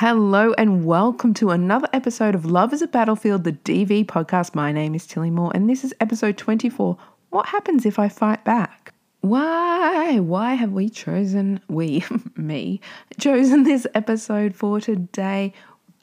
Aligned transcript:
Hello 0.00 0.52
and 0.58 0.84
welcome 0.84 1.32
to 1.32 1.52
another 1.52 1.88
episode 1.90 2.34
of 2.34 2.44
Love 2.44 2.74
is 2.74 2.82
a 2.82 2.86
Battlefield, 2.86 3.44
the 3.44 3.52
DV 3.52 4.04
podcast. 4.04 4.54
My 4.54 4.70
name 4.70 4.94
is 4.94 5.06
Tilly 5.06 5.30
Moore 5.30 5.50
and 5.54 5.70
this 5.70 5.84
is 5.84 5.94
episode 6.00 6.36
24. 6.36 6.98
What 7.30 7.46
happens 7.46 7.86
if 7.86 7.98
I 7.98 8.10
fight 8.10 8.44
back? 8.44 8.92
Why? 9.22 10.18
Why 10.18 10.52
have 10.52 10.72
we 10.72 10.90
chosen, 10.90 11.60
we, 11.68 12.04
me, 12.36 12.82
chosen 13.18 13.62
this 13.62 13.86
episode 13.94 14.54
for 14.54 14.82
today? 14.82 15.54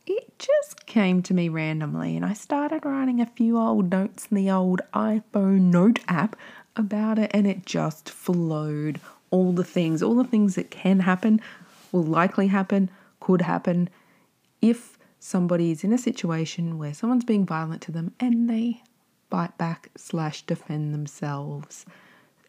It 0.08 0.40
just 0.40 0.88
came 0.88 1.22
to 1.22 1.36
me 1.36 1.48
randomly 1.48 2.16
and 2.16 2.26
I 2.26 2.34
started 2.34 2.86
writing 2.86 3.22
a 3.22 3.28
few 3.28 3.60
old 3.60 3.92
notes 3.92 4.28
in 4.32 4.38
the 4.38 4.50
old 4.50 4.82
iPhone 4.96 5.72
note 5.72 6.00
app 6.08 6.36
about 6.76 7.20
it 7.20 7.30
and 7.32 7.46
it 7.46 7.68
just 7.68 8.10
flowed. 8.10 9.00
All 9.30 9.52
the 9.52 9.64
things, 9.64 10.02
all 10.02 10.16
the 10.16 10.24
things 10.24 10.56
that 10.56 10.72
can 10.72 11.02
happen, 11.02 11.40
will 11.92 12.02
likely 12.02 12.48
happen, 12.48 12.90
could 13.24 13.42
happen 13.42 13.90
if 14.62 14.98
somebody 15.18 15.72
is 15.72 15.86
in 15.86 15.94
a 15.94 15.98
situation 15.98 16.78
where 16.78 16.94
someone's 16.94 17.24
being 17.24 17.46
violent 17.46 17.82
to 17.82 17.92
them 17.92 18.14
and 18.20 18.50
they 18.50 18.84
bite 19.30 19.58
back 19.58 19.90
slash 19.96 20.42
defend 20.42 20.94
themselves. 20.94 21.86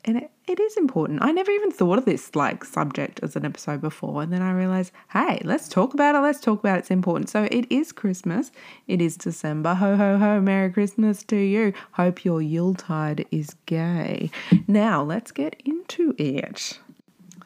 And 0.04 0.16
it, 0.16 0.32
it 0.48 0.58
is 0.58 0.76
important. 0.76 1.20
I 1.22 1.30
never 1.30 1.52
even 1.52 1.70
thought 1.70 1.98
of 1.98 2.06
this 2.06 2.34
like 2.34 2.64
subject 2.64 3.20
as 3.22 3.36
an 3.36 3.44
episode 3.44 3.80
before. 3.80 4.20
And 4.20 4.32
then 4.32 4.42
I 4.42 4.50
realized, 4.50 4.90
hey, 5.12 5.40
let's 5.44 5.68
talk 5.68 5.94
about 5.94 6.16
it. 6.16 6.18
Let's 6.18 6.40
talk 6.40 6.58
about 6.58 6.76
it. 6.76 6.80
It's 6.80 6.90
important. 6.90 7.30
So 7.30 7.46
it 7.52 7.70
is 7.70 7.92
Christmas. 7.92 8.50
It 8.88 9.00
is 9.00 9.16
December. 9.16 9.74
Ho, 9.74 9.96
ho, 9.96 10.18
ho. 10.18 10.40
Merry 10.40 10.72
Christmas 10.72 11.22
to 11.24 11.36
you. 11.36 11.72
Hope 11.92 12.24
your 12.24 12.42
Yuletide 12.42 13.26
is 13.30 13.54
gay. 13.66 14.28
Now 14.66 15.04
let's 15.04 15.30
get 15.30 15.54
into 15.64 16.16
it. 16.18 16.80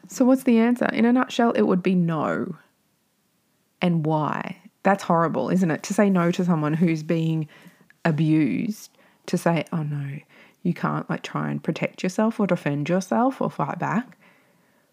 So, 0.07 0.25
what's 0.25 0.43
the 0.43 0.57
answer? 0.57 0.87
In 0.87 1.05
a 1.05 1.13
nutshell, 1.13 1.51
it 1.51 1.61
would 1.61 1.83
be 1.83 1.93
no 1.93 2.55
and 3.81 4.05
why. 4.05 4.57
That's 4.83 5.03
horrible, 5.03 5.49
isn't 5.49 5.71
it? 5.71 5.83
To 5.83 5.93
say 5.93 6.09
no 6.09 6.31
to 6.31 6.45
someone 6.45 6.73
who's 6.73 7.03
being 7.03 7.47
abused, 8.05 8.91
to 9.27 9.37
say, 9.37 9.65
oh 9.71 9.83
no, 9.83 10.19
you 10.63 10.73
can't 10.73 11.09
like 11.09 11.23
try 11.23 11.49
and 11.49 11.63
protect 11.63 12.03
yourself 12.03 12.39
or 12.39 12.47
defend 12.47 12.89
yourself 12.89 13.41
or 13.41 13.49
fight 13.49 13.79
back. 13.79 14.17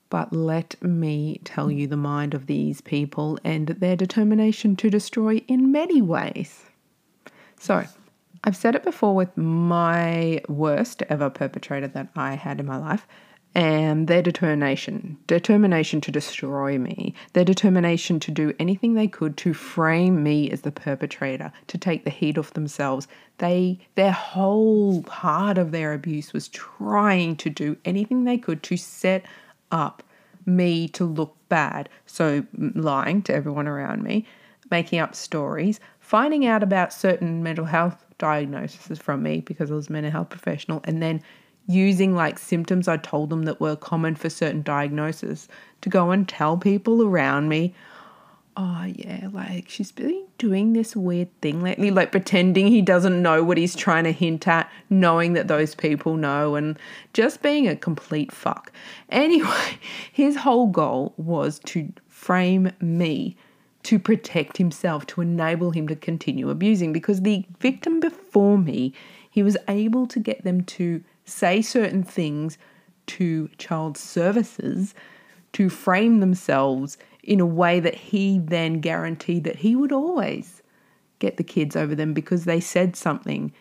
But 0.08 0.32
let 0.32 0.80
me 0.82 1.40
tell 1.44 1.70
you 1.70 1.86
the 1.86 1.96
mind 1.96 2.34
of 2.34 2.46
these 2.46 2.80
people 2.80 3.38
and 3.42 3.68
their 3.68 3.96
determination 3.96 4.76
to 4.76 4.90
destroy 4.90 5.42
in 5.48 5.72
many 5.72 6.00
ways. 6.00 6.66
So, 7.58 7.84
I've 8.44 8.56
said 8.56 8.76
it 8.76 8.84
before 8.84 9.16
with 9.16 9.36
my 9.36 10.40
worst 10.48 11.02
ever 11.08 11.28
perpetrator 11.30 11.88
that 11.88 12.08
I 12.14 12.34
had 12.34 12.60
in 12.60 12.66
my 12.66 12.76
life 12.76 13.06
and 13.56 14.06
their 14.06 14.20
determination 14.20 15.16
determination 15.26 15.98
to 15.98 16.12
destroy 16.12 16.76
me 16.76 17.14
their 17.32 17.44
determination 17.44 18.20
to 18.20 18.30
do 18.30 18.52
anything 18.58 18.92
they 18.92 19.08
could 19.08 19.34
to 19.38 19.54
frame 19.54 20.22
me 20.22 20.50
as 20.50 20.60
the 20.60 20.70
perpetrator 20.70 21.50
to 21.66 21.78
take 21.78 22.04
the 22.04 22.10
heat 22.10 22.36
off 22.36 22.52
themselves. 22.52 23.08
They 23.38 23.78
their 23.94 24.12
whole 24.12 25.02
part 25.04 25.56
of 25.56 25.72
their 25.72 25.94
abuse 25.94 26.34
was 26.34 26.48
trying 26.48 27.36
to 27.36 27.48
do 27.48 27.78
anything 27.86 28.24
they 28.24 28.36
could 28.36 28.62
to 28.64 28.76
set 28.76 29.24
up 29.72 30.02
me 30.44 30.86
to 30.88 31.06
look 31.06 31.34
bad. 31.48 31.88
So 32.04 32.44
lying 32.54 33.22
to 33.22 33.34
everyone 33.34 33.66
around 33.66 34.02
me 34.02 34.26
making 34.70 34.98
up 34.98 35.14
stories 35.14 35.80
finding 35.98 36.44
out 36.44 36.62
about 36.62 36.92
certain 36.92 37.42
mental 37.42 37.64
health 37.64 38.04
diagnoses 38.18 38.98
from 38.98 39.22
me 39.22 39.40
because 39.40 39.70
I 39.70 39.74
was 39.74 39.88
a 39.88 39.92
mental 39.92 40.12
health 40.12 40.28
professional 40.28 40.82
and 40.84 41.02
then 41.02 41.22
using 41.66 42.14
like 42.14 42.38
symptoms 42.38 42.88
I 42.88 42.96
told 42.96 43.30
them 43.30 43.44
that 43.44 43.60
were 43.60 43.76
common 43.76 44.14
for 44.14 44.30
certain 44.30 44.62
diagnoses 44.62 45.48
to 45.80 45.88
go 45.88 46.10
and 46.10 46.28
tell 46.28 46.56
people 46.56 47.02
around 47.02 47.48
me, 47.48 47.74
oh 48.56 48.84
yeah, 48.84 49.28
like 49.32 49.68
she's 49.68 49.92
been 49.92 50.24
doing 50.38 50.72
this 50.72 50.96
weird 50.96 51.28
thing 51.40 51.62
lately, 51.62 51.90
like 51.90 52.10
pretending 52.10 52.68
he 52.68 52.80
doesn't 52.82 53.20
know 53.20 53.42
what 53.42 53.58
he's 53.58 53.76
trying 53.76 54.04
to 54.04 54.12
hint 54.12 54.46
at, 54.48 54.70
knowing 54.88 55.34
that 55.34 55.48
those 55.48 55.74
people 55.74 56.16
know, 56.16 56.54
and 56.54 56.78
just 57.12 57.42
being 57.42 57.68
a 57.68 57.76
complete 57.76 58.32
fuck. 58.32 58.72
Anyway, 59.10 59.78
his 60.12 60.36
whole 60.36 60.68
goal 60.68 61.12
was 61.16 61.58
to 61.60 61.92
frame 62.08 62.70
me 62.80 63.36
to 63.82 63.98
protect 63.98 64.56
himself, 64.56 65.06
to 65.06 65.20
enable 65.20 65.70
him 65.70 65.86
to 65.86 65.94
continue 65.94 66.50
abusing, 66.50 66.92
because 66.92 67.22
the 67.22 67.44
victim 67.60 68.00
before 68.00 68.58
me, 68.58 68.92
he 69.30 69.42
was 69.42 69.56
able 69.68 70.06
to 70.06 70.18
get 70.18 70.42
them 70.44 70.62
to 70.62 71.04
say 71.26 71.60
certain 71.60 72.02
things 72.02 72.56
to 73.06 73.48
child 73.58 73.96
services 73.96 74.94
to 75.52 75.68
frame 75.68 76.20
themselves 76.20 76.98
in 77.22 77.40
a 77.40 77.46
way 77.46 77.80
that 77.80 77.94
he 77.94 78.38
then 78.38 78.80
guaranteed 78.80 79.44
that 79.44 79.56
he 79.56 79.76
would 79.76 79.92
always 79.92 80.62
get 81.18 81.36
the 81.36 81.44
kids 81.44 81.76
over 81.76 81.94
them 81.94 82.12
because 82.12 82.44
they 82.44 82.60
said 82.60 82.96
something 82.96 83.52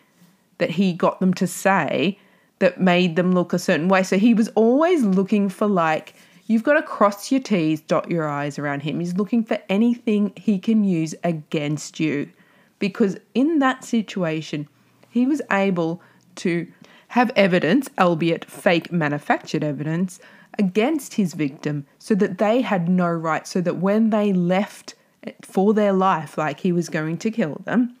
that 0.58 0.70
he 0.70 0.92
got 0.92 1.20
them 1.20 1.34
to 1.34 1.46
say 1.46 2.18
that 2.58 2.80
made 2.80 3.16
them 3.16 3.32
look 3.32 3.52
a 3.52 3.58
certain 3.58 3.88
way. 3.88 4.02
So 4.02 4.18
he 4.18 4.34
was 4.34 4.48
always 4.54 5.02
looking 5.02 5.48
for 5.48 5.66
like 5.66 6.14
you've 6.46 6.62
got 6.62 6.74
to 6.74 6.82
cross 6.82 7.30
your 7.30 7.40
T's, 7.40 7.80
dot 7.80 8.10
your 8.10 8.28
I's 8.28 8.58
around 8.58 8.80
him. 8.80 9.00
He's 9.00 9.16
looking 9.16 9.44
for 9.44 9.58
anything 9.68 10.32
he 10.36 10.58
can 10.58 10.84
use 10.84 11.14
against 11.24 12.00
you. 12.00 12.30
Because 12.78 13.16
in 13.34 13.58
that 13.60 13.84
situation, 13.84 14.68
he 15.10 15.26
was 15.26 15.42
able 15.50 16.02
to 16.36 16.66
have 17.08 17.30
evidence, 17.36 17.88
albeit 17.98 18.44
fake 18.44 18.92
manufactured 18.92 19.64
evidence, 19.64 20.20
against 20.58 21.14
his 21.14 21.34
victim 21.34 21.86
so 21.98 22.14
that 22.14 22.38
they 22.38 22.62
had 22.62 22.88
no 22.88 23.08
right, 23.08 23.46
so 23.46 23.60
that 23.60 23.76
when 23.76 24.10
they 24.10 24.32
left 24.32 24.94
for 25.42 25.74
their 25.74 25.92
life, 25.92 26.38
like 26.38 26.60
he 26.60 26.72
was 26.72 26.88
going 26.88 27.18
to 27.18 27.30
kill 27.30 27.60
them, 27.64 27.94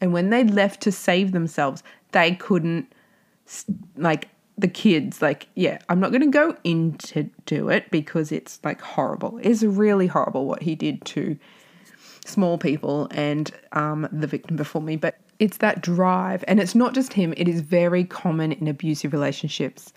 and 0.00 0.12
when 0.12 0.30
they 0.30 0.44
left 0.44 0.80
to 0.82 0.92
save 0.92 1.32
themselves, 1.32 1.82
they 2.12 2.34
couldn't, 2.34 2.92
like, 3.96 4.28
the 4.58 4.68
kids, 4.68 5.20
like, 5.20 5.48
yeah, 5.54 5.78
I'm 5.88 6.00
not 6.00 6.12
going 6.12 6.22
to 6.22 6.28
go 6.28 6.56
into 6.64 7.28
do 7.44 7.68
it 7.68 7.90
because 7.90 8.32
it's 8.32 8.58
like 8.64 8.80
horrible. 8.80 9.38
It's 9.42 9.62
really 9.62 10.06
horrible 10.06 10.46
what 10.46 10.62
he 10.62 10.74
did 10.74 11.04
to 11.06 11.36
small 12.24 12.56
people 12.56 13.06
and 13.10 13.50
um, 13.72 14.08
the 14.10 14.26
victim 14.26 14.56
before 14.56 14.80
me. 14.80 14.96
But 14.96 15.18
it's 15.38 15.58
that 15.58 15.80
drive, 15.80 16.44
and 16.48 16.60
it's 16.60 16.74
not 16.74 16.94
just 16.94 17.12
him, 17.12 17.34
it 17.36 17.48
is 17.48 17.60
very 17.60 18.04
common 18.04 18.52
in 18.52 18.68
abusive 18.68 19.12
relationships 19.12 19.92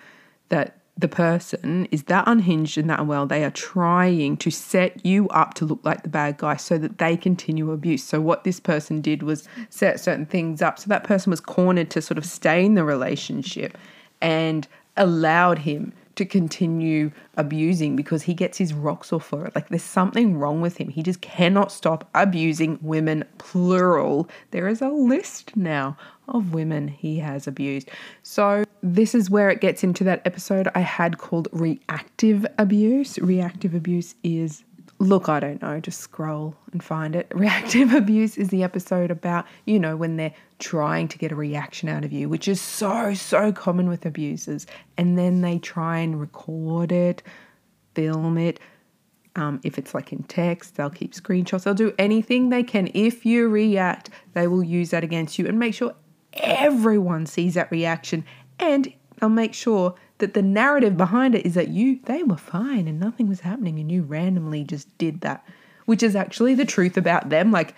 that 0.49 0.75
the 0.99 1.07
person 1.07 1.87
is 1.91 2.03
that 2.03 2.25
unhinged 2.27 2.77
and 2.77 2.89
that 2.89 2.99
unwell, 2.99 3.25
they 3.25 3.45
are 3.45 3.51
trying 3.51 4.35
to 4.35 4.51
set 4.51 5.05
you 5.05 5.29
up 5.29 5.53
to 5.53 5.65
look 5.65 5.79
like 5.83 6.03
the 6.03 6.09
bad 6.09 6.37
guy 6.37 6.57
so 6.57 6.77
that 6.77 6.97
they 6.97 7.15
continue 7.15 7.71
abuse. 7.71 8.03
So, 8.03 8.19
what 8.19 8.43
this 8.43 8.59
person 8.59 8.99
did 8.99 9.23
was 9.23 9.47
set 9.69 9.99
certain 9.99 10.25
things 10.25 10.61
up. 10.61 10.77
So, 10.77 10.89
that 10.89 11.05
person 11.05 11.29
was 11.29 11.39
cornered 11.39 11.89
to 11.91 12.01
sort 12.01 12.17
of 12.17 12.25
stay 12.25 12.65
in 12.65 12.73
the 12.73 12.83
relationship 12.83 13.77
and 14.21 14.67
allowed 14.97 15.59
him 15.59 15.93
to 16.19 16.25
continue 16.25 17.11
abusing 17.37 17.95
because 17.95 18.23
he 18.23 18.33
gets 18.33 18.57
his 18.57 18.73
rocks 18.73 19.13
off 19.13 19.25
for 19.25 19.45
it. 19.45 19.55
Like 19.55 19.69
there's 19.69 19.81
something 19.81 20.37
wrong 20.37 20.59
with 20.59 20.75
him. 20.75 20.89
He 20.89 21.01
just 21.01 21.21
cannot 21.21 21.71
stop 21.71 22.09
abusing 22.13 22.77
women, 22.81 23.23
plural. 23.37 24.29
There 24.51 24.67
is 24.67 24.81
a 24.81 24.89
list 24.89 25.55
now 25.55 25.97
of 26.27 26.53
women 26.53 26.89
he 26.89 27.19
has 27.19 27.47
abused. 27.47 27.89
So, 28.21 28.65
this 28.83 29.15
is 29.15 29.29
where 29.29 29.49
it 29.49 29.61
gets 29.61 29.83
into 29.83 30.03
that 30.05 30.21
episode 30.25 30.69
I 30.75 30.81
had 30.81 31.17
called 31.17 31.47
reactive 31.51 32.45
abuse. 32.57 33.17
Reactive 33.19 33.73
abuse 33.73 34.15
is 34.23 34.63
Look, 35.01 35.29
I 35.29 35.39
don't 35.39 35.61
know, 35.61 35.79
just 35.79 36.01
scroll 36.01 36.55
and 36.73 36.83
find 36.83 37.15
it. 37.15 37.31
Reactive 37.33 37.93
abuse 37.93 38.37
is 38.37 38.49
the 38.49 38.63
episode 38.63 39.11
about, 39.11 39.45
you 39.65 39.79
know, 39.79 39.95
when 39.95 40.17
they're 40.17 40.33
trying 40.59 41.07
to 41.07 41.17
get 41.17 41.31
a 41.31 41.35
reaction 41.35 41.87
out 41.87 42.03
of 42.03 42.11
you, 42.11 42.27
which 42.27 42.49
is 42.49 42.59
so, 42.59 43.13
so 43.13 43.53
common 43.53 43.87
with 43.87 44.05
abusers. 44.05 44.67
And 44.97 45.17
then 45.17 45.41
they 45.41 45.57
try 45.57 45.99
and 45.99 46.19
record 46.19 46.91
it, 46.91 47.23
film 47.95 48.37
it. 48.37 48.59
Um, 49.37 49.61
if 49.63 49.77
it's 49.77 49.93
like 49.93 50.11
in 50.11 50.23
text, 50.23 50.75
they'll 50.75 50.89
keep 50.89 51.13
screenshots. 51.13 51.63
They'll 51.63 51.73
do 51.73 51.93
anything 51.97 52.49
they 52.49 52.63
can. 52.63 52.89
If 52.93 53.25
you 53.25 53.47
react, 53.47 54.09
they 54.33 54.47
will 54.47 54.63
use 54.63 54.89
that 54.89 55.05
against 55.05 55.39
you 55.39 55.47
and 55.47 55.57
make 55.57 55.73
sure 55.73 55.95
everyone 56.33 57.25
sees 57.25 57.53
that 57.53 57.71
reaction. 57.71 58.25
And 58.59 58.91
they'll 59.17 59.29
make 59.29 59.53
sure 59.53 59.95
that 60.19 60.33
the 60.33 60.41
narrative 60.41 60.95
behind 60.95 61.35
it 61.35 61.45
is 61.45 61.55
that 61.55 61.69
you 61.69 61.99
they 62.03 62.23
were 62.23 62.37
fine 62.37 62.87
and 62.87 62.99
nothing 62.99 63.27
was 63.27 63.41
happening 63.41 63.79
and 63.79 63.91
you 63.91 64.03
randomly 64.03 64.63
just 64.63 64.95
did 64.97 65.21
that 65.21 65.43
which 65.89 66.03
is 66.03 66.15
actually 66.15 66.53
the 66.53 66.65
truth 66.65 66.97
about 66.97 67.29
them. 67.29 67.51
Like 67.51 67.73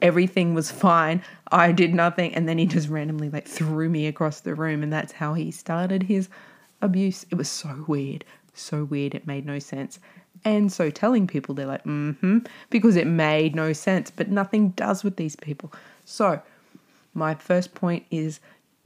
everything 0.00 0.54
was 0.54 0.70
fine. 0.70 1.20
I 1.50 1.72
did 1.72 1.92
nothing. 1.92 2.32
And 2.32 2.48
then 2.48 2.58
he 2.58 2.66
just 2.66 2.88
randomly 2.88 3.28
like 3.28 3.48
threw 3.48 3.88
me 3.88 4.06
across 4.06 4.38
the 4.38 4.54
room 4.54 4.84
and 4.84 4.92
that's 4.92 5.10
how 5.10 5.34
he 5.34 5.50
started 5.50 6.04
his 6.04 6.28
abuse. 6.80 7.26
It 7.28 7.34
was 7.34 7.48
so 7.48 7.84
weird. 7.88 8.24
So 8.54 8.84
weird. 8.84 9.16
It 9.16 9.26
made 9.26 9.44
no 9.44 9.58
sense. 9.58 9.98
And 10.44 10.72
so 10.72 10.90
telling 10.90 11.26
people 11.26 11.56
they're 11.56 11.66
like 11.66 11.82
mm-hmm 11.82 12.38
because 12.70 12.94
it 12.94 13.08
made 13.08 13.56
no 13.56 13.72
sense. 13.72 14.12
But 14.12 14.30
nothing 14.30 14.68
does 14.68 15.02
with 15.02 15.16
these 15.16 15.34
people. 15.34 15.72
So 16.04 16.40
my 17.14 17.34
first 17.34 17.74
point 17.74 18.06
is 18.12 18.38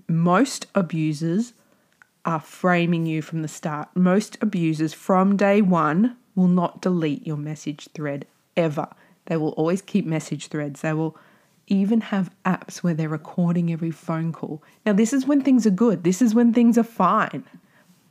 most 0.08 0.68
abusers 0.74 1.52
are 2.24 2.40
framing 2.40 3.06
you 3.06 3.22
from 3.22 3.42
the 3.42 3.48
start. 3.48 3.88
Most 3.94 4.36
abusers 4.40 4.92
from 4.92 5.36
day 5.36 5.62
one 5.62 6.16
will 6.34 6.48
not 6.48 6.82
delete 6.82 7.26
your 7.26 7.36
message 7.36 7.88
thread 7.94 8.26
ever. 8.56 8.88
They 9.26 9.36
will 9.36 9.50
always 9.50 9.82
keep 9.82 10.06
message 10.06 10.48
threads. 10.48 10.80
They 10.80 10.92
will 10.92 11.16
even 11.66 12.00
have 12.00 12.34
apps 12.44 12.78
where 12.78 12.94
they're 12.94 13.08
recording 13.08 13.72
every 13.72 13.90
phone 13.90 14.32
call. 14.32 14.62
Now, 14.84 14.92
this 14.92 15.12
is 15.12 15.26
when 15.26 15.40
things 15.40 15.66
are 15.66 15.70
good, 15.70 16.04
this 16.04 16.20
is 16.20 16.34
when 16.34 16.52
things 16.52 16.76
are 16.76 16.82
fine, 16.82 17.44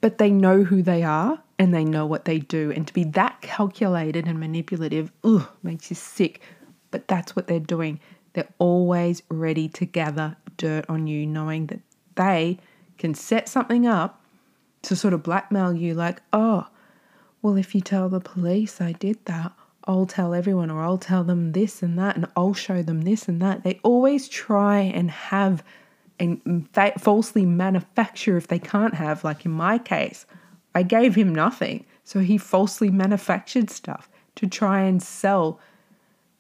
but 0.01 0.17
they 0.17 0.31
know 0.31 0.63
who 0.63 0.81
they 0.81 1.03
are 1.03 1.43
and 1.57 1.73
they 1.73 1.83
know 1.83 2.05
what 2.05 2.25
they 2.25 2.39
do. 2.39 2.71
And 2.71 2.87
to 2.87 2.93
be 2.93 3.03
that 3.03 3.41
calculated 3.41 4.27
and 4.27 4.39
manipulative, 4.39 5.11
ugh, 5.23 5.47
makes 5.61 5.89
you 5.89 5.95
sick. 5.95 6.41
But 6.89 7.07
that's 7.07 7.35
what 7.35 7.47
they're 7.47 7.59
doing. 7.59 7.99
They're 8.33 8.47
always 8.59 9.21
ready 9.29 9.67
to 9.69 9.85
gather 9.85 10.37
dirt 10.55 10.85
on 10.87 11.07
you, 11.07 11.25
knowing 11.25 11.67
that 11.67 11.81
they 12.15 12.59
can 12.99 13.13
set 13.13 13.49
something 13.49 13.87
up 13.87 14.21
to 14.83 14.95
sort 14.95 15.13
of 15.13 15.23
blackmail 15.23 15.73
you, 15.73 15.93
like, 15.93 16.21
oh, 16.31 16.67
well, 17.41 17.57
if 17.57 17.73
you 17.73 17.81
tell 17.81 18.09
the 18.09 18.19
police 18.19 18.79
I 18.79 18.91
did 18.91 19.23
that, 19.25 19.53
I'll 19.85 20.05
tell 20.05 20.33
everyone, 20.33 20.69
or 20.69 20.83
I'll 20.83 20.97
tell 20.97 21.23
them 21.23 21.53
this 21.53 21.81
and 21.81 21.97
that, 21.97 22.15
and 22.15 22.27
I'll 22.35 22.53
show 22.53 22.83
them 22.83 23.01
this 23.01 23.27
and 23.27 23.41
that. 23.41 23.63
They 23.63 23.79
always 23.83 24.27
try 24.27 24.79
and 24.79 25.09
have 25.09 25.63
and 26.19 26.67
fa- 26.73 26.99
falsely 26.99 27.45
manufacture 27.45 28.35
if 28.35 28.47
they 28.47 28.59
can't 28.59 28.93
have, 28.93 29.23
like 29.23 29.45
in 29.45 29.51
my 29.51 29.77
case, 29.77 30.25
I 30.75 30.83
gave 30.83 31.15
him 31.15 31.33
nothing. 31.33 31.85
So 32.03 32.19
he 32.19 32.37
falsely 32.37 32.89
manufactured 32.89 33.69
stuff 33.69 34.09
to 34.35 34.47
try 34.47 34.81
and 34.81 35.01
sell 35.01 35.59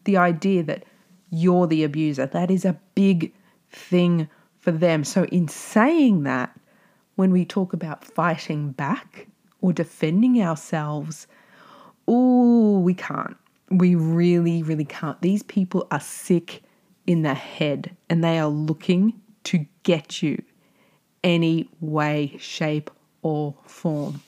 the 0.03 0.17
idea 0.17 0.63
that 0.63 0.83
you're 1.29 1.67
the 1.67 1.83
abuser. 1.83 2.25
That 2.25 2.51
is 2.51 2.65
a 2.65 2.79
big 2.93 3.33
thing 3.71 4.27
for 4.59 4.71
them. 4.71 5.03
So, 5.03 5.25
in 5.25 5.47
saying 5.47 6.23
that, 6.23 6.57
when 7.15 7.31
we 7.31 7.43
talk 7.45 7.73
about 7.73 8.05
fighting 8.05 8.71
back 8.71 9.27
or 9.61 9.73
defending 9.73 10.41
ourselves, 10.41 11.27
oh, 12.07 12.79
we 12.79 12.93
can't. 12.93 13.35
We 13.69 13.95
really, 13.95 14.63
really 14.63 14.85
can't. 14.85 15.21
These 15.21 15.43
people 15.43 15.87
are 15.91 15.99
sick 15.99 16.63
in 17.05 17.23
the 17.23 17.33
head 17.33 17.95
and 18.09 18.23
they 18.23 18.39
are 18.39 18.47
looking 18.47 19.19
to 19.45 19.65
get 19.83 20.21
you 20.21 20.41
any 21.23 21.69
way, 21.81 22.35
shape, 22.39 22.89
or 23.21 23.55
form. 23.65 24.21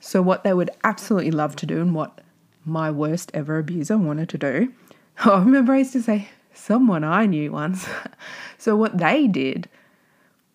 So, 0.00 0.22
what 0.22 0.42
they 0.42 0.52
would 0.52 0.70
absolutely 0.84 1.30
love 1.30 1.54
to 1.56 1.66
do, 1.66 1.80
and 1.80 1.94
what 1.94 2.20
my 2.64 2.90
worst 2.90 3.30
ever 3.34 3.58
abuser 3.58 3.98
wanted 3.98 4.28
to 4.30 4.38
do, 4.38 4.72
I 5.24 5.38
remember 5.38 5.74
I 5.74 5.78
used 5.78 5.92
to 5.92 6.02
say, 6.02 6.28
someone 6.54 7.04
I 7.04 7.26
knew 7.26 7.52
once. 7.52 7.88
so, 8.58 8.76
what 8.76 8.98
they 8.98 9.26
did 9.26 9.68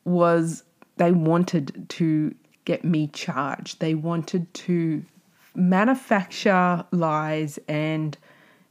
was 0.05 0.63
they 0.97 1.11
wanted 1.11 1.85
to 1.89 2.33
get 2.65 2.83
me 2.83 3.07
charged, 3.07 3.79
they 3.79 3.94
wanted 3.95 4.53
to 4.53 5.03
manufacture 5.55 6.85
lies 6.91 7.57
and 7.67 8.17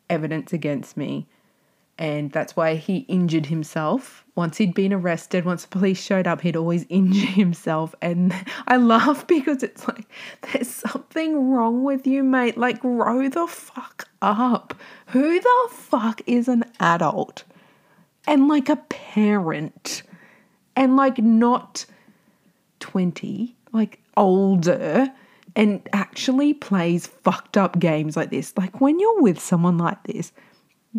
evidence 0.09 0.53
against 0.53 0.97
me. 0.97 1.27
And 1.99 2.31
that's 2.31 2.55
why 2.55 2.75
he 2.75 2.99
injured 3.09 3.47
himself. 3.47 4.25
Once 4.35 4.59
he'd 4.59 4.75
been 4.75 4.93
arrested, 4.93 5.47
once 5.47 5.63
the 5.63 5.69
police 5.69 6.03
showed 6.03 6.27
up, 6.27 6.43
he'd 6.43 6.57
always 6.57 6.85
injure 6.89 7.27
himself. 7.27 7.95
And 8.03 8.35
I 8.69 8.77
laugh 8.77 9.27
because 9.29 9.63
it's 9.63 9.87
like, 9.89 10.07
there's 10.53 10.69
something 10.69 11.51
wrong 11.51 11.85
with 11.85 12.07
you, 12.07 12.23
mate. 12.23 12.59
Like, 12.59 12.81
grow 12.81 13.29
the 13.29 13.47
fuck 13.47 14.09
up. 14.21 14.75
Who 15.07 15.41
the 15.41 15.69
fuck 15.73 16.21
is 16.27 16.49
an 16.49 16.65
adult 16.81 17.45
and 18.27 18.49
like 18.49 18.69
a 18.69 18.77
parent 18.77 20.03
and 20.75 20.97
like 20.97 21.19
not 21.19 21.87
20, 22.81 23.57
like 23.73 24.01
older? 24.17 25.13
and 25.57 25.81
actually 25.95 26.53
plays 26.53 27.07
fucked 27.07 27.57
up 27.57 27.79
games 27.79 28.15
like 28.15 28.29
this. 28.31 28.53
Like 28.59 28.81
when 28.81 29.01
you're 29.01 29.23
with 29.23 29.41
someone 29.41 29.79
like 29.79 30.03
this, 30.05 30.31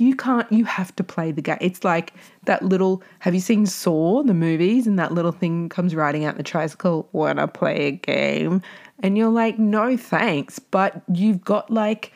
you 0.01 0.15
can't 0.15 0.51
you 0.51 0.65
have 0.65 0.95
to 0.95 1.03
play 1.03 1.31
the 1.31 1.41
game. 1.41 1.57
It's 1.61 1.83
like 1.83 2.13
that 2.45 2.63
little 2.63 3.03
have 3.19 3.33
you 3.33 3.39
seen 3.39 3.65
saw 3.65 4.23
the 4.23 4.33
movies 4.33 4.87
and 4.87 4.97
that 4.99 5.11
little 5.11 5.31
thing 5.31 5.69
comes 5.69 5.95
riding 5.95 6.25
out 6.25 6.37
the 6.37 6.43
tricycle 6.43 7.09
wanna 7.11 7.47
play 7.47 7.87
a 7.87 7.91
game? 7.91 8.61
And 8.99 9.17
you're 9.17 9.29
like 9.29 9.59
no 9.59 9.97
thanks 9.97 10.59
but 10.59 11.01
you've 11.13 11.43
got 11.43 11.69
like 11.69 12.11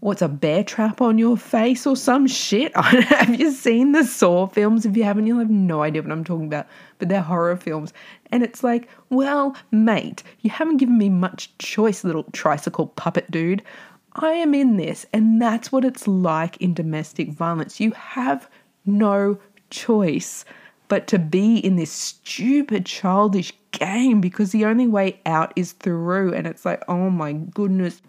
what's 0.00 0.22
a 0.22 0.28
bear 0.28 0.62
trap 0.62 1.00
on 1.00 1.16
your 1.16 1.36
face 1.36 1.86
or 1.86 1.96
some 1.96 2.26
shit? 2.26 2.76
Have 2.76 3.40
you 3.40 3.50
seen 3.50 3.92
the 3.92 4.04
saw 4.04 4.46
films? 4.46 4.84
If 4.84 4.96
you 4.96 5.04
haven't 5.04 5.26
you'll 5.26 5.38
have 5.38 5.50
no 5.50 5.82
idea 5.82 6.02
what 6.02 6.12
i'm 6.12 6.24
talking 6.24 6.46
about 6.46 6.66
but 6.98 7.08
they're 7.08 7.22
horror 7.22 7.56
films. 7.56 7.92
And 8.30 8.42
it's 8.42 8.64
like 8.64 8.88
well 9.10 9.56
mate 9.70 10.22
you 10.40 10.50
haven't 10.50 10.78
given 10.78 10.98
me 10.98 11.08
much 11.08 11.56
choice 11.58 12.04
little 12.04 12.24
tricycle 12.32 12.88
puppet 12.88 13.30
dude 13.30 13.62
I 14.16 14.32
am 14.32 14.54
in 14.54 14.76
this. 14.76 15.06
And 15.12 15.40
that's 15.40 15.70
what 15.70 15.84
it's 15.84 16.08
like 16.08 16.56
in 16.56 16.74
domestic 16.74 17.30
violence. 17.30 17.80
You 17.80 17.92
have 17.92 18.48
no 18.84 19.38
choice 19.70 20.44
but 20.88 21.06
to 21.08 21.18
be 21.18 21.58
in 21.58 21.76
this 21.76 21.90
stupid, 21.90 22.86
childish 22.86 23.52
game 23.72 24.20
because 24.20 24.52
the 24.52 24.64
only 24.64 24.86
way 24.86 25.20
out 25.26 25.52
is 25.56 25.72
through. 25.72 26.32
And 26.32 26.46
it's 26.46 26.64
like, 26.64 26.82
oh 26.88 27.10
my 27.10 27.32
goodness. 27.32 28.00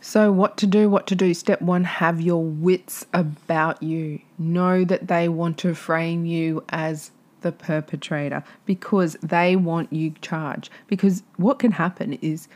So, 0.00 0.30
what 0.30 0.58
to 0.58 0.66
do? 0.66 0.90
What 0.90 1.06
to 1.06 1.14
do? 1.14 1.32
Step 1.32 1.62
one 1.62 1.84
have 1.84 2.20
your 2.20 2.44
wits 2.44 3.06
about 3.14 3.82
you. 3.82 4.20
Know 4.36 4.84
that 4.84 5.08
they 5.08 5.30
want 5.30 5.56
to 5.58 5.74
frame 5.74 6.26
you 6.26 6.62
as 6.68 7.10
the 7.40 7.52
perpetrator 7.52 8.44
because 8.66 9.16
they 9.22 9.56
want 9.56 9.90
you 9.92 10.12
charged. 10.20 10.68
Because 10.88 11.22
what 11.36 11.58
can 11.58 11.72
happen 11.72 12.14
is 12.14 12.48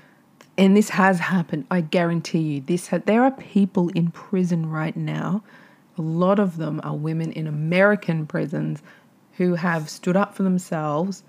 and 0.59 0.77
this 0.77 0.89
has 0.91 1.21
happened, 1.21 1.67
I 1.71 1.81
guarantee 1.83 2.41
you. 2.41 2.61
This 2.61 2.89
ha- 2.89 2.99
there 3.07 3.23
are 3.23 3.31
people 3.31 3.91
in 3.91 4.11
prison 4.11 4.69
right 4.69 4.97
now. 4.97 5.45
A 5.97 6.03
lot 6.03 6.41
of 6.41 6.57
them 6.57 6.81
are 6.83 6.97
women 6.97 7.31
in 7.31 7.47
American 7.47 8.27
prisons 8.27 8.83
who 9.35 9.55
have 9.55 9.89
stood 9.89 10.17
up 10.17 10.35
for 10.35 10.43
themselves, 10.43 11.23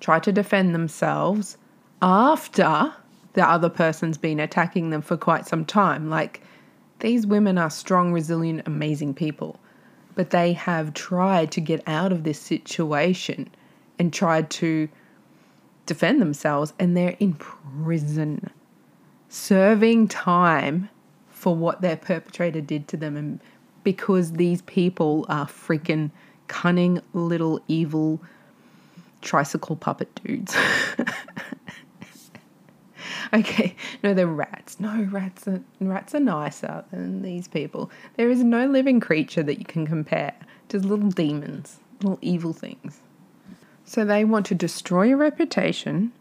tried 0.00 0.22
to 0.24 0.32
defend 0.32 0.74
themselves 0.74 1.56
after 2.02 2.92
the 3.32 3.48
other 3.48 3.70
person's 3.70 4.18
been 4.18 4.38
attacking 4.38 4.90
them 4.90 5.00
for 5.00 5.16
quite 5.16 5.46
some 5.46 5.64
time. 5.64 6.10
Like 6.10 6.42
these 6.98 7.26
women 7.26 7.56
are 7.56 7.70
strong, 7.70 8.12
resilient, 8.12 8.66
amazing 8.66 9.14
people, 9.14 9.58
but 10.14 10.28
they 10.28 10.52
have 10.52 10.92
tried 10.92 11.50
to 11.52 11.62
get 11.62 11.82
out 11.86 12.12
of 12.12 12.22
this 12.22 12.38
situation 12.38 13.48
and 13.98 14.12
tried 14.12 14.50
to 14.50 14.90
defend 15.86 16.20
themselves, 16.20 16.74
and 16.78 16.94
they're 16.94 17.16
in 17.18 17.32
prison 17.32 18.50
serving 19.28 20.08
time 20.08 20.88
for 21.30 21.54
what 21.54 21.80
their 21.80 21.96
perpetrator 21.96 22.60
did 22.60 22.88
to 22.88 22.96
them 22.96 23.16
and 23.16 23.40
because 23.84 24.32
these 24.32 24.60
people 24.62 25.24
are 25.28 25.46
freaking 25.46 26.10
cunning 26.48 27.00
little 27.12 27.60
evil 27.68 28.20
tricycle 29.22 29.76
puppet 29.76 30.20
dudes. 30.22 30.56
okay, 33.32 33.74
no, 34.02 34.14
they're 34.14 34.26
rats. 34.26 34.80
No, 34.80 35.02
rats 35.10 35.46
are 35.46 35.62
rats 35.80 36.14
are 36.14 36.20
nicer 36.20 36.84
than 36.90 37.22
these 37.22 37.48
people. 37.48 37.90
There 38.16 38.30
is 38.30 38.42
no 38.42 38.66
living 38.66 39.00
creature 39.00 39.42
that 39.42 39.58
you 39.58 39.64
can 39.64 39.86
compare. 39.86 40.34
Just 40.68 40.84
little 40.84 41.10
demons, 41.10 41.78
little 42.02 42.18
evil 42.20 42.52
things. 42.52 43.00
So 43.84 44.04
they 44.04 44.24
want 44.24 44.46
to 44.46 44.54
destroy 44.54 45.04
your 45.04 45.16
reputation, 45.16 46.12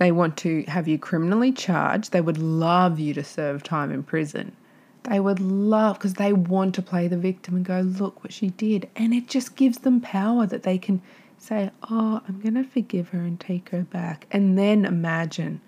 they 0.00 0.10
want 0.10 0.38
to 0.38 0.64
have 0.66 0.88
you 0.88 0.98
criminally 0.98 1.52
charged. 1.52 2.10
They 2.10 2.22
would 2.22 2.38
love 2.38 2.98
you 2.98 3.12
to 3.12 3.22
serve 3.22 3.62
time 3.62 3.92
in 3.92 4.02
prison. 4.02 4.56
They 5.02 5.20
would 5.20 5.40
love, 5.40 5.98
because 5.98 6.14
they 6.14 6.32
want 6.32 6.74
to 6.76 6.82
play 6.82 7.06
the 7.06 7.18
victim 7.18 7.54
and 7.54 7.66
go, 7.66 7.80
look 7.80 8.24
what 8.24 8.32
she 8.32 8.48
did. 8.48 8.88
And 8.96 9.12
it 9.12 9.28
just 9.28 9.56
gives 9.56 9.78
them 9.78 10.00
power 10.00 10.46
that 10.46 10.62
they 10.62 10.78
can 10.78 11.02
say, 11.36 11.70
oh, 11.90 12.22
I'm 12.26 12.40
going 12.40 12.54
to 12.54 12.64
forgive 12.64 13.10
her 13.10 13.20
and 13.20 13.38
take 13.38 13.68
her 13.68 13.82
back. 13.82 14.26
And 14.30 14.58
then 14.58 14.86
imagine, 14.86 15.60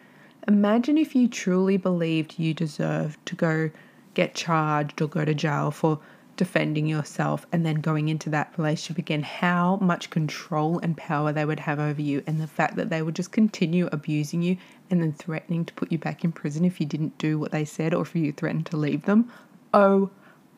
imagine 0.49 0.97
if 0.97 1.15
you 1.15 1.29
truly 1.29 1.77
believed 1.77 2.39
you 2.39 2.55
deserved 2.55 3.19
to 3.27 3.37
go 3.37 3.71
get 4.15 4.35
charged 4.35 5.03
or 5.03 5.09
go 5.09 5.27
to 5.27 5.35
jail 5.35 5.71
for 5.71 6.01
defending 6.37 6.87
yourself 6.87 7.47
and 7.53 7.65
then 7.65 7.77
going 7.77 8.09
into 8.09 8.31
that 8.31 8.53
relationship 8.57 8.99
again, 8.99 9.23
how 9.23 9.77
much 9.77 10.11
control 10.11 10.79
and 10.79 10.97
power 10.97 11.33
they 11.33 11.45
would 11.45 11.61
have 11.61 11.79
over 11.79 12.01
you, 12.01 12.23
and 12.27 12.41
the 12.41 12.47
fact 12.47 12.77
that 12.77 12.91
they 12.91 13.03
would 13.03 13.15
just 13.15 13.33
continue 13.33 13.89
abusing 13.93 14.43
you 14.43 14.57
and 14.91 15.03
then 15.03 15.13
threatening 15.13 15.65
to 15.65 15.73
put 15.75 15.93
you 15.93 15.99
back 15.99 16.25
in 16.25 16.33
prison 16.33 16.65
if 16.65 16.81
you 16.81 16.87
didn't 16.87 17.17
do 17.19 17.39
what 17.39 17.53
they 17.53 17.65
said 17.65 17.95
or 17.95 18.03
if 18.03 18.15
you 18.15 18.33
threatened 18.33 18.67
to 18.67 18.77
leave 18.77 19.05
them. 19.05 19.31
Oh 19.75 20.11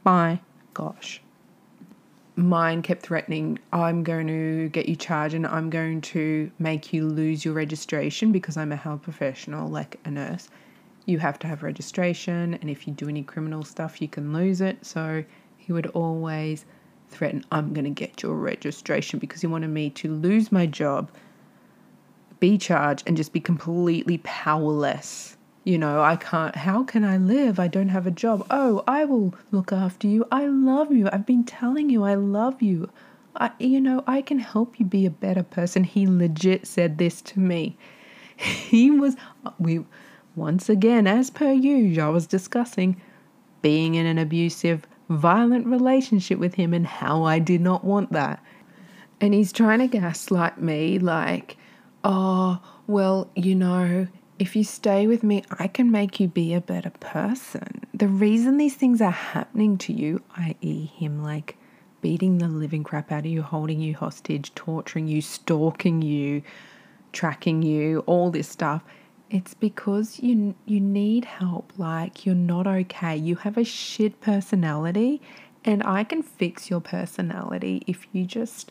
my 0.05 0.41
gosh. 0.75 1.21
Mine 2.37 2.83
kept 2.83 3.03
threatening, 3.03 3.61
I'm 3.73 4.03
going 4.03 4.27
to 4.27 4.69
get 4.71 4.89
you 4.89 4.97
charged 4.97 5.35
and 5.35 5.47
I'm 5.47 5.71
going 5.71 6.01
to 6.01 6.51
make 6.59 6.93
you 6.93 7.07
lose 7.07 7.45
your 7.45 7.55
registration 7.55 8.33
because 8.33 8.57
I'm 8.57 8.73
a 8.73 8.77
health 8.77 9.03
professional, 9.03 9.69
like 9.69 10.01
a 10.05 10.11
nurse. 10.11 10.49
You 11.07 11.19
have 11.19 11.39
to 11.41 11.47
have 11.47 11.63
registration, 11.63 12.55
and 12.55 12.71
if 12.71 12.89
you 12.89 12.95
do 12.95 13.09
any 13.09 13.23
criminal 13.23 13.63
stuff, 13.63 14.01
you 14.01 14.09
can 14.09 14.33
lose 14.33 14.63
it. 14.63 14.85
So, 14.85 15.23
he 15.65 15.73
would 15.73 15.87
always 15.89 16.65
threaten, 17.09 17.45
I'm 17.51 17.73
going 17.73 17.85
to 17.85 17.91
get 17.91 18.23
your 18.23 18.35
registration 18.35 19.19
because 19.19 19.41
he 19.41 19.47
wanted 19.47 19.69
me 19.69 19.91
to 19.91 20.13
lose 20.13 20.53
my 20.53 20.67
job, 20.67 21.11
be 22.41 22.59
charged, 22.59 23.05
and 23.07 23.17
just 23.17 23.33
be 23.33 23.41
completely 23.41 24.19
powerless 24.19 25.37
you 25.65 25.79
know, 25.79 26.03
I 26.03 26.17
can't, 26.17 26.55
how 26.55 26.85
can 26.85 27.05
I 27.05 27.17
live? 27.17 27.59
I 27.59 27.69
don't 27.69 27.89
have 27.89 28.07
a 28.07 28.11
job. 28.11 28.47
Oh, 28.51 28.85
I 28.87 29.07
will 29.07 29.35
look 29.51 29.73
after 29.73 30.07
you. 30.07 30.27
I 30.31 30.47
love 30.47 30.93
you. 30.93 31.09
I've 31.11 31.25
been 31.25 31.45
telling 31.45 31.89
you 31.89 32.05
I 32.05 32.15
love 32.15 32.61
you. 32.61 32.91
I, 33.37 33.51
you 33.59 33.81
know, 33.81 34.05
I 34.07 34.21
can 34.21 34.39
help 34.39 34.79
you 34.79 34.85
be 34.85 35.07
a 35.07 35.11
better 35.11 35.43
person. 35.43 35.83
He 35.83 36.07
legit 36.07 36.67
said 36.67 36.99
this 36.99 37.21
to 37.23 37.41
me. 37.41 37.77
He 38.37 38.91
was, 38.91 39.15
we, 39.61 39.85
once 40.35 40.69
again, 40.69 41.07
as 41.07 41.31
per 41.31 41.53
usual, 41.53 42.07
I 42.07 42.09
was 42.09 42.27
discussing 42.27 43.01
being 43.63 43.95
in 43.95 44.07
an 44.07 44.19
abusive, 44.19 44.89
violent 45.09 45.67
relationship 45.67 46.39
with 46.39 46.55
him 46.55 46.73
and 46.73 46.87
how 46.87 47.25
I 47.25 47.39
did 47.39 47.61
not 47.61 47.85
want 47.85 48.13
that. 48.13 48.43
And 49.21 49.35
he's 49.35 49.53
trying 49.53 49.79
to 49.81 49.87
gaslight 49.87 50.61
me 50.61 50.99
like, 50.99 51.57
oh, 52.03 52.61
well, 52.87 53.31
you 53.35 53.55
know, 53.55 54.07
if 54.39 54.57
you 54.57 54.65
stay 54.65 55.07
with 55.07 55.23
me, 55.23 55.45
I 55.59 55.69
can 55.69 55.91
make 55.91 56.19
you 56.21 56.29
be 56.29 56.55
a 56.55 56.61
better 56.61 56.91
person. 56.91 57.87
The 57.95 58.09
reason 58.09 58.57
these 58.57 58.75
things 58.75 59.01
are 59.01 59.11
happening 59.11 59.79
to 59.79 59.93
you, 59.93 60.23
i.e., 60.37 60.87
him 60.87 61.23
like 61.23 61.57
beating 62.01 62.39
the 62.39 62.49
living 62.49 62.85
crap 62.85 63.13
out 63.13 63.21
of 63.21 63.27
you, 63.27 63.43
holding 63.43 63.81
you 63.81 63.95
hostage, 63.95 64.55
torturing 64.55 65.07
you, 65.07 65.23
stalking 65.23 66.03
you, 66.03 66.43
tracking 67.13 67.63
you, 67.63 68.01
all 68.01 68.31
this 68.31 68.49
stuff, 68.49 68.83
it's 69.35 69.53
because 69.53 70.21
you 70.21 70.55
you 70.65 70.79
need 70.81 71.25
help. 71.25 71.73
Like 71.77 72.25
you're 72.25 72.37
not 72.37 72.69
okay. 72.69 73.17
You 73.17 73.35
have 73.37 73.59
a 73.59 73.65
shit 73.65 74.21
personality, 74.21 75.21
and 75.65 75.83
I 75.83 76.05
can 76.05 76.23
fix 76.23 76.71
your 76.71 76.81
personality 76.81 77.83
if 77.89 78.07
you 78.13 78.27
just 78.27 78.71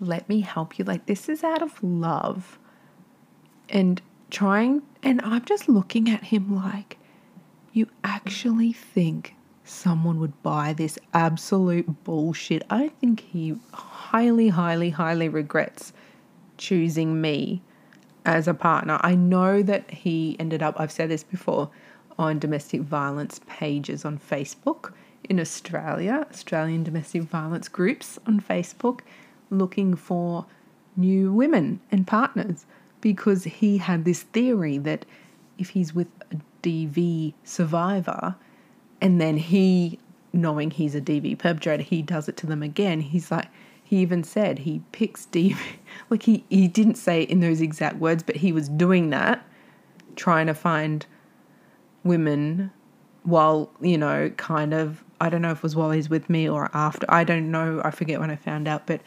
let 0.00 0.28
me 0.28 0.40
help 0.40 0.76
you. 0.76 0.84
Like 0.84 1.06
this 1.06 1.28
is 1.28 1.44
out 1.44 1.62
of 1.62 1.80
love. 1.84 2.58
And 3.68 4.02
trying, 4.28 4.82
and 5.04 5.22
I'm 5.22 5.44
just 5.44 5.68
looking 5.68 6.10
at 6.10 6.24
him 6.24 6.54
like, 6.54 6.98
you 7.72 7.86
actually 8.02 8.72
think 8.72 9.34
someone 9.64 10.18
would 10.18 10.42
buy 10.42 10.72
this 10.72 10.98
absolute 11.14 12.04
bullshit? 12.04 12.64
I 12.68 12.88
think 12.88 13.20
he 13.20 13.56
highly, 13.72 14.48
highly, 14.48 14.90
highly 14.90 15.28
regrets 15.28 15.92
choosing 16.58 17.20
me 17.20 17.62
as 18.24 18.46
a 18.48 18.54
partner. 18.54 18.98
I 19.02 19.14
know 19.14 19.62
that 19.62 19.90
he 19.90 20.36
ended 20.38 20.62
up, 20.62 20.78
I've 20.78 20.92
said 20.92 21.10
this 21.10 21.24
before, 21.24 21.70
on 22.18 22.38
domestic 22.38 22.82
violence 22.82 23.40
pages 23.46 24.04
on 24.04 24.18
Facebook 24.18 24.92
in 25.24 25.40
Australia, 25.40 26.26
Australian 26.30 26.82
domestic 26.82 27.22
violence 27.22 27.68
groups 27.68 28.18
on 28.26 28.40
Facebook, 28.40 29.00
looking 29.50 29.94
for 29.94 30.46
new 30.96 31.32
women 31.32 31.80
and 31.90 32.06
partners 32.06 32.66
because 33.00 33.44
he 33.44 33.78
had 33.78 34.04
this 34.04 34.22
theory 34.22 34.78
that 34.78 35.04
if 35.58 35.70
he's 35.70 35.94
with 35.94 36.08
a 36.30 36.36
DV 36.62 37.34
survivor 37.44 38.36
and 39.00 39.20
then 39.20 39.36
he, 39.36 39.98
knowing 40.32 40.70
he's 40.70 40.94
a 40.94 41.00
DV 41.00 41.38
perpetrator, 41.38 41.82
he 41.82 42.02
does 42.02 42.28
it 42.28 42.36
to 42.38 42.46
them 42.46 42.62
again, 42.62 43.00
he's 43.00 43.30
like, 43.30 43.48
he 43.92 43.98
even 43.98 44.24
said 44.24 44.60
he 44.60 44.80
picks 44.90 45.26
DV, 45.26 45.54
like 46.08 46.22
he, 46.22 46.46
he 46.48 46.66
didn't 46.66 46.94
say 46.94 47.24
it 47.24 47.28
in 47.28 47.40
those 47.40 47.60
exact 47.60 47.96
words, 47.96 48.22
but 48.22 48.36
he 48.36 48.50
was 48.50 48.70
doing 48.70 49.10
that, 49.10 49.46
trying 50.16 50.46
to 50.46 50.54
find 50.54 51.04
women 52.02 52.70
while, 53.24 53.70
you 53.82 53.98
know, 53.98 54.30
kind 54.38 54.72
of, 54.72 55.04
I 55.20 55.28
don't 55.28 55.42
know 55.42 55.50
if 55.50 55.58
it 55.58 55.62
was 55.62 55.76
while 55.76 55.90
he's 55.90 56.08
with 56.08 56.30
me 56.30 56.48
or 56.48 56.70
after, 56.72 57.04
I 57.10 57.22
don't 57.22 57.50
know, 57.50 57.82
I 57.84 57.90
forget 57.90 58.18
when 58.18 58.30
I 58.30 58.36
found 58.36 58.66
out, 58.66 58.86
but 58.86 59.02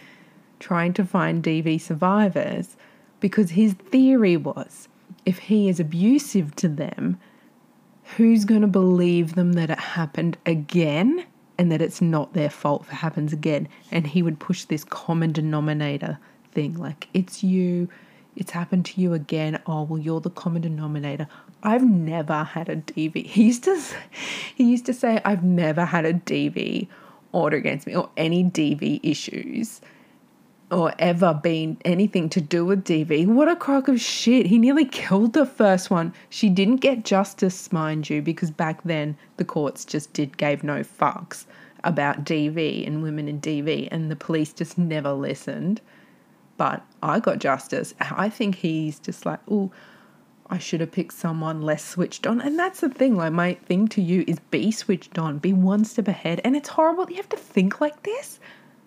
trying 0.59 0.93
to 0.93 1.03
find 1.03 1.43
DV 1.43 1.81
survivors 1.81 2.77
because 3.19 3.49
his 3.49 3.73
theory 3.73 4.37
was 4.37 4.87
if 5.25 5.39
he 5.39 5.67
is 5.67 5.79
abusive 5.79 6.55
to 6.57 6.67
them, 6.67 7.19
who's 8.17 8.45
going 8.45 8.61
to 8.61 8.67
believe 8.67 9.33
them 9.33 9.53
that 9.53 9.71
it 9.71 9.79
happened 9.79 10.37
again 10.45 11.25
and 11.57 11.71
that 11.71 11.81
it's 11.81 12.01
not 12.01 12.33
their 12.33 12.49
fault 12.49 12.83
if 12.83 12.91
it 12.91 12.95
happens 12.95 13.33
again? 13.33 13.67
And 13.91 14.07
he 14.07 14.21
would 14.21 14.39
push 14.39 14.65
this 14.65 14.83
common 14.83 15.31
denominator 15.31 16.19
thing 16.51 16.75
like, 16.75 17.07
it's 17.13 17.43
you, 17.43 17.89
it's 18.35 18.51
happened 18.51 18.85
to 18.85 19.01
you 19.01 19.13
again. 19.13 19.61
Oh, 19.65 19.83
well, 19.83 19.99
you're 19.99 20.21
the 20.21 20.29
common 20.29 20.61
denominator. 20.61 21.27
I've 21.63 21.83
never 21.83 22.43
had 22.43 22.69
a 22.69 22.77
DV. 22.77 23.25
He 23.27 23.45
used 23.45 23.63
to, 23.63 23.81
he 24.55 24.63
used 24.63 24.85
to 24.85 24.93
say, 24.93 25.21
I've 25.25 25.43
never 25.43 25.85
had 25.85 26.05
a 26.05 26.13
DV 26.13 26.87
order 27.31 27.57
against 27.57 27.85
me 27.87 27.95
or 27.95 28.09
any 28.15 28.43
DV 28.43 29.01
issues 29.03 29.81
or 30.71 30.93
ever 30.97 31.33
been 31.33 31.77
anything 31.85 32.27
to 32.29 32.41
do 32.41 32.65
with 32.65 32.83
DV. 32.83 33.27
What 33.27 33.47
a 33.47 33.55
crock 33.55 33.87
of 33.87 34.01
shit. 34.01 34.47
He 34.47 34.57
nearly 34.57 34.85
killed 34.85 35.33
the 35.33 35.45
first 35.45 35.91
one. 35.91 36.13
She 36.29 36.49
didn't 36.49 36.77
get 36.77 37.05
justice, 37.05 37.71
mind 37.71 38.09
you, 38.09 38.21
because 38.21 38.51
back 38.51 38.83
then 38.83 39.17
the 39.37 39.45
courts 39.45 39.85
just 39.85 40.13
did 40.13 40.37
gave 40.37 40.63
no 40.63 40.81
fucks 40.81 41.45
about 41.83 42.23
DV 42.23 42.85
and 42.85 43.03
women 43.03 43.27
in 43.27 43.39
DV 43.39 43.87
and 43.91 44.09
the 44.09 44.15
police 44.15 44.51
just 44.53 44.77
never 44.77 45.13
listened. 45.13 45.81
But 46.57 46.83
I 47.03 47.19
got 47.19 47.39
justice. 47.39 47.93
I 47.99 48.29
think 48.29 48.55
he's 48.55 48.99
just 48.99 49.25
like, 49.25 49.39
oh, 49.49 49.71
I 50.49 50.57
should 50.57 50.79
have 50.79 50.91
picked 50.91 51.13
someone 51.13 51.61
less 51.61 51.83
switched 51.83 52.25
on. 52.25 52.41
And 52.41 52.57
that's 52.57 52.79
the 52.79 52.89
thing. 52.89 53.17
Like, 53.17 53.33
my 53.33 53.53
thing 53.53 53.87
to 53.89 54.01
you 54.01 54.23
is 54.27 54.39
be 54.51 54.71
switched 54.71 55.17
on, 55.19 55.39
be 55.39 55.53
one 55.53 55.85
step 55.85 56.07
ahead. 56.07 56.41
And 56.43 56.55
it's 56.55 56.69
horrible. 56.69 57.09
You 57.09 57.17
have 57.17 57.29
to 57.29 57.37
think 57.37 57.81
like 57.81 58.03
this. 58.03 58.39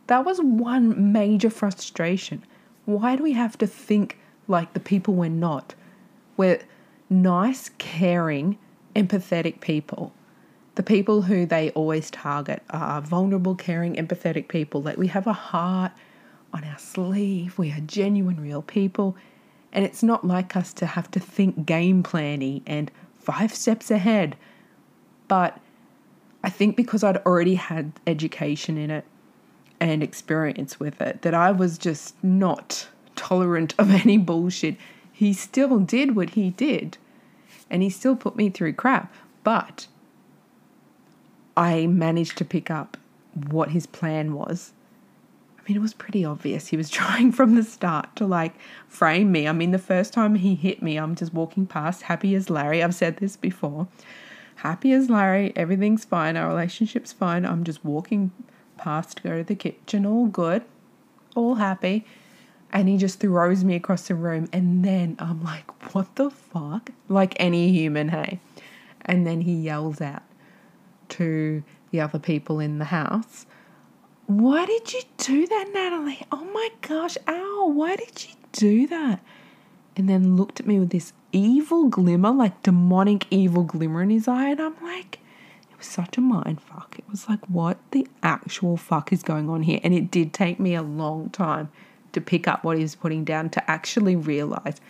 That 0.09 0.25
was 0.25 0.41
one 0.41 1.13
major 1.13 1.51
frustration. 1.51 2.45
Why 2.87 3.15
do 3.15 3.23
we 3.23 3.35
have 3.35 3.57
to 3.59 3.67
think 3.67 4.19
like 4.49 4.73
the 4.73 4.81
people 4.81 5.15
we're 5.15 5.29
not? 5.29 5.75
We're 6.37 6.61
nice, 7.11 7.71
caring, 7.79 8.59
empathetic 8.97 9.61
people. 9.61 10.13
The 10.77 10.83
people 10.83 11.23
who 11.23 11.45
they 11.45 11.71
always 11.71 12.11
target 12.11 12.63
are 12.71 13.03
vulnerable, 13.03 13.55
caring, 13.55 13.97
empathetic 13.97 14.49
people. 14.49 14.81
Like 14.83 14.97
we 14.97 15.09
have 15.09 15.27
a 15.27 15.33
heart 15.33 15.93
on 16.55 16.65
our 16.65 16.79
sleeve, 16.79 17.59
we 17.59 17.71
are 17.73 17.81
genuine, 17.81 18.41
real 18.41 18.63
people. 18.63 19.15
And 19.73 19.85
it's 19.85 20.03
not 20.03 20.27
like 20.27 20.57
us 20.57 20.73
to 20.75 20.87
have 20.87 21.11
to 21.11 21.21
think 21.21 21.67
game 21.67 22.03
planning 22.03 22.63
and 22.67 22.91
five 23.19 23.55
steps 23.55 23.91
ahead. 23.91 24.37
But 25.27 25.61
I 26.43 26.49
think 26.49 26.77
because 26.77 27.05
I'd 27.05 27.19
already 27.19 27.57
had 27.57 27.93
education 28.07 28.79
in 28.79 28.91
it, 28.91 29.05
and 29.81 30.03
experience 30.03 30.81
with 30.81 31.01
it 31.01 31.23
that 31.23 31.35
I 31.35 31.51
was 31.51 31.79
just 31.79 32.23
not 32.23 32.89
tolerant 33.17 33.75
of 33.79 33.91
any 33.91 34.19
bullshit. 34.19 34.77
He 35.13 35.33
still 35.33 35.79
did 35.79 36.17
what 36.17 36.31
he 36.31 36.51
did 36.51 36.99
and 37.71 37.83
he 37.83 37.91
still 37.91 38.17
put 38.17 38.37
me 38.37 38.51
through 38.51 38.73
crap, 38.75 39.13
but 39.45 39.87
I 41.57 41.87
managed 41.87 42.39
to 42.39 42.45
pick 42.45 42.71
up 42.71 42.97
what 43.51 43.71
his 43.71 43.87
plan 43.87 44.33
was. 44.33 44.73
I 45.59 45.63
mean, 45.69 45.77
it 45.77 45.83
was 45.83 45.95
pretty 45.95 46.25
obvious. 46.25 46.69
He 46.69 46.77
was 46.77 46.91
trying 46.99 47.33
from 47.33 47.55
the 47.55 47.63
start 47.63 48.17
to 48.17 48.27
like 48.27 48.55
frame 48.87 49.31
me. 49.33 49.47
I 49.47 49.53
mean, 49.53 49.71
the 49.71 49.79
first 49.79 50.13
time 50.13 50.37
he 50.37 50.55
hit 50.55 50.83
me, 50.83 50.97
I'm 50.97 51.15
just 51.15 51.35
walking 51.35 51.67
past, 51.67 52.03
happy 52.03 52.35
as 52.35 52.49
Larry. 52.49 52.83
I've 52.83 52.95
said 52.95 53.19
this 53.19 53.37
before. 53.37 53.89
Happy 54.57 54.93
as 54.93 55.09
Larry, 55.09 55.53
everything's 55.55 56.05
fine, 56.05 56.37
our 56.37 56.49
relationship's 56.49 57.13
fine. 57.13 57.45
I'm 57.45 57.63
just 57.63 57.85
walking 57.85 58.33
past 58.79 59.19
to 59.19 59.23
go 59.23 59.37
to 59.39 59.45
the 59.45 59.55
kitchen, 59.55 60.07
all 60.07 60.27
good, 60.27 60.65
all 61.35 61.57
happy. 61.57 62.07
And 62.73 62.89
he 62.89 62.97
just 62.97 63.21
throws 63.21 63.65
me 63.65 63.75
across 63.75 64.09
the 64.09 64.15
room. 64.15 64.49
And 64.53 64.85
then 64.85 65.17
I'm 65.19 65.43
like, 65.43 65.95
what 65.95 66.17
the 66.17 66.31
fuck? 66.31 66.91
Like 67.09 67.35
any 67.41 67.73
human, 67.73 68.09
hey? 68.11 68.41
And 69.03 69.27
then 69.27 69.41
he 69.43 69.55
yells 69.55 70.01
out 70.01 70.23
to 71.11 71.63
the 71.91 72.01
other 72.01 72.19
people 72.19 72.61
in 72.61 72.79
the 72.79 72.87
house, 72.87 73.47
Why 74.27 74.67
did 74.67 74.93
you 74.93 75.01
do 75.17 75.47
that, 75.47 75.71
Natalie? 75.73 76.21
Oh 76.31 76.45
my 76.45 76.69
gosh, 76.83 77.17
ow, 77.27 77.73
why 77.73 77.97
did 77.97 78.27
you 78.27 78.35
do 78.53 78.87
that? 78.89 79.21
And 79.97 80.09
then 80.09 80.37
looked 80.37 80.61
at 80.61 80.67
me 80.67 80.79
with 80.79 80.91
this 80.91 81.13
evil 81.33 81.89
glimmer, 81.89 82.31
like 82.31 82.63
demonic 82.63 83.27
evil 83.31 83.65
glimmer 83.65 84.03
in 84.03 84.11
his 84.11 84.29
eye. 84.29 84.51
And 84.51 84.61
I'm 84.61 84.77
like, 84.83 85.19
was 85.79 85.87
such 85.87 86.19
a 86.19 86.21
mind 86.21 86.61
fuck. 86.61 86.97
It 86.99 87.05
was 87.09 87.29
like, 87.29 87.45
what 87.47 87.79
the 87.93 88.07
actual 88.23 88.77
fuck 88.77 89.13
is 89.13 89.23
going 89.23 89.49
on 89.49 89.63
here? 89.63 89.81
And 89.83 89.95
it 89.95 90.11
did 90.11 90.33
take 90.33 90.61
me 90.61 90.75
a 90.75 90.83
long 90.83 91.31
time 91.31 91.71
to 92.13 92.21
pick 92.21 92.49
up 92.49 92.65
what 92.65 92.77
he 92.77 92.83
was 92.83 92.95
putting 92.95 93.25
down 93.25 93.51
to 93.51 93.71
actually 93.71 94.17
realize 94.17 94.81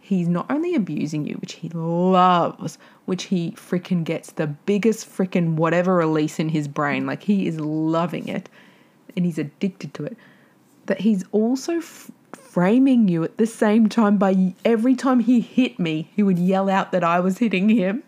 he's 0.00 0.28
not 0.28 0.50
only 0.50 0.74
abusing 0.74 1.26
you, 1.26 1.34
which 1.34 1.54
he 1.54 1.68
loves, 1.70 2.78
which 3.04 3.24
he 3.24 3.52
freaking 3.52 4.04
gets 4.04 4.32
the 4.32 4.46
biggest 4.46 5.08
freaking 5.08 5.54
whatever 5.54 5.94
release 5.94 6.38
in 6.38 6.48
his 6.48 6.68
brain. 6.68 7.06
Like 7.06 7.22
he 7.24 7.46
is 7.46 7.58
loving 7.58 8.28
it 8.28 8.48
and 9.16 9.24
he's 9.24 9.38
addicted 9.38 9.92
to 9.94 10.04
it. 10.04 10.16
That 10.86 11.00
he's 11.00 11.24
also 11.32 11.78
f- 11.78 12.10
framing 12.32 13.08
you 13.08 13.24
at 13.24 13.38
the 13.38 13.46
same 13.46 13.88
time 13.88 14.18
by 14.18 14.54
every 14.64 14.94
time 14.94 15.20
he 15.20 15.40
hit 15.40 15.78
me, 15.78 16.10
he 16.14 16.22
would 16.22 16.38
yell 16.38 16.68
out 16.68 16.92
that 16.92 17.04
I 17.04 17.20
was 17.20 17.38
hitting 17.38 17.68
him 17.68 18.02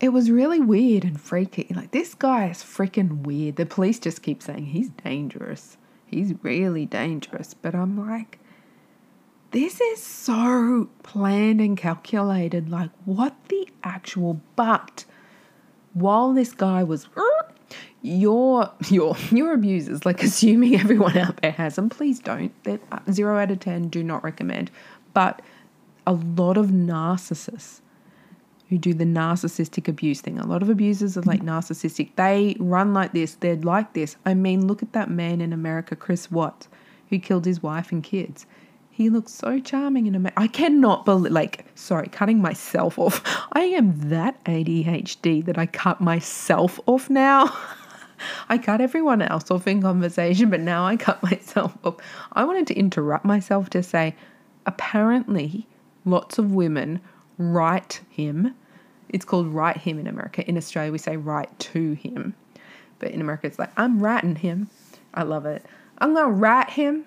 it 0.00 0.08
was 0.08 0.30
really 0.30 0.60
weird 0.60 1.04
and 1.04 1.20
freaky. 1.20 1.66
Like, 1.74 1.90
this 1.90 2.14
guy 2.14 2.48
is 2.48 2.58
freaking 2.58 3.22
weird. 3.22 3.56
The 3.56 3.66
police 3.66 3.98
just 3.98 4.22
keep 4.22 4.42
saying 4.42 4.66
he's 4.66 4.88
dangerous. 4.88 5.76
He's 6.06 6.32
really 6.42 6.86
dangerous. 6.86 7.52
But 7.52 7.74
I'm 7.74 8.08
like, 8.08 8.38
this 9.50 9.80
is 9.80 10.02
so 10.02 10.88
planned 11.02 11.60
and 11.60 11.76
calculated. 11.76 12.70
Like, 12.70 12.90
what 13.04 13.36
the 13.48 13.68
actual? 13.84 14.40
But 14.56 15.04
while 15.92 16.32
this 16.32 16.52
guy 16.52 16.82
was, 16.82 17.08
your 18.00 18.70
your 18.88 19.16
your 19.30 19.52
abusers, 19.52 20.06
like 20.06 20.22
assuming 20.22 20.76
everyone 20.80 21.18
out 21.18 21.42
there 21.42 21.52
has 21.52 21.76
them, 21.76 21.90
please 21.90 22.20
don't. 22.20 22.52
They're 22.64 22.80
uh, 22.90 23.00
zero 23.10 23.38
out 23.38 23.50
of 23.50 23.60
ten. 23.60 23.88
Do 23.88 24.02
not 24.02 24.24
recommend. 24.24 24.70
But 25.12 25.42
a 26.06 26.12
lot 26.12 26.56
of 26.56 26.68
narcissists 26.68 27.82
who 28.70 28.78
do 28.78 28.94
the 28.94 29.04
narcissistic 29.04 29.88
abuse 29.88 30.20
thing. 30.20 30.38
A 30.38 30.46
lot 30.46 30.62
of 30.62 30.70
abusers 30.70 31.16
are 31.16 31.22
like 31.22 31.42
narcissistic. 31.42 32.14
They 32.14 32.56
run 32.60 32.94
like 32.94 33.12
this. 33.12 33.34
They're 33.34 33.56
like 33.56 33.94
this. 33.94 34.16
I 34.24 34.34
mean, 34.34 34.68
look 34.68 34.80
at 34.80 34.92
that 34.92 35.10
man 35.10 35.40
in 35.40 35.52
America, 35.52 35.96
Chris 35.96 36.30
Watts, 36.30 36.68
who 37.08 37.18
killed 37.18 37.44
his 37.44 37.64
wife 37.64 37.90
and 37.90 38.02
kids. 38.02 38.46
He 38.88 39.10
looks 39.10 39.32
so 39.32 39.58
charming 39.58 40.06
in 40.06 40.14
America. 40.14 40.40
I 40.40 40.46
cannot 40.46 41.04
believe, 41.04 41.32
like, 41.32 41.66
sorry, 41.74 42.06
cutting 42.06 42.40
myself 42.40 42.96
off. 42.96 43.22
I 43.52 43.62
am 43.62 44.08
that 44.08 44.42
ADHD 44.44 45.44
that 45.46 45.58
I 45.58 45.66
cut 45.66 46.00
myself 46.00 46.78
off 46.86 47.10
now. 47.10 47.52
I 48.48 48.56
cut 48.58 48.80
everyone 48.80 49.20
else 49.20 49.50
off 49.50 49.66
in 49.66 49.82
conversation, 49.82 50.48
but 50.48 50.60
now 50.60 50.86
I 50.86 50.96
cut 50.96 51.20
myself 51.28 51.76
off. 51.82 51.96
I 52.34 52.44
wanted 52.44 52.68
to 52.68 52.74
interrupt 52.74 53.24
myself 53.24 53.68
to 53.70 53.82
say, 53.82 54.14
apparently, 54.64 55.66
lots 56.04 56.38
of 56.38 56.52
women 56.52 57.00
write 57.36 58.02
him. 58.10 58.54
It's 59.10 59.24
called 59.24 59.48
write 59.48 59.76
him 59.76 59.98
in 59.98 60.06
America. 60.06 60.48
In 60.48 60.56
Australia, 60.56 60.92
we 60.92 60.98
say 60.98 61.16
write 61.16 61.56
to 61.58 61.92
him. 61.92 62.34
But 62.98 63.10
in 63.10 63.20
America, 63.20 63.46
it's 63.46 63.58
like, 63.58 63.70
I'm 63.76 64.00
writing 64.00 64.36
him. 64.36 64.70
I 65.12 65.24
love 65.24 65.46
it. 65.46 65.64
I'm 65.98 66.14
going 66.14 66.26
to 66.26 66.32
write 66.32 66.70
him 66.70 67.04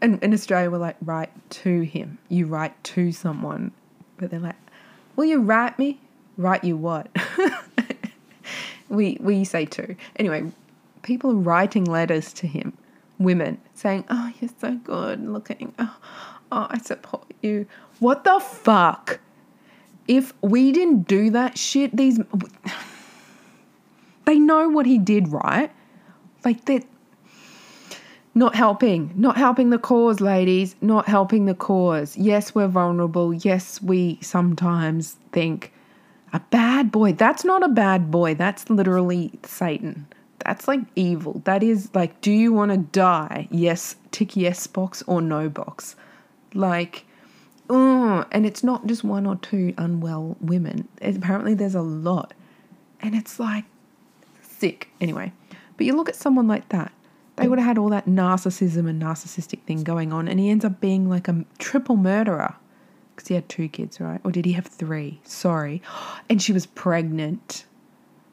and 0.00 0.22
in 0.22 0.32
Australia, 0.32 0.70
we're 0.70 0.78
like, 0.78 0.96
write 1.02 1.30
to 1.50 1.80
him. 1.80 2.18
You 2.28 2.46
write 2.46 2.82
to 2.84 3.12
someone. 3.12 3.72
But 4.16 4.30
they're 4.30 4.40
like, 4.40 4.56
will 5.16 5.24
you 5.24 5.40
write 5.40 5.78
me? 5.78 6.00
Write 6.36 6.62
you 6.62 6.76
what? 6.76 7.08
we, 8.88 9.18
we 9.20 9.44
say 9.44 9.64
to. 9.66 9.96
Anyway, 10.16 10.52
people 11.02 11.30
are 11.32 11.34
writing 11.34 11.84
letters 11.84 12.32
to 12.34 12.46
him, 12.46 12.76
women 13.18 13.60
saying, 13.74 14.04
oh, 14.08 14.32
you're 14.40 14.50
so 14.60 14.76
good 14.76 15.26
looking. 15.26 15.74
Oh, 15.78 15.96
oh, 16.52 16.66
I 16.70 16.78
support 16.78 17.24
you. 17.42 17.66
What 17.98 18.22
the 18.22 18.38
fuck? 18.38 19.18
If 20.08 20.32
we 20.42 20.72
didn't 20.72 21.06
do 21.06 21.30
that 21.30 21.56
shit, 21.56 21.96
these. 21.96 22.18
They 24.24 24.38
know 24.38 24.68
what 24.68 24.84
he 24.84 24.98
did, 24.98 25.28
right? 25.28 25.70
Like, 26.44 26.64
that 26.66 26.84
not 28.34 28.54
helping, 28.54 29.12
not 29.16 29.36
helping 29.36 29.70
the 29.70 29.78
cause, 29.78 30.20
ladies, 30.20 30.76
not 30.80 31.06
helping 31.08 31.46
the 31.46 31.54
cause. 31.54 32.16
Yes, 32.16 32.54
we're 32.54 32.68
vulnerable. 32.68 33.34
Yes, 33.34 33.82
we 33.82 34.18
sometimes 34.20 35.16
think 35.32 35.72
a 36.32 36.40
bad 36.50 36.92
boy. 36.92 37.12
That's 37.14 37.44
not 37.44 37.64
a 37.64 37.68
bad 37.68 38.10
boy. 38.10 38.34
That's 38.34 38.70
literally 38.70 39.32
Satan. 39.44 40.06
That's 40.44 40.68
like 40.68 40.80
evil. 40.94 41.42
That 41.44 41.62
is 41.62 41.90
like, 41.94 42.20
do 42.20 42.30
you 42.30 42.52
want 42.52 42.70
to 42.70 42.78
die? 42.78 43.48
Yes, 43.50 43.96
tick 44.12 44.36
yes 44.36 44.66
box 44.66 45.02
or 45.06 45.20
no 45.20 45.48
box. 45.48 45.96
Like, 46.54 47.06
oh, 47.68 48.24
and 48.30 48.46
it's 48.46 48.64
not 48.64 48.86
just 48.86 49.04
one 49.04 49.26
or 49.26 49.36
two 49.36 49.74
unwell 49.78 50.36
women. 50.40 50.88
Apparently, 51.02 51.54
there's 51.54 51.74
a 51.74 51.82
lot. 51.82 52.34
And 53.00 53.14
it's 53.14 53.38
like 53.38 53.64
sick. 54.42 54.88
Anyway, 55.00 55.32
but 55.76 55.86
you 55.86 55.94
look 55.94 56.08
at 56.08 56.16
someone 56.16 56.48
like 56.48 56.68
that 56.70 56.92
they 57.38 57.48
would 57.48 57.58
have 57.58 57.66
had 57.66 57.78
all 57.78 57.88
that 57.90 58.06
narcissism 58.06 58.88
and 58.88 59.00
narcissistic 59.00 59.62
thing 59.62 59.84
going 59.84 60.12
on, 60.12 60.28
and 60.28 60.40
he 60.40 60.50
ends 60.50 60.64
up 60.64 60.80
being 60.80 61.08
like 61.08 61.28
a 61.28 61.44
triple 61.58 61.96
murderer 61.96 62.54
because 63.14 63.28
he 63.28 63.34
had 63.34 63.48
two 63.48 63.68
kids, 63.68 64.00
right? 64.00 64.20
Or 64.24 64.32
did 64.32 64.44
he 64.44 64.52
have 64.52 64.66
three? 64.66 65.20
Sorry. 65.24 65.82
And 66.30 66.42
she 66.42 66.52
was 66.52 66.66
pregnant. 66.66 67.64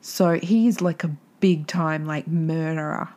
So 0.01 0.33
he's 0.33 0.81
like 0.81 1.03
a 1.03 1.15
big 1.39 1.65
time 1.65 2.05
like 2.05 2.27
murderer. 2.27 3.09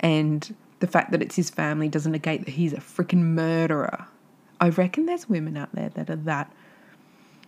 And 0.00 0.54
the 0.80 0.86
fact 0.86 1.10
that 1.10 1.20
it's 1.20 1.36
his 1.36 1.50
family 1.50 1.88
doesn't 1.88 2.12
negate 2.12 2.46
that 2.46 2.52
he's 2.52 2.72
a 2.72 2.78
freaking 2.78 3.22
murderer. 3.22 4.06
I 4.62 4.68
reckon 4.68 5.06
there's 5.06 5.28
women 5.28 5.56
out 5.56 5.74
there 5.74 5.88
that 5.88 6.08
are 6.08 6.14
that 6.14 6.54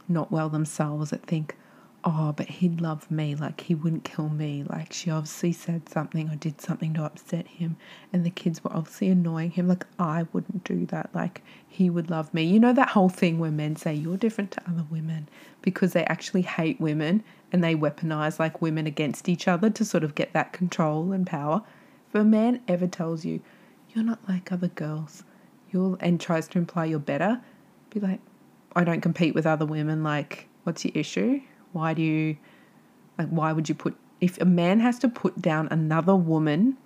not 0.08 0.32
well 0.32 0.48
themselves 0.48 1.10
that 1.10 1.24
think, 1.24 1.54
oh, 2.02 2.32
but 2.32 2.48
he'd 2.48 2.80
love 2.80 3.08
me. 3.08 3.36
Like, 3.36 3.60
he 3.60 3.74
wouldn't 3.76 4.02
kill 4.02 4.28
me. 4.28 4.64
Like, 4.68 4.92
she 4.92 5.12
obviously 5.12 5.52
said 5.52 5.88
something 5.88 6.28
or 6.28 6.34
did 6.34 6.60
something 6.60 6.92
to 6.94 7.04
upset 7.04 7.46
him. 7.46 7.76
And 8.12 8.26
the 8.26 8.30
kids 8.30 8.64
were 8.64 8.72
obviously 8.74 9.10
annoying 9.10 9.52
him. 9.52 9.68
Like, 9.68 9.86
I 9.96 10.26
wouldn't 10.32 10.64
do 10.64 10.86
that. 10.86 11.10
Like, 11.14 11.42
he 11.68 11.88
would 11.88 12.10
love 12.10 12.34
me. 12.34 12.42
You 12.42 12.58
know, 12.58 12.72
that 12.72 12.90
whole 12.90 13.08
thing 13.08 13.38
where 13.38 13.52
men 13.52 13.76
say, 13.76 13.94
you're 13.94 14.16
different 14.16 14.50
to 14.50 14.68
other 14.68 14.84
women 14.90 15.28
because 15.62 15.92
they 15.92 16.04
actually 16.06 16.42
hate 16.42 16.80
women 16.80 17.22
and 17.52 17.62
they 17.62 17.76
weaponize 17.76 18.40
like 18.40 18.60
women 18.60 18.88
against 18.88 19.28
each 19.28 19.46
other 19.46 19.70
to 19.70 19.84
sort 19.84 20.02
of 20.02 20.16
get 20.16 20.32
that 20.32 20.52
control 20.52 21.12
and 21.12 21.28
power. 21.28 21.62
If 22.08 22.16
a 22.16 22.24
man 22.24 22.60
ever 22.66 22.88
tells 22.88 23.24
you, 23.24 23.40
you're 23.94 24.04
not 24.04 24.18
like 24.28 24.50
other 24.50 24.66
girls, 24.66 25.22
you're, 25.74 25.98
and 26.00 26.18
tries 26.18 26.48
to 26.48 26.58
imply 26.58 26.86
you're 26.86 26.98
better, 26.98 27.42
be 27.90 28.00
like, 28.00 28.20
I 28.74 28.84
don't 28.84 29.02
compete 29.02 29.34
with 29.34 29.46
other 29.46 29.66
women. 29.66 30.02
Like, 30.02 30.48
what's 30.62 30.84
your 30.84 30.92
issue? 30.94 31.40
Why 31.72 31.92
do 31.92 32.00
you, 32.00 32.38
like, 33.18 33.28
why 33.28 33.52
would 33.52 33.68
you 33.68 33.74
put, 33.74 33.96
if 34.20 34.40
a 34.40 34.46
man 34.46 34.80
has 34.80 34.98
to 35.00 35.08
put 35.08 35.42
down 35.42 35.68
another 35.70 36.16
woman 36.16 36.78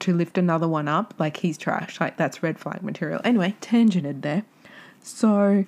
to 0.00 0.12
lift 0.12 0.38
another 0.38 0.68
one 0.68 0.88
up, 0.88 1.14
like 1.18 1.38
he's 1.38 1.56
trash, 1.56 2.00
like 2.00 2.16
that's 2.16 2.42
red 2.42 2.58
flag 2.58 2.82
material. 2.82 3.20
Anyway, 3.24 3.54
tangented 3.60 4.22
there. 4.22 4.44
So 5.00 5.64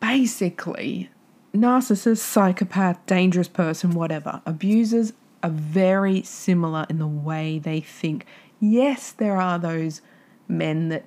basically, 0.00 1.10
narcissist, 1.54 2.18
psychopath, 2.18 3.04
dangerous 3.06 3.48
person, 3.48 3.90
whatever, 3.90 4.42
abusers 4.46 5.12
are 5.42 5.50
very 5.50 6.22
similar 6.22 6.86
in 6.88 6.98
the 6.98 7.06
way 7.06 7.58
they 7.58 7.80
think. 7.80 8.26
Yes, 8.58 9.12
there 9.12 9.36
are 9.36 9.58
those 9.58 10.00
men 10.48 10.88
that 10.88 11.04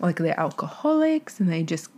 like 0.00 0.16
they're 0.18 0.38
alcoholics 0.38 1.40
and 1.40 1.50
they 1.50 1.62
just 1.62 1.90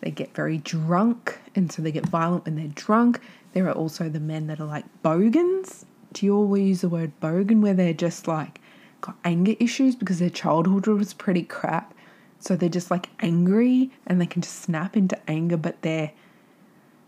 they 0.00 0.10
get 0.10 0.34
very 0.34 0.58
drunk, 0.58 1.38
and 1.54 1.72
so 1.72 1.80
they 1.80 1.90
get 1.90 2.06
violent 2.06 2.44
when 2.44 2.56
they're 2.56 2.68
drunk. 2.68 3.20
There 3.54 3.66
are 3.68 3.72
also 3.72 4.08
the 4.08 4.20
men 4.20 4.48
that 4.48 4.60
are 4.60 4.66
like 4.66 4.84
bogans. 5.02 5.86
Do 6.12 6.26
you 6.26 6.36
all 6.36 6.56
use 6.56 6.82
the 6.82 6.88
word 6.88 7.12
bogan 7.20 7.60
where 7.60 7.74
they're 7.74 7.94
just 7.94 8.28
like 8.28 8.60
got 9.00 9.16
anger 9.24 9.54
issues 9.58 9.96
because 9.96 10.18
their 10.18 10.30
childhood 10.30 10.86
was 10.86 11.14
pretty 11.14 11.42
crap? 11.42 11.94
So 12.38 12.54
they're 12.54 12.68
just 12.68 12.90
like 12.90 13.08
angry 13.20 13.90
and 14.06 14.20
they 14.20 14.26
can 14.26 14.42
just 14.42 14.60
snap 14.60 14.96
into 14.96 15.18
anger, 15.28 15.56
but 15.56 15.80
they're 15.80 16.12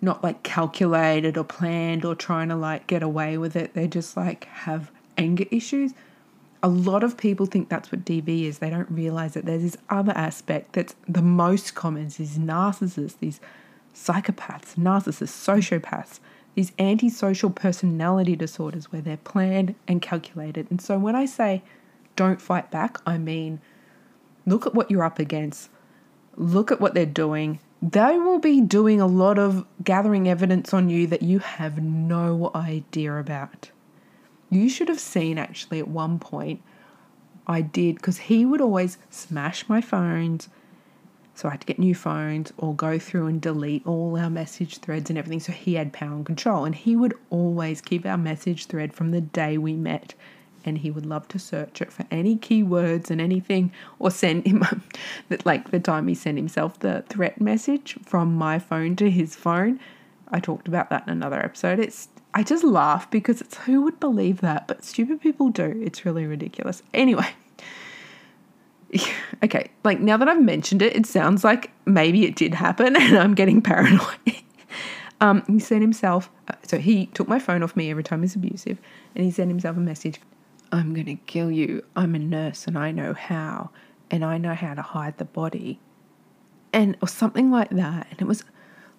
not 0.01 0.23
like 0.25 0.43
calculated 0.43 1.37
or 1.37 1.45
planned 1.45 2.05
or 2.05 2.15
trying 2.15 2.49
to 2.49 2.57
like 2.57 2.87
get 2.87 3.03
away 3.03 3.37
with 3.37 3.57
it. 3.57 3.75
They 3.75 3.89
just 3.89 4.17
like 4.17 4.45
have 4.45 4.91
anger 5.19 5.45
issues 5.51 5.93
a 6.67 6.69
lot 6.69 7.05
of 7.05 7.17
people 7.17 7.47
think 7.47 7.69
that's 7.69 7.93
what 7.93 8.05
DV 8.05 8.43
is. 8.43 8.59
They 8.59 8.71
don't 8.71 8.91
realize 8.91 9.35
that 9.35 9.47
there's 9.47 9.63
this 9.63 9.77
other 9.89 10.11
aspect 10.17 10.73
that's 10.73 10.97
the 11.07 11.23
most 11.23 11.77
common 11.77 12.07
is 12.07 12.17
these 12.17 12.39
narcissists, 12.39 13.21
these 13.21 13.39
psychopaths, 13.95 14.75
narcissists, 14.75 15.29
sociopaths, 15.29 16.19
these 16.57 16.73
antisocial 16.81 17.51
personality 17.51 18.35
disorders 18.35 18.91
where 18.91 19.01
they're 19.01 19.17
planned 19.17 19.77
and 19.87 20.03
calculated. 20.03 20.67
And 20.69 20.83
so 20.83 20.99
when 20.99 21.15
I 21.15 21.25
say 21.25 21.63
don't 22.17 22.43
fight 22.43 22.73
back, 22.73 22.99
I 23.07 23.17
mean 23.17 23.61
look 24.45 24.67
at 24.67 24.75
what 24.75 24.91
you're 24.91 25.05
up 25.05 25.21
against, 25.21 25.71
look 26.35 26.73
at 26.73 26.81
what 26.81 26.95
they're 26.95 27.07
doing. 27.07 27.61
They 27.81 28.19
will 28.19 28.41
be 28.41 28.61
doing 28.61 29.01
a 29.01 29.07
lot 29.07 29.39
of 29.39 29.65
gathering 29.85 30.29
evidence 30.29 30.75
on 30.75 30.89
you 30.89 31.07
that 31.07 31.23
you 31.23 31.39
have 31.39 31.81
no 31.81 32.51
idea 32.57 33.17
about. 33.17 33.71
You 34.51 34.69
should 34.69 34.89
have 34.89 35.01
seen 35.01 35.39
actually 35.39 35.79
at 35.79 35.89
one 35.89 36.19
point 36.19 36.63
I 37.47 37.61
did 37.61 37.97
because 37.97 38.19
he 38.19 38.45
would 38.45 38.61
always 38.61 38.99
smash 39.11 39.69
my 39.69 39.81
phones. 39.81 40.49
So 41.35 41.49
I 41.49 41.53
had 41.53 41.61
to 41.61 41.67
get 41.67 41.79
new 41.79 41.95
phones 41.95 42.53
or 42.57 42.75
go 42.75 42.99
through 42.99 43.27
and 43.27 43.41
delete 43.41 43.87
all 43.87 44.19
our 44.19 44.31
message 44.31 44.79
threads 44.79 45.11
and 45.11 45.19
everything. 45.19 45.41
So 45.41 45.53
he 45.53 45.75
had 45.75 45.93
power 45.93 46.15
and 46.15 46.25
control. 46.25 46.65
And 46.65 46.75
he 46.75 46.97
would 46.97 47.15
always 47.29 47.81
keep 47.81 48.07
our 48.07 48.17
message 48.17 48.67
thread 48.67 48.95
from 48.95 49.11
the 49.11 49.21
day 49.21 49.59
we 49.59 49.75
met. 49.75 50.15
And 50.65 50.79
he 50.79 50.91
would 50.91 51.07
love 51.07 51.29
to 51.29 51.39
search 51.39 51.83
it 51.83 51.93
for 51.93 52.05
any 52.11 52.37
keywords 52.37 53.11
and 53.11 53.21
anything, 53.21 53.71
or 54.01 54.11
send 54.11 54.47
him 54.47 54.65
that, 55.29 55.47
like 55.47 55.71
the 55.71 55.79
time 55.79 56.09
he 56.09 56.15
sent 56.15 56.39
himself 56.39 56.81
the 56.81 57.05
threat 57.09 57.41
message 57.41 57.97
from 58.05 58.35
my 58.35 58.59
phone 58.59 58.97
to 58.97 59.09
his 59.09 59.37
phone. 59.37 59.79
I 60.29 60.41
talked 60.41 60.67
about 60.67 60.91
that 60.91 61.05
in 61.07 61.13
another 61.13 61.39
episode. 61.39 61.79
It's 61.79 62.09
I 62.37 62.43
just 62.43 62.65
laugh 62.65 63.11
because 63.11 63.41
it's 63.41 63.57
who 63.57 63.81
would 63.83 63.99
believe 63.99 64.43
that, 64.43 64.69
but 64.69 64.85
stupid 64.85 65.23
people 65.23 65.49
do. 65.49 65.81
It's 65.83 66.05
really 66.05 66.27
ridiculous. 66.27 66.83
Anyway, 66.93 67.29
okay, 69.43 69.71
like 69.85 70.01
now 70.01 70.19
that 70.19 70.29
I've 70.29 70.43
mentioned 70.43 70.83
it, 70.83 70.95
it 70.95 71.07
sounds 71.07 71.45
like 71.45 71.71
maybe 71.87 72.27
it 72.27 72.37
did 72.37 72.53
happen 72.53 72.95
and 73.01 73.17
I'm 73.17 73.35
getting 73.35 73.63
paranoid. 73.63 74.19
um, 75.23 75.45
he 75.47 75.59
sent 75.59 75.81
himself, 75.81 76.29
uh, 76.49 76.55
so 76.63 76.77
he 76.79 77.07
took 77.07 77.27
my 77.27 77.39
phone 77.39 77.63
off 77.63 77.75
me 77.75 77.91
every 77.91 78.03
time 78.03 78.21
he's 78.21 78.37
abusive, 78.37 78.79
and 79.15 79.25
he 79.25 79.31
sent 79.31 79.49
himself 79.49 79.79
a 79.79 79.81
message 79.81 80.21
I'm 80.73 80.93
going 80.93 81.07
to 81.07 81.15
kill 81.15 81.51
you. 81.51 81.85
I'm 81.95 82.15
a 82.15 82.19
nurse 82.19 82.67
and 82.67 82.77
I 82.77 82.91
know 82.91 83.15
how, 83.15 83.71
and 84.11 84.23
I 84.23 84.37
know 84.37 84.55
how 84.55 84.75
to 84.75 84.83
hide 84.83 85.17
the 85.17 85.25
body. 85.25 85.81
and 86.73 86.99
or 87.01 87.09
something 87.09 87.51
like 87.51 87.71
that. 87.71 88.09
And 88.11 88.21
it 88.21 88.27
was 88.27 88.45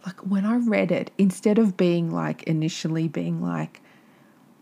like 0.08 0.22
when 0.22 0.46
I 0.46 0.56
read 0.56 0.89
it, 0.89 1.12
instead 1.17 1.60
of 1.60 1.76
being 1.76 2.12
like 2.13 2.43
initially 2.43 3.10
being 3.10 3.41
like, 3.41 3.82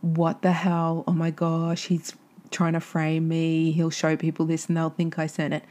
what 0.02 0.42
the 0.42 0.52
hell? 0.52 1.04
Oh 1.08 1.14
my 1.14 1.30
gosh, 1.30 1.86
he's 1.86 2.16
trying 2.50 2.74
to 2.74 2.80
frame 2.80 3.28
me. 3.28 3.72
He'll 3.72 3.92
show 3.92 4.18
people 4.18 4.48
this 4.48 4.66
and 4.66 4.76
they'll 4.76 4.90
think 4.90 5.20
I 5.20 5.28
sent 5.28 5.54
it. 5.54 5.64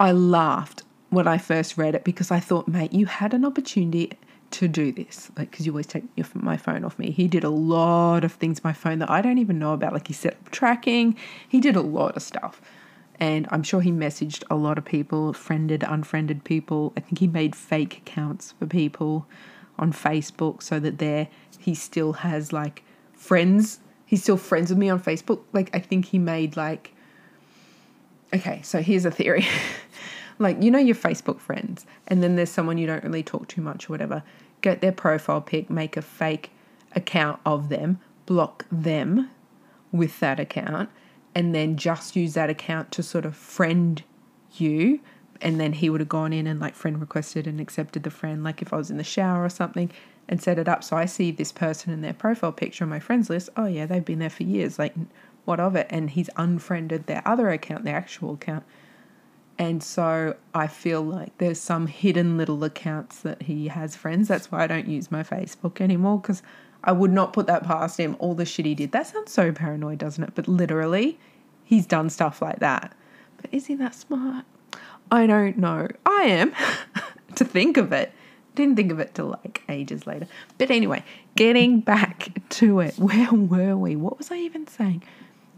I 0.00 0.12
laughed 0.12 0.84
when 1.10 1.28
I 1.28 1.36
first 1.36 1.76
read 1.76 1.94
it 1.94 2.02
because 2.02 2.30
I 2.30 2.40
thought, 2.40 2.66
mate, 2.66 2.94
you 2.94 3.04
had 3.04 3.34
an 3.34 3.44
opportunity 3.44 4.12
to 4.52 4.68
do 4.68 4.90
this. 4.90 5.30
Like, 5.36 5.50
because 5.50 5.66
you 5.66 5.72
always 5.72 5.86
take 5.86 6.04
my 6.34 6.56
phone 6.56 6.82
off 6.82 6.98
me. 6.98 7.10
He 7.10 7.28
did 7.28 7.44
a 7.44 7.50
lot 7.50 8.24
of 8.24 8.32
things 8.32 8.64
my 8.64 8.72
phone 8.72 9.00
that 9.00 9.10
I 9.10 9.20
don't 9.20 9.36
even 9.36 9.58
know 9.58 9.74
about. 9.74 9.92
Like, 9.92 10.08
he 10.08 10.14
set 10.14 10.32
up 10.32 10.50
tracking, 10.50 11.14
he 11.46 11.60
did 11.60 11.76
a 11.76 11.82
lot 11.82 12.16
of 12.16 12.22
stuff. 12.22 12.62
And 13.20 13.46
I'm 13.50 13.62
sure 13.62 13.82
he 13.82 13.92
messaged 13.92 14.44
a 14.50 14.56
lot 14.56 14.78
of 14.78 14.84
people, 14.86 15.34
friended, 15.34 15.84
unfriended 15.86 16.42
people. 16.42 16.94
I 16.96 17.00
think 17.00 17.18
he 17.18 17.26
made 17.26 17.54
fake 17.54 17.98
accounts 17.98 18.52
for 18.58 18.66
people 18.66 19.26
on 19.78 19.92
Facebook 19.92 20.62
so 20.62 20.80
that 20.80 20.98
there 20.98 21.28
he 21.58 21.74
still 21.74 22.14
has 22.14 22.52
like 22.52 22.82
friends. 23.12 23.80
He's 24.06 24.22
still 24.22 24.38
friends 24.38 24.70
with 24.70 24.78
me 24.78 24.88
on 24.88 24.98
Facebook. 24.98 25.42
Like, 25.52 25.70
I 25.74 25.78
think 25.78 26.06
he 26.06 26.18
made 26.18 26.56
like, 26.56 26.94
okay, 28.34 28.62
so 28.62 28.80
here's 28.80 29.04
a 29.04 29.10
theory. 29.10 29.46
like, 30.38 30.62
you 30.62 30.70
know, 30.70 30.78
your 30.78 30.96
Facebook 30.96 31.38
friends, 31.38 31.84
and 32.08 32.22
then 32.22 32.36
there's 32.36 32.50
someone 32.50 32.78
you 32.78 32.86
don't 32.86 33.04
really 33.04 33.22
talk 33.22 33.46
too 33.48 33.60
much 33.60 33.88
or 33.88 33.92
whatever. 33.92 34.22
Get 34.62 34.80
their 34.80 34.92
profile 34.92 35.42
pic, 35.42 35.68
make 35.68 35.96
a 35.96 36.02
fake 36.02 36.50
account 36.96 37.40
of 37.44 37.68
them, 37.68 38.00
block 38.26 38.64
them 38.72 39.30
with 39.92 40.18
that 40.20 40.40
account, 40.40 40.88
and 41.34 41.54
then 41.54 41.76
just 41.76 42.16
use 42.16 42.34
that 42.34 42.50
account 42.50 42.90
to 42.92 43.02
sort 43.02 43.24
of 43.24 43.36
friend 43.36 44.02
you. 44.52 45.00
And 45.40 45.58
then 45.58 45.72
he 45.72 45.88
would 45.88 46.00
have 46.00 46.08
gone 46.08 46.32
in 46.32 46.46
and 46.46 46.60
like 46.60 46.74
friend 46.74 47.00
requested 47.00 47.46
and 47.46 47.60
accepted 47.60 48.02
the 48.02 48.10
friend 48.10 48.44
like 48.44 48.60
if 48.60 48.72
I 48.72 48.76
was 48.76 48.90
in 48.90 48.98
the 48.98 49.04
shower 49.04 49.44
or 49.44 49.48
something 49.48 49.90
and 50.28 50.42
set 50.42 50.58
it 50.58 50.68
up. 50.68 50.84
So 50.84 50.96
I 50.96 51.06
see 51.06 51.30
this 51.30 51.50
person 51.50 51.92
in 51.92 52.02
their 52.02 52.12
profile 52.12 52.52
picture 52.52 52.84
on 52.84 52.90
my 52.90 53.00
friends 53.00 53.30
list. 53.30 53.48
Oh 53.56 53.66
yeah 53.66 53.86
they've 53.86 54.04
been 54.04 54.18
there 54.18 54.30
for 54.30 54.42
years. 54.42 54.78
Like 54.78 54.94
what 55.46 55.60
of 55.60 55.76
it? 55.76 55.86
And 55.88 56.10
he's 56.10 56.28
unfriended 56.36 57.06
their 57.06 57.22
other 57.26 57.48
account 57.48 57.84
their 57.84 57.96
actual 57.96 58.34
account. 58.34 58.64
And 59.58 59.82
so 59.82 60.36
I 60.54 60.66
feel 60.66 61.02
like 61.02 61.36
there's 61.38 61.60
some 61.60 61.86
hidden 61.86 62.36
little 62.38 62.64
accounts 62.64 63.20
that 63.20 63.42
he 63.42 63.68
has 63.68 63.94
friends. 63.94 64.28
That's 64.28 64.50
why 64.50 64.64
I 64.64 64.66
don't 64.66 64.88
use 64.88 65.10
my 65.10 65.22
Facebook 65.22 65.80
anymore 65.80 66.18
because 66.18 66.42
I 66.82 66.92
would 66.92 67.12
not 67.12 67.32
put 67.32 67.46
that 67.46 67.64
past 67.64 67.98
him, 67.98 68.16
all 68.18 68.34
the 68.34 68.44
shit 68.44 68.66
he 68.66 68.74
did. 68.74 68.92
That 68.92 69.06
sounds 69.06 69.32
so 69.32 69.52
paranoid, 69.52 69.98
doesn't 69.98 70.22
it? 70.22 70.32
But 70.34 70.48
literally, 70.48 71.18
he's 71.64 71.86
done 71.86 72.10
stuff 72.10 72.40
like 72.40 72.60
that. 72.60 72.94
But 73.40 73.52
is 73.52 73.66
he 73.66 73.74
that 73.76 73.94
smart? 73.94 74.44
I 75.10 75.26
don't 75.26 75.58
know. 75.58 75.88
I 76.06 76.22
am 76.22 76.54
to 77.34 77.44
think 77.44 77.76
of 77.76 77.92
it. 77.92 78.12
Didn't 78.54 78.76
think 78.76 78.92
of 78.92 78.98
it 78.98 79.14
till 79.14 79.28
like 79.44 79.62
ages 79.68 80.06
later. 80.06 80.26
But 80.58 80.70
anyway, 80.70 81.04
getting 81.36 81.80
back 81.80 82.28
to 82.50 82.80
it. 82.80 82.94
Where 82.98 83.32
were 83.32 83.76
we? 83.76 83.96
What 83.96 84.18
was 84.18 84.30
I 84.30 84.36
even 84.36 84.66
saying? 84.66 85.02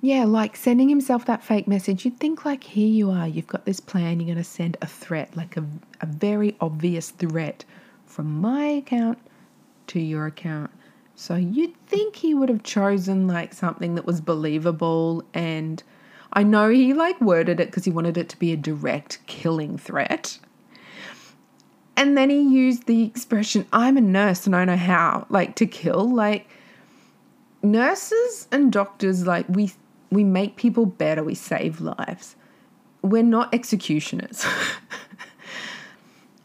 Yeah, 0.04 0.24
like 0.24 0.56
sending 0.56 0.88
himself 0.88 1.26
that 1.26 1.44
fake 1.44 1.68
message. 1.68 2.04
You'd 2.04 2.18
think, 2.18 2.44
like, 2.44 2.64
here 2.64 2.88
you 2.88 3.10
are, 3.10 3.28
you've 3.28 3.46
got 3.46 3.66
this 3.66 3.78
plan, 3.78 4.18
you're 4.18 4.26
going 4.26 4.36
to 4.36 4.42
send 4.42 4.76
a 4.82 4.86
threat, 4.86 5.36
like 5.36 5.56
a, 5.56 5.64
a 6.00 6.06
very 6.06 6.56
obvious 6.60 7.10
threat 7.10 7.64
from 8.04 8.40
my 8.40 8.64
account 8.64 9.18
to 9.86 10.00
your 10.00 10.26
account. 10.26 10.72
So 11.14 11.36
you'd 11.36 11.76
think 11.86 12.16
he 12.16 12.34
would 12.34 12.48
have 12.48 12.62
chosen 12.62 13.26
like 13.26 13.52
something 13.52 13.94
that 13.94 14.06
was 14.06 14.20
believable 14.20 15.24
and 15.34 15.82
I 16.32 16.42
know 16.42 16.70
he 16.70 16.94
like 16.94 17.20
worded 17.20 17.60
it 17.60 17.66
because 17.66 17.84
he 17.84 17.90
wanted 17.90 18.16
it 18.16 18.28
to 18.30 18.38
be 18.38 18.52
a 18.52 18.56
direct 18.56 19.18
killing 19.26 19.76
threat. 19.76 20.38
And 21.96 22.16
then 22.16 22.30
he 22.30 22.40
used 22.40 22.86
the 22.86 23.04
expression, 23.04 23.66
I'm 23.72 23.96
a 23.96 24.00
nurse 24.00 24.46
and 24.46 24.56
I 24.56 24.64
know 24.64 24.76
how, 24.76 25.26
like 25.28 25.56
to 25.56 25.66
kill. 25.66 26.08
Like 26.10 26.48
nurses 27.62 28.48
and 28.50 28.72
doctors, 28.72 29.26
like 29.26 29.46
we 29.48 29.72
we 30.10 30.24
make 30.24 30.56
people 30.56 30.86
better, 30.86 31.22
we 31.22 31.34
save 31.34 31.80
lives. 31.80 32.36
We're 33.02 33.22
not 33.22 33.52
executioners. 33.54 34.44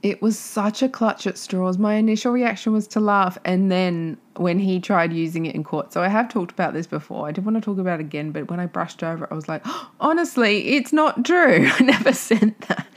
it 0.08 0.22
was 0.22 0.40
such 0.40 0.82
a 0.82 0.88
clutch 0.88 1.28
at 1.28 1.38
straws. 1.38 1.78
My 1.78 1.96
initial 1.96 2.32
reaction 2.32 2.72
was 2.72 2.88
to 2.90 3.02
laugh, 3.02 3.38
and 3.44 3.70
then 3.70 4.18
when 4.38 4.58
he 4.58 4.80
tried 4.80 5.12
using 5.12 5.46
it 5.46 5.54
in 5.54 5.66
court, 5.66 5.92
so 5.92 6.02
I 6.02 6.08
have 6.08 6.30
talked 6.30 6.52
about 6.52 6.74
this 6.74 6.88
before. 6.88 7.28
I 7.28 7.34
didn't 7.34 7.46
want 7.46 7.58
to 7.58 7.62
talk 7.62 7.78
about 7.78 8.00
it 8.00 8.04
again, 8.04 8.32
but 8.32 8.50
when 8.50 8.58
I 8.58 8.68
brushed 8.68 9.04
over 9.04 9.26
it, 9.26 9.32
I 9.32 9.36
was 9.36 9.50
like, 9.50 9.64
oh, 9.66 9.92
honestly, 10.00 10.70
it's 10.70 10.94
not 10.94 11.26
true. 11.26 11.70
I 11.74 11.84
never 11.84 12.14
sent 12.14 12.62
that. 12.70 12.88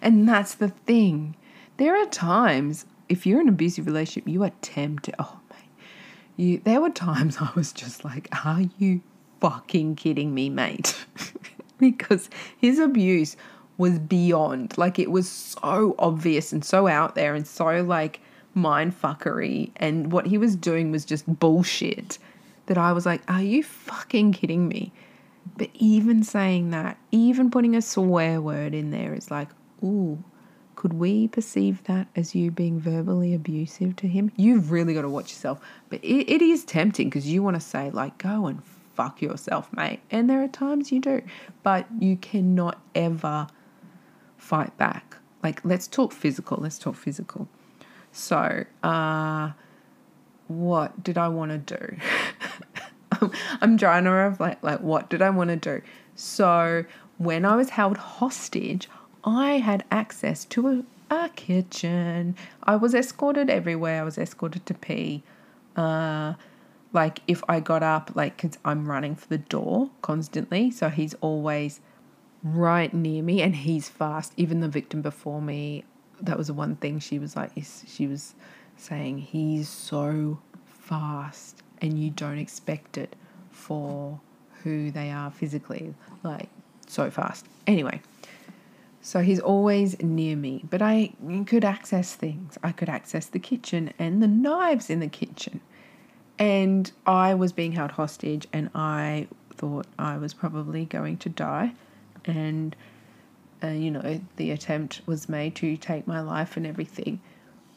And 0.00 0.26
that's 0.26 0.54
the 0.54 0.68
thing. 0.68 1.36
There 1.76 1.94
are 1.96 2.06
times, 2.06 2.86
if 3.10 3.26
you're 3.26 3.42
in 3.42 3.48
an 3.48 3.54
abusive 3.54 3.84
relationship, 3.84 4.26
you 4.26 4.42
are 4.42 4.52
tempted. 4.62 5.14
Oh, 5.18 5.40
mate. 5.50 5.68
You, 6.36 6.58
there 6.64 6.80
were 6.80 6.90
times 6.90 7.36
I 7.40 7.50
was 7.54 7.74
just 7.74 8.06
like, 8.06 8.28
are 8.42 8.62
you 8.78 9.02
fucking 9.42 9.96
kidding 9.96 10.32
me, 10.32 10.48
mate? 10.48 11.04
because 11.78 12.30
his 12.56 12.78
abuse 12.78 13.36
was 13.76 13.98
beyond. 13.98 14.76
Like 14.78 14.98
it 14.98 15.10
was 15.10 15.28
so 15.28 15.94
obvious 15.98 16.52
and 16.52 16.64
so 16.64 16.86
out 16.86 17.14
there 17.14 17.34
and 17.34 17.46
so 17.46 17.82
like 17.82 18.20
mind 18.54 19.00
fuckery. 19.00 19.70
And 19.76 20.12
what 20.12 20.26
he 20.26 20.38
was 20.38 20.56
doing 20.56 20.90
was 20.90 21.04
just 21.04 21.24
bullshit 21.38 22.18
that 22.66 22.78
I 22.78 22.92
was 22.92 23.04
like, 23.04 23.22
are 23.28 23.42
you 23.42 23.62
fucking 23.62 24.32
kidding 24.32 24.68
me? 24.68 24.92
But 25.56 25.70
even 25.74 26.22
saying 26.22 26.70
that, 26.70 26.98
even 27.10 27.50
putting 27.50 27.76
a 27.76 27.82
swear 27.82 28.40
word 28.40 28.74
in 28.74 28.90
there 28.90 29.14
is 29.14 29.30
like, 29.30 29.48
ooh, 29.82 30.22
could 30.74 30.94
we 30.94 31.28
perceive 31.28 31.82
that 31.84 32.08
as 32.16 32.34
you 32.34 32.50
being 32.50 32.80
verbally 32.80 33.34
abusive 33.34 33.96
to 33.96 34.08
him? 34.08 34.32
You've 34.36 34.70
really 34.70 34.94
got 34.94 35.02
to 35.02 35.08
watch 35.08 35.30
yourself. 35.30 35.60
But 35.88 36.02
it, 36.02 36.30
it 36.30 36.42
is 36.42 36.64
tempting 36.64 37.08
because 37.08 37.26
you 37.26 37.42
want 37.42 37.56
to 37.56 37.60
say, 37.60 37.90
like, 37.90 38.18
go 38.18 38.46
and 38.46 38.62
fuck 38.94 39.20
yourself, 39.22 39.72
mate. 39.72 40.00
And 40.10 40.28
there 40.28 40.42
are 40.42 40.48
times 40.48 40.90
you 40.90 41.00
do. 41.00 41.22
But 41.62 41.86
you 42.00 42.16
cannot 42.16 42.80
ever 42.94 43.46
fight 44.44 44.76
back. 44.76 45.16
Like, 45.42 45.60
let's 45.64 45.86
talk 45.86 46.12
physical. 46.12 46.58
Let's 46.60 46.78
talk 46.78 46.94
physical. 46.94 47.48
So, 48.12 48.64
uh, 48.82 49.50
what 50.48 51.02
did 51.02 51.18
I 51.18 51.28
want 51.28 51.66
to 51.66 51.76
do? 51.76 53.30
I'm 53.60 53.78
trying 53.78 54.04
to 54.04 54.10
reflect, 54.10 54.62
like, 54.62 54.80
what 54.80 55.08
did 55.08 55.22
I 55.22 55.30
want 55.30 55.48
to 55.50 55.56
do? 55.56 55.82
So, 56.14 56.84
when 57.18 57.44
I 57.44 57.56
was 57.56 57.70
held 57.70 57.96
hostage, 57.96 58.88
I 59.24 59.58
had 59.58 59.84
access 59.90 60.44
to 60.46 60.68
a, 61.10 61.14
a 61.14 61.28
kitchen. 61.30 62.36
I 62.62 62.76
was 62.76 62.94
escorted 62.94 63.48
everywhere. 63.48 64.02
I 64.02 64.04
was 64.04 64.18
escorted 64.18 64.66
to 64.66 64.74
pee. 64.74 65.22
Uh, 65.74 66.34
like, 66.92 67.20
if 67.26 67.42
I 67.48 67.60
got 67.60 67.82
up, 67.82 68.12
like, 68.14 68.36
because 68.36 68.58
I'm 68.64 68.88
running 68.88 69.16
for 69.16 69.28
the 69.28 69.38
door 69.38 69.90
constantly. 70.02 70.70
So, 70.70 70.90
he's 70.90 71.14
always 71.22 71.80
right 72.44 72.92
near 72.92 73.22
me 73.22 73.40
and 73.42 73.56
he's 73.56 73.88
fast. 73.88 74.34
Even 74.36 74.60
the 74.60 74.68
victim 74.68 75.02
before 75.02 75.40
me, 75.40 75.82
that 76.20 76.36
was 76.36 76.48
the 76.48 76.54
one 76.54 76.76
thing 76.76 77.00
she 77.00 77.18
was 77.18 77.34
like, 77.34 77.50
she 77.86 78.06
was 78.06 78.34
saying, 78.76 79.18
he's 79.18 79.68
so 79.68 80.38
fast 80.66 81.62
and 81.80 81.98
you 81.98 82.10
don't 82.10 82.38
expect 82.38 82.98
it 82.98 83.16
for 83.50 84.20
who 84.62 84.90
they 84.90 85.10
are 85.10 85.30
physically, 85.30 85.94
like 86.22 86.48
so 86.86 87.10
fast. 87.10 87.46
Anyway, 87.66 88.00
so 89.00 89.20
he's 89.20 89.40
always 89.40 90.00
near 90.02 90.36
me, 90.36 90.64
but 90.68 90.82
I 90.82 91.12
could 91.46 91.64
access 91.64 92.14
things. 92.14 92.58
I 92.62 92.72
could 92.72 92.88
access 92.88 93.26
the 93.26 93.38
kitchen 93.38 93.92
and 93.98 94.22
the 94.22 94.28
knives 94.28 94.90
in 94.90 95.00
the 95.00 95.08
kitchen. 95.08 95.60
And 96.38 96.90
I 97.06 97.34
was 97.34 97.52
being 97.52 97.72
held 97.72 97.92
hostage 97.92 98.46
and 98.52 98.68
I 98.74 99.28
thought 99.54 99.86
I 99.98 100.18
was 100.18 100.34
probably 100.34 100.84
going 100.84 101.16
to 101.18 101.28
die 101.28 101.74
and 102.26 102.76
uh, 103.62 103.68
you 103.68 103.90
know 103.90 104.20
the 104.36 104.50
attempt 104.50 105.00
was 105.06 105.28
made 105.28 105.54
to 105.56 105.76
take 105.76 106.06
my 106.06 106.20
life 106.20 106.56
and 106.56 106.66
everything 106.66 107.20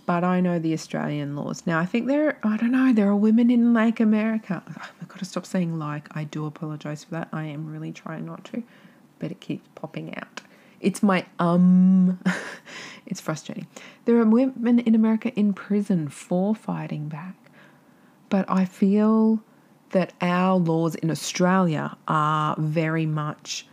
but 0.08 0.24
I 0.24 0.40
know 0.40 0.58
the 0.58 0.74
Australian 0.74 1.36
laws. 1.36 1.64
Now, 1.68 1.80
I 1.80 1.86
think 1.86 2.08
there, 2.08 2.40
I 2.42 2.56
don't 2.56 2.72
know, 2.72 2.94
there 2.94 3.10
are 3.10 3.16
women 3.16 3.52
in 3.52 3.74
like 3.74 4.00
America. 4.00 4.64
I've 5.02 5.08
got 5.10 5.20
to 5.20 5.26
stop 5.26 5.46
saying 5.46 5.78
like. 5.78 6.08
I 6.16 6.24
do 6.24 6.46
apologize 6.46 7.04
for 7.04 7.12
that. 7.12 7.28
I 7.34 7.44
am 7.44 7.70
really 7.70 7.92
trying 7.92 8.26
not 8.26 8.46
to, 8.46 8.64
but 9.20 9.32
it 9.32 9.42
keeps 9.42 9.68
popping 9.76 10.16
out. 10.16 10.42
It's 10.80 11.04
my 11.04 11.26
um, 11.40 12.20
it's 13.06 13.20
frustrating. 13.20 13.68
There 14.06 14.18
are 14.18 14.24
women 14.24 14.80
in 14.80 14.96
America 14.96 15.34
in 15.34 15.52
prison 15.52 16.08
for 16.08 16.56
fighting 16.56 17.10
back, 17.10 17.36
but 18.30 18.46
I 18.48 18.64
feel 18.64 19.44
that 19.90 20.14
our 20.22 20.56
laws 20.56 20.96
in 20.96 21.12
Australia 21.12 21.98
are 22.08 22.56
very 22.58 23.06
much 23.06 23.68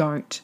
don't 0.00 0.40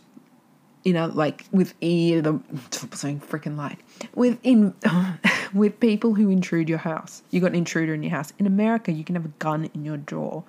you 0.85 0.93
know, 0.93 1.07
like 1.07 1.47
within 1.51 2.23
the 2.23 2.41
saying 2.97 3.21
freaking 3.21 3.57
like 3.57 3.79
within 4.15 4.73
with 5.55 5.81
people 5.81 6.15
who 6.15 6.29
intrude 6.29 6.69
your 6.69 6.79
house. 6.79 7.23
You 7.31 7.41
got 7.41 7.49
an 7.49 7.57
intruder 7.57 7.95
in 7.95 8.05
your 8.05 8.13
house. 8.13 8.35
In 8.39 8.47
America, 8.47 8.93
you 8.93 9.03
can 9.03 9.17
have 9.17 9.25
a 9.25 9.35
gun 9.41 9.69
in 9.75 9.85
your 9.85 9.97
drawer, 9.97 10.45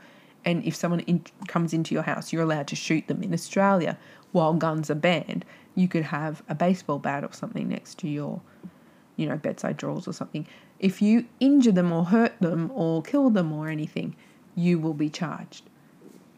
And 0.46 0.64
if 0.64 0.76
someone 0.76 1.00
in, 1.12 1.24
comes 1.48 1.74
into 1.74 1.96
your 1.96 2.04
house, 2.04 2.32
you're 2.32 2.44
allowed 2.44 2.68
to 2.68 2.76
shoot 2.76 3.08
them 3.08 3.24
in 3.24 3.34
Australia 3.34 3.98
while 4.32 4.54
guns 4.54 4.92
are 4.92 5.02
banned. 5.10 5.44
You 5.74 5.88
could 5.88 6.04
have 6.04 6.44
a 6.50 6.54
baseball 6.54 7.00
bat 7.00 7.24
or 7.24 7.32
something 7.32 7.68
next 7.68 7.98
to 8.00 8.08
your, 8.08 8.42
you 9.16 9.26
know, 9.28 9.38
bedside 9.38 9.78
drawers 9.78 10.08
or 10.08 10.14
something. 10.14 10.46
If 10.80 11.02
you 11.02 11.26
injure 11.40 11.72
them 11.72 11.92
or 11.92 12.04
hurt 12.04 12.34
them 12.42 12.72
or 12.76 13.02
kill 13.02 13.32
them 13.32 13.52
or 13.54 13.70
anything, 13.70 14.16
you 14.54 14.78
will 14.78 14.94
be 14.94 15.10
charged. 15.10 15.64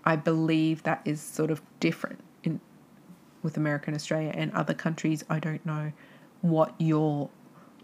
I 0.05 0.15
believe 0.15 0.83
that 0.83 1.01
is 1.03 1.19
sort 1.19 1.51
of 1.51 1.61
different 1.81 2.19
in 2.19 2.28
with 3.43 3.57
America 3.57 3.85
and 3.87 3.95
Australia 3.95 4.31
and 4.33 4.51
other 4.53 4.73
countries. 4.73 5.23
I 5.29 5.39
don't 5.39 5.65
know 5.65 5.91
what 6.41 6.73
your 6.77 7.29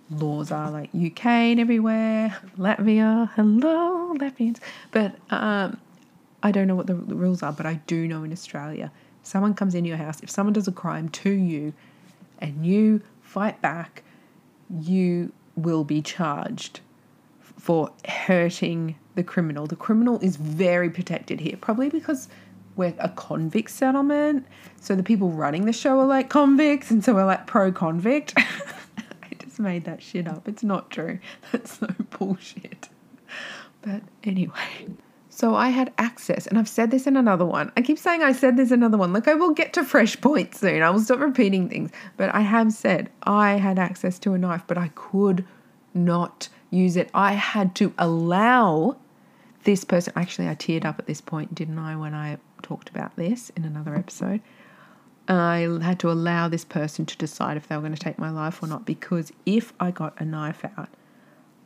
laws 0.09 0.51
are 0.51 0.69
like 0.69 0.89
UK 0.93 1.25
and 1.25 1.59
everywhere, 1.59 2.37
Latvia, 2.57 3.29
hello 3.35 4.13
Latvians. 4.15 4.59
But 4.91 5.15
um, 5.29 5.79
I 6.43 6.51
don't 6.51 6.67
know 6.67 6.75
what 6.75 6.87
the 6.87 6.95
rules 6.95 7.41
are, 7.41 7.51
but 7.51 7.65
I 7.65 7.75
do 7.87 8.07
know 8.07 8.23
in 8.23 8.31
Australia, 8.31 8.91
someone 9.23 9.53
comes 9.53 9.73
into 9.73 9.89
your 9.89 9.97
house, 9.97 10.21
if 10.21 10.29
someone 10.29 10.53
does 10.53 10.67
a 10.67 10.71
crime 10.71 11.09
to 11.09 11.31
you 11.31 11.73
and 12.39 12.65
you 12.65 13.01
fight 13.21 13.61
back, 13.61 14.03
you 14.81 15.31
will 15.55 15.83
be 15.83 16.01
charged 16.01 16.81
for 17.39 17.91
hurting 18.07 18.95
the 19.15 19.23
criminal. 19.23 19.65
The 19.65 19.75
criminal 19.75 20.19
is 20.19 20.35
very 20.35 20.89
protected 20.89 21.39
here, 21.39 21.57
probably 21.57 21.89
because 21.89 22.27
we're 22.75 22.93
a 22.99 23.09
convict 23.09 23.71
settlement. 23.71 24.45
So 24.81 24.95
the 24.95 25.03
people 25.03 25.31
running 25.31 25.65
the 25.65 25.73
show 25.73 25.99
are 25.99 26.05
like 26.05 26.29
convicts, 26.29 26.91
and 26.91 27.03
so 27.03 27.13
we're 27.13 27.25
like 27.25 27.47
pro 27.47 27.71
convict. 27.71 28.33
I 28.37 29.35
just 29.39 29.59
made 29.59 29.85
that 29.85 30.01
shit 30.01 30.27
up. 30.27 30.47
It's 30.47 30.63
not 30.63 30.89
true. 30.89 31.19
That's 31.51 31.81
no 31.81 31.89
bullshit. 32.17 32.89
But 33.81 34.01
anyway. 34.23 34.87
So 35.29 35.53
I 35.53 35.67
had 35.67 35.91
access, 35.97 36.47
and 36.47 36.57
I've 36.57 36.69
said 36.69 36.91
this 36.91 37.07
in 37.07 37.17
another 37.17 37.43
one. 37.43 37.69
I 37.75 37.81
keep 37.81 37.99
saying 37.99 38.23
I 38.23 38.31
said 38.31 38.55
this 38.55 38.71
in 38.71 38.79
another 38.79 38.97
one. 38.97 39.11
Look, 39.11 39.27
I 39.27 39.33
will 39.33 39.51
get 39.51 39.73
to 39.73 39.83
fresh 39.83 40.19
points 40.21 40.61
soon. 40.61 40.81
I 40.81 40.89
will 40.89 41.01
stop 41.01 41.19
repeating 41.19 41.67
things. 41.67 41.91
But 42.15 42.33
I 42.33 42.39
have 42.39 42.71
said 42.71 43.09
I 43.23 43.57
had 43.57 43.77
access 43.77 44.17
to 44.19 44.33
a 44.33 44.37
knife, 44.37 44.63
but 44.65 44.77
I 44.77 44.91
could 44.95 45.45
not 45.93 46.47
use 46.69 46.95
it. 46.95 47.09
I 47.13 47.33
had 47.33 47.75
to 47.75 47.93
allow 47.97 48.95
this 49.65 49.83
person. 49.83 50.13
Actually, 50.15 50.47
I 50.47 50.55
teared 50.55 50.85
up 50.85 50.97
at 50.97 51.05
this 51.05 51.21
point, 51.21 51.53
didn't 51.53 51.77
I, 51.77 51.95
when 51.95 52.13
I 52.13 52.37
talked 52.61 52.89
about 52.89 53.15
this 53.15 53.51
in 53.51 53.65
another 53.65 53.93
episode? 53.95 54.41
I 55.27 55.67
had 55.81 55.99
to 55.99 56.11
allow 56.11 56.47
this 56.47 56.63
person 56.63 57.05
to 57.07 57.17
decide 57.17 57.57
if 57.57 57.67
they 57.67 57.75
were 57.75 57.81
going 57.81 57.95
to 57.95 57.99
take 57.99 58.19
my 58.19 58.29
life 58.29 58.61
or 58.61 58.67
not 58.67 58.85
because 58.85 59.33
if 59.45 59.73
I 59.79 59.91
got 59.91 60.19
a 60.21 60.25
knife 60.25 60.63
out, 60.77 60.89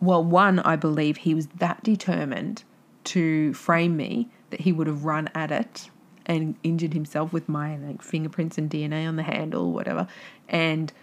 well, 0.01 0.23
one, 0.23 0.59
I 0.59 0.77
believe 0.77 1.17
he 1.17 1.33
was 1.33 1.47
that 1.57 1.83
determined 1.83 2.63
to 3.05 3.53
frame 3.53 3.97
me 3.97 4.29
that 4.49 4.61
he 4.61 4.71
would 4.71 4.87
have 4.87 5.03
run 5.03 5.29
at 5.35 5.51
it 5.51 5.89
and 6.25 6.55
injured 6.63 6.93
himself 6.93 7.33
with 7.33 7.49
my 7.49 7.75
like 7.77 8.01
fingerprints 8.01 8.57
and 8.57 8.69
DNA 8.69 9.07
on 9.07 9.17
the 9.17 9.23
handle, 9.23 9.73
whatever, 9.73 10.07
and 10.47 10.93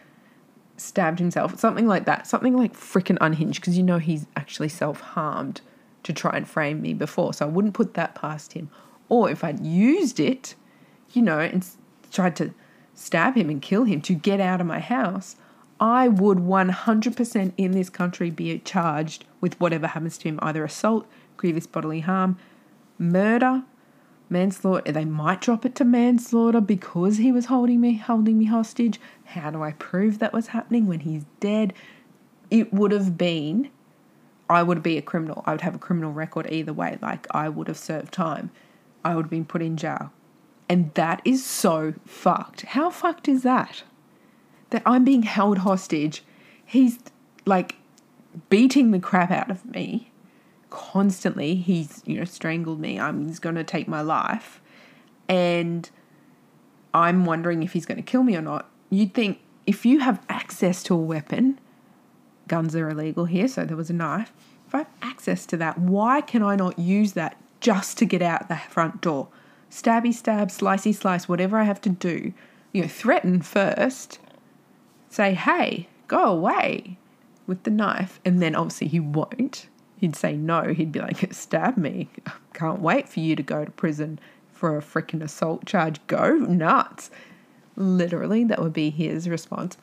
stabbed 0.78 1.18
himself, 1.18 1.58
something 1.58 1.86
like 1.86 2.06
that, 2.06 2.26
something 2.26 2.56
like 2.56 2.74
freaking 2.74 3.18
unhinged, 3.20 3.60
because 3.60 3.76
you 3.76 3.82
know 3.82 3.98
he's 3.98 4.26
actually 4.34 4.68
self 4.68 5.00
harmed 5.00 5.60
to 6.06 6.12
try 6.12 6.36
and 6.36 6.48
frame 6.48 6.80
me 6.80 6.94
before, 6.94 7.34
so 7.34 7.46
I 7.46 7.48
wouldn't 7.48 7.74
put 7.74 7.94
that 7.94 8.14
past 8.14 8.52
him. 8.52 8.70
Or 9.08 9.28
if 9.28 9.42
I'd 9.42 9.64
used 9.64 10.20
it, 10.20 10.54
you 11.12 11.22
know, 11.22 11.40
and 11.40 11.66
tried 12.12 12.36
to 12.36 12.54
stab 12.94 13.34
him 13.36 13.50
and 13.50 13.60
kill 13.60 13.84
him 13.84 14.00
to 14.02 14.14
get 14.14 14.40
out 14.40 14.60
of 14.60 14.66
my 14.66 14.80
house, 14.80 15.36
I 15.78 16.08
would 16.08 16.38
100% 16.38 17.52
in 17.56 17.72
this 17.72 17.90
country 17.90 18.30
be 18.30 18.58
charged 18.60 19.24
with 19.40 19.58
whatever 19.60 19.88
happens 19.88 20.16
to 20.18 20.28
him, 20.28 20.38
either 20.42 20.64
assault, 20.64 21.06
grievous 21.36 21.66
bodily 21.66 22.00
harm, 22.00 22.38
murder, 22.98 23.64
manslaughter. 24.30 24.92
They 24.92 25.04
might 25.04 25.40
drop 25.40 25.66
it 25.66 25.74
to 25.76 25.84
manslaughter 25.84 26.60
because 26.60 27.18
he 27.18 27.32
was 27.32 27.46
holding 27.46 27.80
me 27.80 27.96
holding 27.96 28.38
me 28.38 28.46
hostage. 28.46 29.00
How 29.24 29.50
do 29.50 29.62
I 29.62 29.72
prove 29.72 30.18
that 30.20 30.32
was 30.32 30.48
happening 30.48 30.86
when 30.86 31.00
he's 31.00 31.24
dead? 31.40 31.74
It 32.50 32.72
would 32.72 32.92
have 32.92 33.18
been 33.18 33.70
I 34.48 34.62
would 34.62 34.82
be 34.82 34.96
a 34.96 35.02
criminal. 35.02 35.42
I 35.46 35.52
would 35.52 35.62
have 35.62 35.74
a 35.74 35.78
criminal 35.78 36.12
record 36.12 36.46
either 36.50 36.72
way. 36.72 36.98
Like 37.02 37.26
I 37.30 37.48
would 37.48 37.68
have 37.68 37.78
served 37.78 38.12
time. 38.12 38.50
I 39.04 39.14
would 39.14 39.26
have 39.26 39.30
been 39.30 39.44
put 39.44 39.62
in 39.62 39.76
jail. 39.76 40.12
And 40.68 40.92
that 40.94 41.22
is 41.24 41.44
so 41.44 41.94
fucked. 42.04 42.62
How 42.62 42.90
fucked 42.90 43.28
is 43.28 43.42
that? 43.42 43.82
That 44.70 44.82
I'm 44.84 45.04
being 45.04 45.22
held 45.22 45.58
hostage. 45.58 46.24
He's 46.64 46.98
like 47.44 47.76
beating 48.50 48.90
the 48.90 48.98
crap 48.98 49.30
out 49.30 49.50
of 49.50 49.64
me 49.64 50.10
constantly. 50.70 51.54
He's, 51.54 52.02
you 52.04 52.18
know, 52.18 52.24
strangled 52.24 52.80
me. 52.80 52.98
I'm, 52.98 53.26
he's 53.26 53.38
to 53.54 53.64
take 53.64 53.86
my 53.86 54.00
life. 54.00 54.60
And 55.28 55.88
I'm 56.92 57.24
wondering 57.24 57.62
if 57.62 57.72
he's 57.72 57.86
to 57.96 58.02
kill 58.02 58.22
me 58.22 58.36
or 58.36 58.42
not. 58.42 58.68
You'd 58.90 59.14
think 59.14 59.40
if 59.66 59.86
you 59.86 60.00
have 60.00 60.24
access 60.28 60.82
to 60.84 60.94
a 60.94 60.98
weapon, 60.98 61.58
guns 62.48 62.74
are 62.76 62.88
illegal 62.88 63.24
here, 63.24 63.48
so 63.48 63.64
there 63.64 63.76
was 63.76 63.90
a 63.90 63.94
knife. 63.94 64.32
If 64.66 64.74
I 64.74 64.78
have 64.78 64.88
access 65.02 65.46
to 65.46 65.56
that, 65.58 65.78
why 65.78 66.20
can 66.20 66.42
I 66.42 66.56
not 66.56 66.78
use 66.78 67.12
that 67.12 67.36
just 67.60 67.98
to 67.98 68.04
get 68.04 68.22
out 68.22 68.48
the 68.48 68.56
front 68.56 69.00
door? 69.00 69.28
Stabby 69.70 70.12
stab, 70.12 70.48
slicey 70.48 70.94
slice, 70.94 71.28
whatever 71.28 71.58
I 71.58 71.64
have 71.64 71.80
to 71.82 71.88
do. 71.88 72.32
You 72.72 72.82
know, 72.82 72.88
threaten 72.88 73.42
first. 73.42 74.18
Say, 75.08 75.34
hey, 75.34 75.88
go 76.08 76.24
away 76.24 76.98
with 77.46 77.62
the 77.62 77.70
knife. 77.70 78.20
And 78.24 78.42
then 78.42 78.54
obviously 78.54 78.88
he 78.88 79.00
won't 79.00 79.68
he'd 79.98 80.16
say 80.16 80.36
no. 80.36 80.72
He'd 80.72 80.92
be 80.92 81.00
like, 81.00 81.32
stab 81.32 81.76
me. 81.76 82.08
Can't 82.54 82.80
wait 82.80 83.08
for 83.08 83.20
you 83.20 83.36
to 83.36 83.42
go 83.42 83.64
to 83.64 83.70
prison 83.70 84.18
for 84.52 84.76
a 84.76 84.82
freaking 84.82 85.22
assault 85.22 85.66
charge. 85.66 86.04
Go 86.06 86.34
nuts. 86.34 87.10
Literally, 87.76 88.44
that 88.44 88.62
would 88.62 88.72
be 88.72 88.90
his 88.90 89.28
response. 89.28 89.76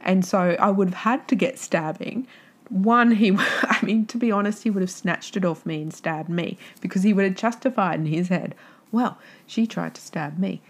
And 0.00 0.24
so 0.24 0.56
I 0.58 0.70
would 0.70 0.88
have 0.88 0.98
had 0.98 1.28
to 1.28 1.34
get 1.34 1.58
stabbing. 1.58 2.26
One, 2.68 3.12
he, 3.12 3.32
I 3.36 3.78
mean, 3.82 4.06
to 4.06 4.16
be 4.16 4.30
honest, 4.30 4.62
he 4.62 4.70
would 4.70 4.82
have 4.82 4.90
snatched 4.90 5.36
it 5.36 5.44
off 5.44 5.66
me 5.66 5.82
and 5.82 5.92
stabbed 5.92 6.28
me 6.28 6.58
because 6.80 7.02
he 7.02 7.12
would 7.12 7.24
have 7.24 7.34
justified 7.34 8.00
in 8.00 8.06
his 8.06 8.28
head, 8.28 8.54
well, 8.92 9.18
she 9.46 9.66
tried 9.66 9.94
to 9.94 10.00
stab 10.00 10.38
me. 10.38 10.60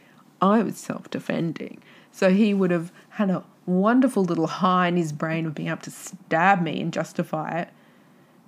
I 0.40 0.62
was 0.62 0.76
self 0.76 1.10
defending. 1.10 1.82
So 2.12 2.30
he 2.30 2.54
would 2.54 2.70
have 2.70 2.92
had 3.10 3.30
a 3.30 3.44
wonderful 3.66 4.24
little 4.24 4.46
high 4.46 4.88
in 4.88 4.96
his 4.96 5.12
brain 5.12 5.46
of 5.46 5.54
being 5.54 5.68
able 5.68 5.82
to 5.82 5.90
stab 5.90 6.62
me 6.62 6.80
and 6.80 6.92
justify 6.92 7.60
it 7.60 7.68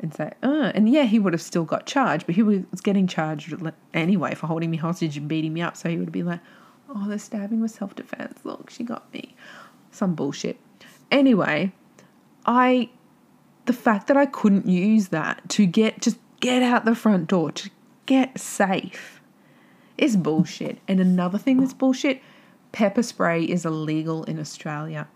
and 0.00 0.14
say, 0.14 0.32
oh, 0.42 0.72
and 0.74 0.88
yeah, 0.88 1.04
he 1.04 1.18
would 1.18 1.34
have 1.34 1.42
still 1.42 1.64
got 1.64 1.86
charged, 1.86 2.26
but 2.26 2.34
he 2.34 2.42
was 2.42 2.64
getting 2.82 3.06
charged 3.06 3.54
anyway 3.92 4.34
for 4.34 4.46
holding 4.46 4.70
me 4.70 4.78
hostage 4.78 5.16
and 5.16 5.28
beating 5.28 5.52
me 5.52 5.60
up. 5.60 5.76
So 5.76 5.88
he 5.88 5.98
would 5.98 6.12
be 6.12 6.22
like, 6.22 6.40
oh, 6.88 7.06
the 7.06 7.18
stabbing 7.18 7.60
was 7.60 7.74
self 7.74 7.94
defense. 7.94 8.40
Look, 8.44 8.70
she 8.70 8.82
got 8.82 9.12
me. 9.12 9.34
Some 9.90 10.14
bullshit. 10.14 10.58
Anyway, 11.10 11.72
I, 12.46 12.90
the 13.66 13.72
fact 13.72 14.06
that 14.06 14.16
I 14.16 14.26
couldn't 14.26 14.66
use 14.66 15.08
that 15.08 15.48
to 15.50 15.66
get, 15.66 16.00
just 16.00 16.18
get 16.40 16.62
out 16.62 16.84
the 16.84 16.94
front 16.94 17.28
door, 17.28 17.52
to 17.52 17.70
get 18.06 18.38
safe, 18.38 19.20
is 19.98 20.16
bullshit. 20.16 20.78
And 20.88 21.00
another 21.00 21.38
thing 21.38 21.58
that's 21.58 21.74
bullshit 21.74 22.22
pepper 22.72 23.02
spray 23.02 23.44
is 23.44 23.66
illegal 23.66 24.24
in 24.24 24.38
Australia. 24.38 25.08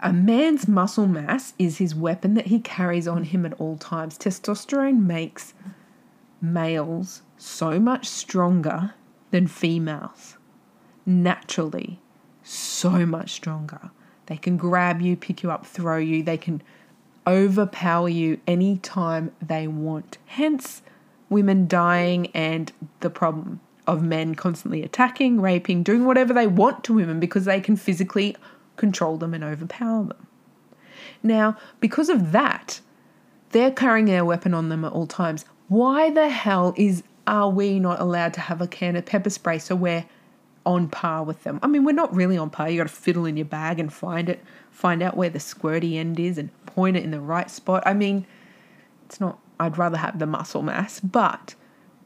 A 0.00 0.12
man's 0.12 0.68
muscle 0.68 1.06
mass 1.06 1.54
is 1.58 1.78
his 1.78 1.94
weapon 1.94 2.34
that 2.34 2.46
he 2.46 2.60
carries 2.60 3.08
on 3.08 3.24
him 3.24 3.46
at 3.46 3.54
all 3.54 3.78
times. 3.78 4.18
Testosterone 4.18 5.06
makes 5.06 5.54
males 6.40 7.22
so 7.38 7.80
much 7.80 8.06
stronger 8.06 8.94
than 9.30 9.46
females. 9.46 10.36
Naturally, 11.06 11.98
so 12.42 13.06
much 13.06 13.30
stronger. 13.30 13.90
They 14.26 14.36
can 14.36 14.56
grab 14.56 15.00
you, 15.00 15.16
pick 15.16 15.42
you 15.42 15.50
up, 15.50 15.66
throw 15.66 15.98
you. 15.98 16.22
They 16.22 16.36
can 16.36 16.62
overpower 17.26 18.08
you 18.08 18.40
anytime 18.46 19.32
they 19.40 19.66
want. 19.66 20.18
Hence, 20.26 20.82
women 21.28 21.66
dying 21.66 22.28
and 22.28 22.72
the 23.00 23.10
problem 23.10 23.60
of 23.86 24.02
men 24.02 24.34
constantly 24.34 24.82
attacking, 24.82 25.40
raping, 25.40 25.82
doing 25.82 26.04
whatever 26.04 26.34
they 26.34 26.46
want 26.46 26.84
to 26.84 26.94
women 26.94 27.20
because 27.20 27.44
they 27.44 27.60
can 27.60 27.76
physically 27.76 28.36
control 28.76 29.16
them 29.16 29.32
and 29.32 29.44
overpower 29.44 30.04
them. 30.04 30.26
Now, 31.22 31.56
because 31.80 32.08
of 32.08 32.32
that, 32.32 32.80
they're 33.50 33.70
carrying 33.70 34.06
their 34.06 34.24
weapon 34.24 34.54
on 34.54 34.68
them 34.68 34.84
at 34.84 34.92
all 34.92 35.06
times. 35.06 35.44
Why 35.68 36.10
the 36.10 36.28
hell 36.28 36.74
is 36.76 37.02
are 37.26 37.50
we 37.50 37.80
not 37.80 38.00
allowed 38.00 38.34
to 38.34 38.40
have 38.40 38.60
a 38.60 38.68
can 38.68 38.94
of 38.94 39.04
pepper 39.04 39.30
spray 39.30 39.58
so 39.58 39.74
we're 39.74 40.04
on 40.66 40.88
par 40.88 41.24
with 41.24 41.44
them? 41.44 41.58
I 41.62 41.66
mean, 41.66 41.84
we're 41.84 41.92
not 41.92 42.14
really 42.14 42.36
on 42.36 42.50
par. 42.50 42.68
You 42.68 42.78
got 42.78 42.88
to 42.88 42.94
fiddle 42.94 43.24
in 43.24 43.36
your 43.36 43.46
bag 43.46 43.78
and 43.78 43.92
find 43.92 44.28
it, 44.28 44.44
find 44.70 45.02
out 45.02 45.16
where 45.16 45.30
the 45.30 45.38
squirty 45.38 45.96
end 45.96 46.20
is, 46.20 46.36
and 46.36 46.50
point 46.66 46.96
it 46.96 47.04
in 47.04 47.12
the 47.12 47.20
right 47.20 47.50
spot. 47.50 47.82
I 47.86 47.94
mean, 47.94 48.26
it's 49.06 49.20
not. 49.20 49.38
I'd 49.58 49.78
rather 49.78 49.96
have 49.96 50.18
the 50.18 50.26
muscle 50.26 50.60
mass, 50.60 51.00
but 51.00 51.54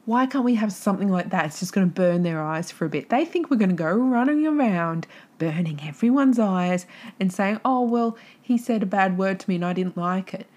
why 0.05 0.25
can't 0.25 0.45
we 0.45 0.55
have 0.55 0.71
something 0.71 1.09
like 1.09 1.29
that? 1.29 1.45
It's 1.45 1.59
just 1.59 1.73
going 1.73 1.87
to 1.87 1.93
burn 1.93 2.23
their 2.23 2.41
eyes 2.41 2.71
for 2.71 2.85
a 2.85 2.89
bit. 2.89 3.09
They 3.09 3.25
think 3.25 3.51
we're 3.51 3.57
going 3.57 3.69
to 3.69 3.75
go 3.75 3.93
running 3.93 4.47
around 4.47 5.05
burning 5.37 5.79
everyone's 5.83 6.39
eyes 6.39 6.85
and 7.19 7.31
saying, 7.31 7.59
oh, 7.65 7.81
well, 7.81 8.17
he 8.41 8.57
said 8.57 8.83
a 8.83 8.85
bad 8.85 9.17
word 9.17 9.39
to 9.39 9.49
me 9.49 9.55
and 9.55 9.65
I 9.65 9.73
didn't 9.73 9.97
like 9.97 10.33
it. 10.33 10.47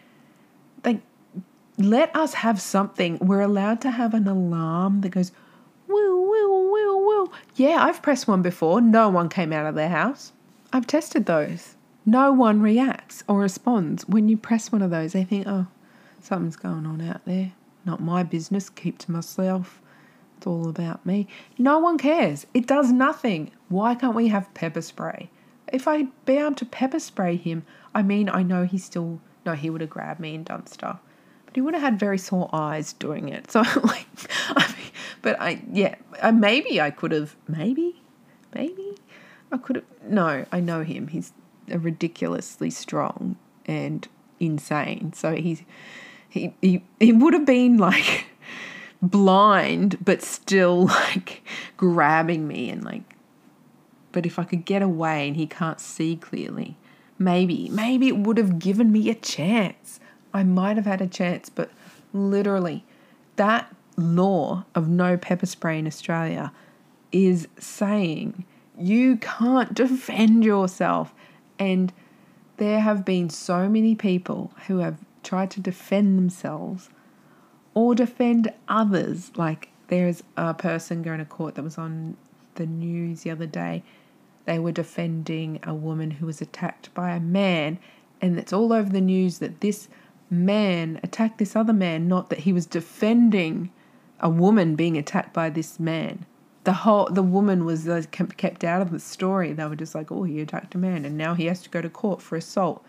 Like, 0.84 1.00
let 1.78 2.14
us 2.14 2.34
have 2.34 2.60
something. 2.60 3.18
We're 3.18 3.40
allowed 3.40 3.80
to 3.82 3.90
have 3.90 4.14
an 4.14 4.28
alarm 4.28 5.00
that 5.00 5.10
goes, 5.10 5.32
woo, 5.88 6.70
woo, 6.72 7.06
woo. 7.06 7.30
Yeah, 7.56 7.82
I've 7.82 8.02
pressed 8.02 8.28
one 8.28 8.42
before. 8.42 8.80
No 8.80 9.08
one 9.08 9.28
came 9.28 9.52
out 9.52 9.66
of 9.66 9.74
their 9.74 9.88
house. 9.88 10.32
I've 10.72 10.86
tested 10.86 11.26
those. 11.26 11.76
No 12.06 12.32
one 12.32 12.60
reacts 12.60 13.24
or 13.28 13.40
responds 13.40 14.06
when 14.08 14.28
you 14.28 14.36
press 14.36 14.70
one 14.70 14.82
of 14.82 14.90
those. 14.90 15.12
They 15.12 15.24
think, 15.24 15.46
oh, 15.46 15.66
something's 16.20 16.56
going 16.56 16.86
on 16.86 17.00
out 17.00 17.24
there. 17.24 17.52
Not 17.84 18.02
my 18.02 18.22
business. 18.22 18.68
Keep 18.68 18.98
to 18.98 19.12
myself. 19.12 19.80
It's 20.36 20.46
all 20.46 20.68
about 20.68 21.06
me. 21.06 21.26
No 21.58 21.78
one 21.78 21.96
cares. 21.96 22.46
It 22.52 22.66
does 22.66 22.92
nothing. 22.92 23.50
Why 23.68 23.94
can't 23.94 24.14
we 24.14 24.28
have 24.28 24.52
pepper 24.52 24.82
spray? 24.82 25.30
If 25.72 25.88
I'd 25.88 26.08
be 26.26 26.34
able 26.34 26.54
to 26.56 26.66
pepper 26.66 27.00
spray 27.00 27.36
him, 27.36 27.64
I 27.94 28.02
mean, 28.02 28.28
I 28.28 28.42
know 28.42 28.64
he 28.64 28.76
still, 28.78 29.20
no, 29.46 29.54
he 29.54 29.70
would 29.70 29.80
have 29.80 29.90
grabbed 29.90 30.20
me 30.20 30.34
and 30.34 30.44
done 30.44 30.66
stuff. 30.66 31.00
But 31.46 31.54
he 31.54 31.62
would 31.62 31.74
have 31.74 31.82
had 31.82 31.98
very 31.98 32.18
sore 32.18 32.50
eyes 32.52 32.92
doing 32.92 33.28
it. 33.28 33.50
So, 33.50 33.60
like, 33.60 34.06
I 34.50 34.66
mean, 34.68 34.73
but 35.24 35.40
I, 35.40 35.62
yeah, 35.72 35.94
I, 36.22 36.32
maybe 36.32 36.82
I 36.82 36.90
could 36.90 37.10
have, 37.10 37.34
maybe, 37.48 38.02
maybe 38.54 38.94
I 39.50 39.56
could 39.56 39.76
have, 39.76 39.84
no, 40.06 40.44
I 40.52 40.60
know 40.60 40.82
him. 40.84 41.08
He's 41.08 41.32
a 41.70 41.78
ridiculously 41.78 42.68
strong 42.68 43.36
and 43.64 44.06
insane. 44.38 45.14
So 45.14 45.34
he's, 45.34 45.62
he, 46.28 46.54
he, 46.60 46.84
he 47.00 47.10
would 47.10 47.32
have 47.32 47.46
been 47.46 47.78
like 47.78 48.26
blind, 49.02 49.96
but 50.04 50.20
still 50.20 50.84
like 50.88 51.42
grabbing 51.78 52.46
me 52.46 52.68
and 52.68 52.84
like, 52.84 53.16
but 54.12 54.26
if 54.26 54.38
I 54.38 54.44
could 54.44 54.66
get 54.66 54.82
away 54.82 55.26
and 55.26 55.36
he 55.36 55.46
can't 55.46 55.80
see 55.80 56.16
clearly, 56.16 56.76
maybe, 57.18 57.70
maybe 57.70 58.08
it 58.08 58.18
would 58.18 58.36
have 58.36 58.58
given 58.58 58.92
me 58.92 59.08
a 59.08 59.14
chance. 59.14 60.00
I 60.34 60.42
might 60.44 60.76
have 60.76 60.84
had 60.84 61.00
a 61.00 61.06
chance, 61.06 61.48
but 61.48 61.70
literally, 62.12 62.84
that 63.36 63.74
law 63.96 64.64
of 64.74 64.88
no 64.88 65.16
pepper 65.16 65.46
spray 65.46 65.78
in 65.78 65.86
Australia 65.86 66.52
is 67.12 67.48
saying 67.58 68.44
you 68.78 69.16
can't 69.18 69.74
defend 69.84 70.44
yourself. 70.44 71.14
And 71.58 71.92
there 72.56 72.80
have 72.80 73.04
been 73.04 73.30
so 73.30 73.68
many 73.68 73.94
people 73.94 74.52
who 74.66 74.78
have 74.78 74.98
tried 75.22 75.50
to 75.52 75.60
defend 75.60 76.18
themselves 76.18 76.90
or 77.74 77.94
defend 77.94 78.52
others. 78.68 79.32
Like 79.36 79.68
there's 79.88 80.22
a 80.36 80.54
person 80.54 81.02
going 81.02 81.18
to 81.18 81.24
court 81.24 81.54
that 81.54 81.62
was 81.62 81.78
on 81.78 82.16
the 82.54 82.66
news 82.66 83.22
the 83.22 83.30
other 83.30 83.46
day. 83.46 83.82
They 84.44 84.58
were 84.58 84.72
defending 84.72 85.58
a 85.62 85.74
woman 85.74 86.10
who 86.10 86.26
was 86.26 86.40
attacked 86.40 86.92
by 86.92 87.12
a 87.12 87.20
man, 87.20 87.78
and 88.20 88.38
it's 88.38 88.52
all 88.52 88.72
over 88.72 88.90
the 88.90 89.00
news 89.00 89.38
that 89.38 89.60
this 89.60 89.88
man 90.28 91.00
attacked 91.02 91.38
this 91.38 91.56
other 91.56 91.72
man, 91.72 92.08
not 92.08 92.28
that 92.28 92.40
he 92.40 92.52
was 92.52 92.66
defending 92.66 93.70
a 94.24 94.28
woman 94.28 94.74
being 94.74 94.96
attacked 94.96 95.32
by 95.32 95.50
this 95.50 95.78
man. 95.78 96.26
The 96.64 96.72
whole 96.72 97.06
the 97.10 97.22
woman 97.22 97.64
was 97.64 97.86
uh, 97.86 98.02
kept 98.10 98.64
out 98.64 98.82
of 98.82 98.90
the 98.90 98.98
story. 98.98 99.52
They 99.52 99.66
were 99.66 99.76
just 99.76 99.94
like, 99.94 100.10
"Oh, 100.10 100.24
he 100.24 100.40
attacked 100.40 100.74
a 100.74 100.78
man, 100.78 101.04
and 101.04 101.16
now 101.16 101.34
he 101.34 101.44
has 101.46 101.62
to 101.62 101.70
go 101.70 101.80
to 101.80 101.88
court 101.88 102.20
for 102.20 102.36
assault." 102.36 102.84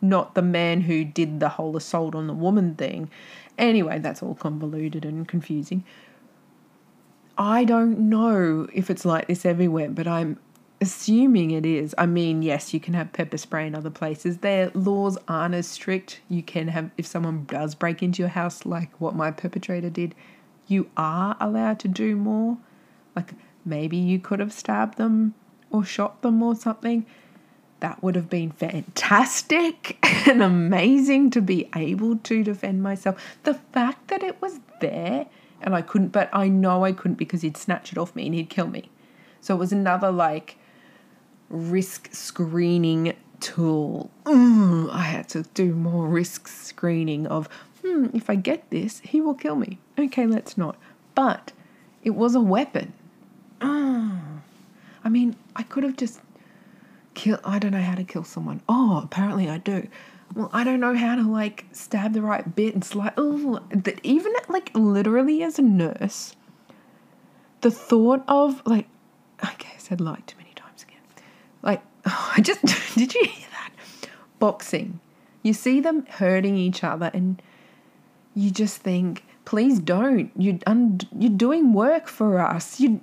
not 0.00 0.34
the 0.34 0.42
man 0.42 0.82
who 0.82 1.04
did 1.04 1.40
the 1.40 1.48
whole 1.48 1.76
assault 1.76 2.14
on 2.14 2.26
the 2.26 2.34
woman 2.34 2.74
thing. 2.74 3.10
Anyway, 3.56 3.98
that's 3.98 4.22
all 4.22 4.34
convoluted 4.34 5.04
and 5.04 5.26
confusing. 5.26 5.84
I 7.36 7.64
don't 7.64 7.98
know 8.08 8.68
if 8.72 8.90
it's 8.90 9.04
like 9.04 9.28
this 9.28 9.44
everywhere, 9.44 9.90
but 9.90 10.06
I'm 10.06 10.38
assuming 10.80 11.50
it 11.50 11.66
is. 11.66 11.94
I 11.98 12.06
mean, 12.06 12.42
yes, 12.42 12.72
you 12.72 12.80
can 12.80 12.94
have 12.94 13.12
pepper 13.12 13.36
spray 13.36 13.66
in 13.66 13.74
other 13.74 13.90
places. 13.90 14.38
Their 14.38 14.70
laws 14.74 15.18
aren't 15.26 15.54
as 15.54 15.66
strict. 15.66 16.20
You 16.28 16.42
can 16.42 16.68
have, 16.68 16.90
if 16.96 17.06
someone 17.06 17.44
does 17.44 17.74
break 17.74 18.02
into 18.02 18.22
your 18.22 18.28
house, 18.28 18.66
like 18.66 19.00
what 19.00 19.14
my 19.14 19.30
perpetrator 19.30 19.90
did, 19.90 20.14
you 20.68 20.90
are 20.96 21.36
allowed 21.40 21.80
to 21.80 21.88
do 21.88 22.14
more. 22.14 22.58
Like 23.16 23.32
maybe 23.64 23.96
you 23.96 24.18
could 24.18 24.40
have 24.40 24.52
stabbed 24.52 24.98
them 24.98 25.34
or 25.70 25.84
shot 25.84 26.22
them 26.22 26.42
or 26.42 26.54
something 26.54 27.04
that 27.80 28.02
would 28.02 28.14
have 28.14 28.28
been 28.28 28.50
fantastic 28.50 29.98
and 30.28 30.42
amazing 30.42 31.30
to 31.30 31.40
be 31.40 31.68
able 31.74 32.16
to 32.16 32.42
defend 32.42 32.82
myself. 32.82 33.38
The 33.44 33.54
fact 33.54 34.08
that 34.08 34.22
it 34.22 34.40
was 34.40 34.60
there 34.80 35.26
and 35.60 35.74
I 35.74 35.82
couldn't, 35.82 36.08
but 36.08 36.28
I 36.32 36.48
know 36.48 36.84
I 36.84 36.92
couldn't 36.92 37.18
because 37.18 37.42
he'd 37.42 37.56
snatch 37.56 37.92
it 37.92 37.98
off 37.98 38.14
me 38.14 38.26
and 38.26 38.34
he'd 38.34 38.50
kill 38.50 38.68
me. 38.68 38.90
So 39.40 39.54
it 39.54 39.58
was 39.58 39.72
another 39.72 40.10
like 40.10 40.56
risk 41.48 42.08
screening 42.12 43.14
tool. 43.40 44.10
Mm, 44.24 44.90
I 44.90 45.02
had 45.02 45.28
to 45.30 45.42
do 45.54 45.74
more 45.74 46.06
risk 46.06 46.48
screening 46.48 47.26
of, 47.26 47.48
hmm, 47.82 48.06
if 48.14 48.28
I 48.30 48.34
get 48.34 48.68
this, 48.70 49.00
he 49.00 49.20
will 49.20 49.34
kill 49.34 49.56
me. 49.56 49.78
Okay, 49.98 50.26
let's 50.26 50.56
not. 50.56 50.76
But 51.14 51.52
it 52.02 52.10
was 52.10 52.34
a 52.34 52.40
weapon. 52.40 52.92
Mm. 53.60 54.40
I 55.04 55.08
mean, 55.08 55.36
I 55.56 55.62
could 55.62 55.84
have 55.84 55.96
just 55.96 56.20
kill 57.14 57.40
I 57.44 57.58
don't 57.58 57.72
know 57.72 57.82
how 57.82 57.94
to 57.94 58.04
kill 58.04 58.24
someone. 58.24 58.62
Oh, 58.68 59.00
apparently 59.02 59.48
I 59.50 59.58
do. 59.58 59.88
Well, 60.34 60.50
I 60.52 60.62
don't 60.62 60.80
know 60.80 60.94
how 60.94 61.16
to 61.16 61.22
like 61.22 61.66
stab 61.72 62.12
the 62.12 62.22
right 62.22 62.54
bit 62.54 62.74
and 62.74 62.84
slide. 62.84 63.14
Oh, 63.16 63.60
that 63.70 64.00
even 64.02 64.32
like 64.48 64.70
literally 64.74 65.42
as 65.42 65.58
a 65.58 65.62
nurse, 65.62 66.36
the 67.60 67.70
thought 67.70 68.22
of 68.28 68.62
like, 68.66 68.86
okay, 69.44 69.70
I 69.74 69.78
said 69.78 70.00
like 70.00 70.26
too 70.26 70.36
many 70.36 70.52
times 70.54 70.82
again. 70.82 71.00
Like, 71.62 71.82
oh, 72.06 72.32
I 72.36 72.40
just 72.40 72.62
did 72.94 73.14
you 73.14 73.24
hear 73.24 73.46
that? 73.52 74.10
Boxing, 74.38 75.00
you 75.42 75.52
see 75.52 75.80
them 75.80 76.06
hurting 76.06 76.56
each 76.56 76.84
other, 76.84 77.10
and 77.12 77.42
you 78.38 78.50
just 78.50 78.78
think, 78.78 79.24
please 79.44 79.80
don't. 79.80 80.30
You 80.36 80.60
un- 80.66 81.00
you're 81.18 81.30
doing 81.30 81.72
work 81.72 82.06
for 82.06 82.38
us. 82.38 82.78
You 82.78 83.00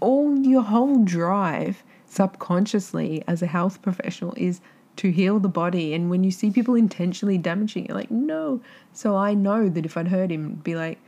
all 0.00 0.36
your 0.38 0.62
whole 0.62 1.04
drive 1.04 1.82
subconsciously 2.06 3.22
as 3.28 3.42
a 3.42 3.46
health 3.46 3.80
professional 3.80 4.34
is 4.36 4.60
to 4.96 5.10
heal 5.10 5.38
the 5.38 5.48
body. 5.48 5.94
And 5.94 6.10
when 6.10 6.24
you 6.24 6.30
see 6.30 6.50
people 6.50 6.74
intentionally 6.74 7.38
damaging 7.38 7.86
it, 7.86 7.92
like, 7.92 8.10
no. 8.10 8.60
So 8.92 9.14
I 9.14 9.34
know 9.34 9.68
that 9.68 9.86
if 9.86 9.96
I'd 9.96 10.08
heard 10.08 10.32
him 10.32 10.54
be 10.64 10.74
like, 10.74 10.98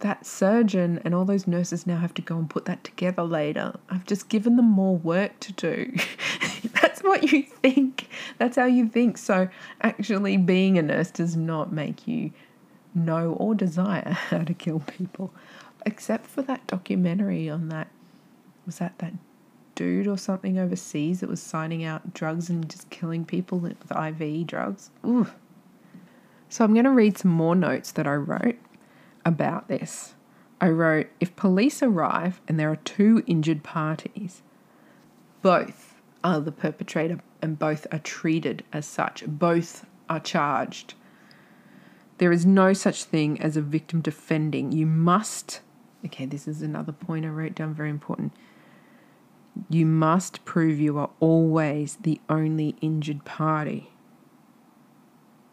that 0.00 0.26
surgeon 0.26 1.00
and 1.04 1.14
all 1.14 1.24
those 1.24 1.46
nurses 1.46 1.86
now 1.86 1.98
have 1.98 2.14
to 2.14 2.22
go 2.22 2.36
and 2.36 2.48
put 2.48 2.64
that 2.64 2.82
together 2.84 3.22
later. 3.22 3.74
I've 3.90 4.06
just 4.06 4.28
given 4.28 4.56
them 4.56 4.68
more 4.68 4.96
work 4.96 5.38
to 5.40 5.52
do. 5.52 5.94
That's 6.80 7.02
what 7.02 7.30
you 7.30 7.42
think. 7.42 8.08
That's 8.38 8.56
how 8.56 8.64
you 8.64 8.88
think. 8.88 9.18
So 9.18 9.48
actually, 9.82 10.36
being 10.38 10.78
a 10.78 10.82
nurse 10.82 11.10
does 11.10 11.36
not 11.36 11.72
make 11.72 12.08
you 12.08 12.32
know 12.94 13.32
or 13.34 13.54
desire 13.54 14.10
how 14.30 14.44
to 14.44 14.54
kill 14.54 14.80
people, 14.80 15.32
except 15.86 16.26
for 16.26 16.42
that 16.42 16.66
documentary 16.66 17.48
on 17.48 17.68
that. 17.68 17.88
Was 18.66 18.78
that 18.78 18.98
that 18.98 19.14
dude 19.80 20.06
or 20.06 20.18
something 20.18 20.58
overseas 20.58 21.20
that 21.20 21.28
was 21.30 21.40
signing 21.40 21.82
out 21.84 22.12
drugs 22.12 22.50
and 22.50 22.68
just 22.68 22.90
killing 22.90 23.24
people 23.24 23.58
with 23.58 23.78
IV 23.90 24.46
drugs. 24.46 24.90
Ooh. 25.06 25.26
So 26.50 26.64
I'm 26.64 26.74
going 26.74 26.84
to 26.84 26.90
read 26.90 27.16
some 27.16 27.30
more 27.30 27.56
notes 27.56 27.90
that 27.92 28.06
I 28.06 28.14
wrote 28.14 28.58
about 29.24 29.68
this. 29.68 30.14
I 30.60 30.68
wrote 30.68 31.06
if 31.18 31.34
police 31.34 31.82
arrive 31.82 32.42
and 32.46 32.60
there 32.60 32.70
are 32.70 32.76
two 32.76 33.22
injured 33.26 33.62
parties, 33.62 34.42
both 35.40 35.94
are 36.22 36.40
the 36.40 36.52
perpetrator 36.52 37.20
and 37.40 37.58
both 37.58 37.86
are 37.90 38.00
treated 38.00 38.62
as 38.74 38.84
such, 38.84 39.24
both 39.26 39.86
are 40.10 40.20
charged. 40.20 40.92
There 42.20 42.32
is 42.32 42.44
no 42.44 42.74
such 42.74 43.04
thing 43.04 43.40
as 43.40 43.56
a 43.56 43.62
victim 43.62 44.02
defending. 44.02 44.72
You 44.72 44.84
must, 44.84 45.62
okay, 46.04 46.26
this 46.26 46.46
is 46.46 46.60
another 46.60 46.92
point 46.92 47.24
I 47.24 47.28
wrote 47.28 47.54
down, 47.54 47.72
very 47.72 47.88
important. 47.88 48.34
You 49.70 49.86
must 49.86 50.44
prove 50.44 50.78
you 50.78 50.98
are 50.98 51.08
always 51.18 51.96
the 52.02 52.20
only 52.28 52.76
injured 52.82 53.24
party. 53.24 53.88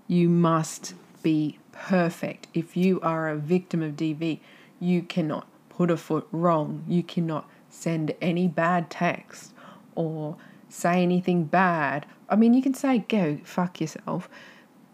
You 0.08 0.28
must 0.28 0.94
be 1.24 1.58
perfect. 1.72 2.48
If 2.54 2.76
you 2.76 3.00
are 3.00 3.30
a 3.30 3.38
victim 3.38 3.82
of 3.82 3.94
DV, 3.94 4.42
you 4.82 5.04
cannot 5.04 5.48
put 5.70 5.90
a 5.90 5.96
foot 5.96 6.28
wrong. 6.34 6.84
You 6.86 7.02
cannot 7.02 7.50
send 7.70 8.14
any 8.22 8.50
bad 8.50 8.90
text 8.90 9.54
or 9.96 10.36
say 10.68 11.02
anything 11.02 11.46
bad. 11.46 12.06
I 12.28 12.36
mean, 12.36 12.54
you 12.54 12.62
can 12.62 12.74
say, 12.74 13.06
go 13.08 13.40
fuck 13.46 13.80
yourself 13.80 14.28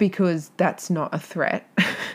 because 0.03 0.51
that's 0.57 0.89
not 0.89 1.13
a 1.13 1.17
threat. 1.17 1.65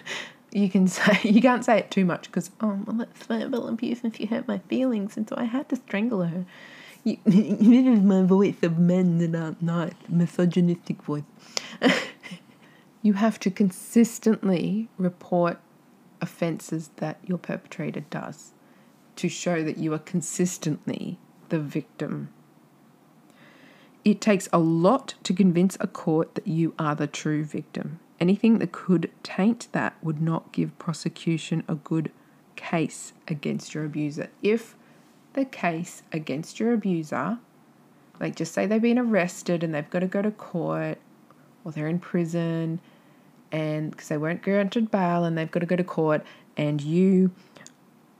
you 0.52 0.68
can 0.68 0.86
say, 0.86 1.18
you 1.24 1.40
can't 1.40 1.64
say 1.64 1.78
it 1.78 1.90
too 1.90 2.04
much 2.04 2.24
because, 2.24 2.50
oh, 2.60 2.78
well, 2.84 2.96
that's 2.98 3.24
verbal 3.24 3.66
abuse 3.66 4.04
and 4.04 4.14
she 4.14 4.26
hurt 4.26 4.46
my 4.46 4.58
feelings. 4.58 5.16
And 5.16 5.26
so 5.26 5.34
I 5.38 5.44
had 5.44 5.70
to 5.70 5.76
strangle 5.76 6.22
her. 6.22 6.44
this 7.04 7.16
is 7.24 8.00
my 8.00 8.24
voice 8.24 8.62
of 8.62 8.78
men 8.78 9.16
that 9.16 9.34
are 9.34 9.56
not 9.62 9.94
misogynistic 10.06 11.02
voice. 11.02 11.22
you 13.00 13.14
have 13.14 13.40
to 13.40 13.50
consistently 13.50 14.90
report 14.98 15.58
offences 16.20 16.90
that 16.96 17.16
your 17.24 17.38
perpetrator 17.38 18.04
does 18.10 18.52
to 19.16 19.30
show 19.30 19.64
that 19.64 19.78
you 19.78 19.94
are 19.94 19.98
consistently 19.98 21.18
the 21.48 21.58
victim. 21.58 22.28
It 24.08 24.22
takes 24.22 24.48
a 24.54 24.58
lot 24.58 25.16
to 25.24 25.34
convince 25.34 25.76
a 25.80 25.86
court 25.86 26.34
that 26.34 26.46
you 26.46 26.72
are 26.78 26.94
the 26.94 27.06
true 27.06 27.44
victim. 27.44 28.00
Anything 28.18 28.58
that 28.58 28.72
could 28.72 29.10
taint 29.22 29.68
that 29.72 30.02
would 30.02 30.22
not 30.22 30.50
give 30.50 30.78
prosecution 30.78 31.62
a 31.68 31.74
good 31.74 32.10
case 32.56 33.12
against 33.28 33.74
your 33.74 33.84
abuser. 33.84 34.30
If 34.42 34.76
the 35.34 35.44
case 35.44 36.04
against 36.10 36.58
your 36.58 36.72
abuser, 36.72 37.36
like 38.18 38.34
just 38.34 38.54
say 38.54 38.64
they've 38.64 38.80
been 38.80 38.98
arrested 38.98 39.62
and 39.62 39.74
they've 39.74 39.90
got 39.90 39.98
to 39.98 40.06
go 40.06 40.22
to 40.22 40.30
court 40.30 40.96
or 41.62 41.72
they're 41.72 41.86
in 41.86 41.98
prison 41.98 42.80
and 43.52 43.90
because 43.90 44.08
they 44.08 44.16
weren't 44.16 44.40
granted 44.40 44.90
bail 44.90 45.24
and 45.24 45.36
they've 45.36 45.50
got 45.50 45.60
to 45.60 45.66
go 45.66 45.76
to 45.76 45.84
court 45.84 46.24
and 46.56 46.80
you 46.80 47.30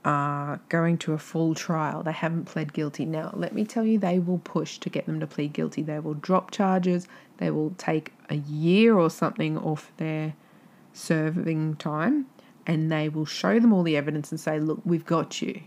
are 0.05 0.59
going 0.69 0.97
to 0.99 1.13
a 1.13 1.17
full 1.17 1.53
trial. 1.53 2.03
They 2.03 2.11
haven't 2.11 2.45
pled 2.45 2.73
guilty. 2.73 3.05
Now, 3.05 3.33
let 3.35 3.53
me 3.53 3.65
tell 3.65 3.83
you, 3.83 3.97
they 3.97 4.19
will 4.19 4.39
push 4.39 4.77
to 4.79 4.89
get 4.89 5.05
them 5.05 5.19
to 5.19 5.27
plead 5.27 5.53
guilty. 5.53 5.81
They 5.81 5.99
will 5.99 6.13
drop 6.13 6.51
charges. 6.51 7.07
They 7.37 7.51
will 7.51 7.73
take 7.77 8.13
a 8.29 8.35
year 8.35 8.97
or 8.97 9.09
something 9.09 9.57
off 9.57 9.91
their 9.97 10.33
serving 10.93 11.75
time 11.75 12.27
and 12.65 12.91
they 12.91 13.09
will 13.09 13.25
show 13.25 13.59
them 13.59 13.73
all 13.73 13.83
the 13.83 13.97
evidence 13.97 14.31
and 14.31 14.39
say, 14.39 14.59
look, 14.59 14.79
we've 14.85 15.05
got 15.05 15.41
you. 15.41 15.61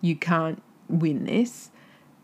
You 0.00 0.16
can't 0.16 0.62
win 0.88 1.24
this. 1.24 1.70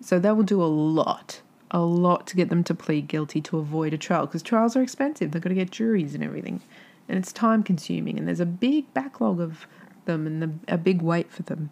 So 0.01 0.19
they 0.19 0.33
will 0.33 0.43
do 0.43 0.63
a 0.63 0.65
lot, 0.65 1.43
a 1.71 1.81
lot 1.81 2.27
to 2.29 2.37
get 2.37 2.49
them 2.49 2.65
to 2.65 2.75
plead 2.75 3.09
guilty 3.09 3.41
to 3.43 3.59
avoid 3.59 3.93
a 3.93 3.99
trial 3.99 4.27
because 4.27 4.43
trials 4.43 4.77
are 4.77 4.83
expensive. 4.83 5.33
They've 5.33 5.43
got 5.43 5.51
to 5.51 5.55
get 5.55 5.71
juries 5.71 6.15
and 6.15 6.25
everything. 6.25 6.63
And 7.09 7.19
it's 7.19 7.33
time 7.33 7.63
consuming 7.63 8.19
and 8.19 8.27
there's 8.27 8.41
a 8.41 8.47
big 8.47 8.93
backlog 8.95 9.41
of 9.41 9.67
them 10.07 10.27
and 10.27 10.43
the, 10.43 10.51
a 10.67 10.79
big 10.79 11.03
weight 11.03 11.31
for 11.31 11.43
them. 11.43 11.71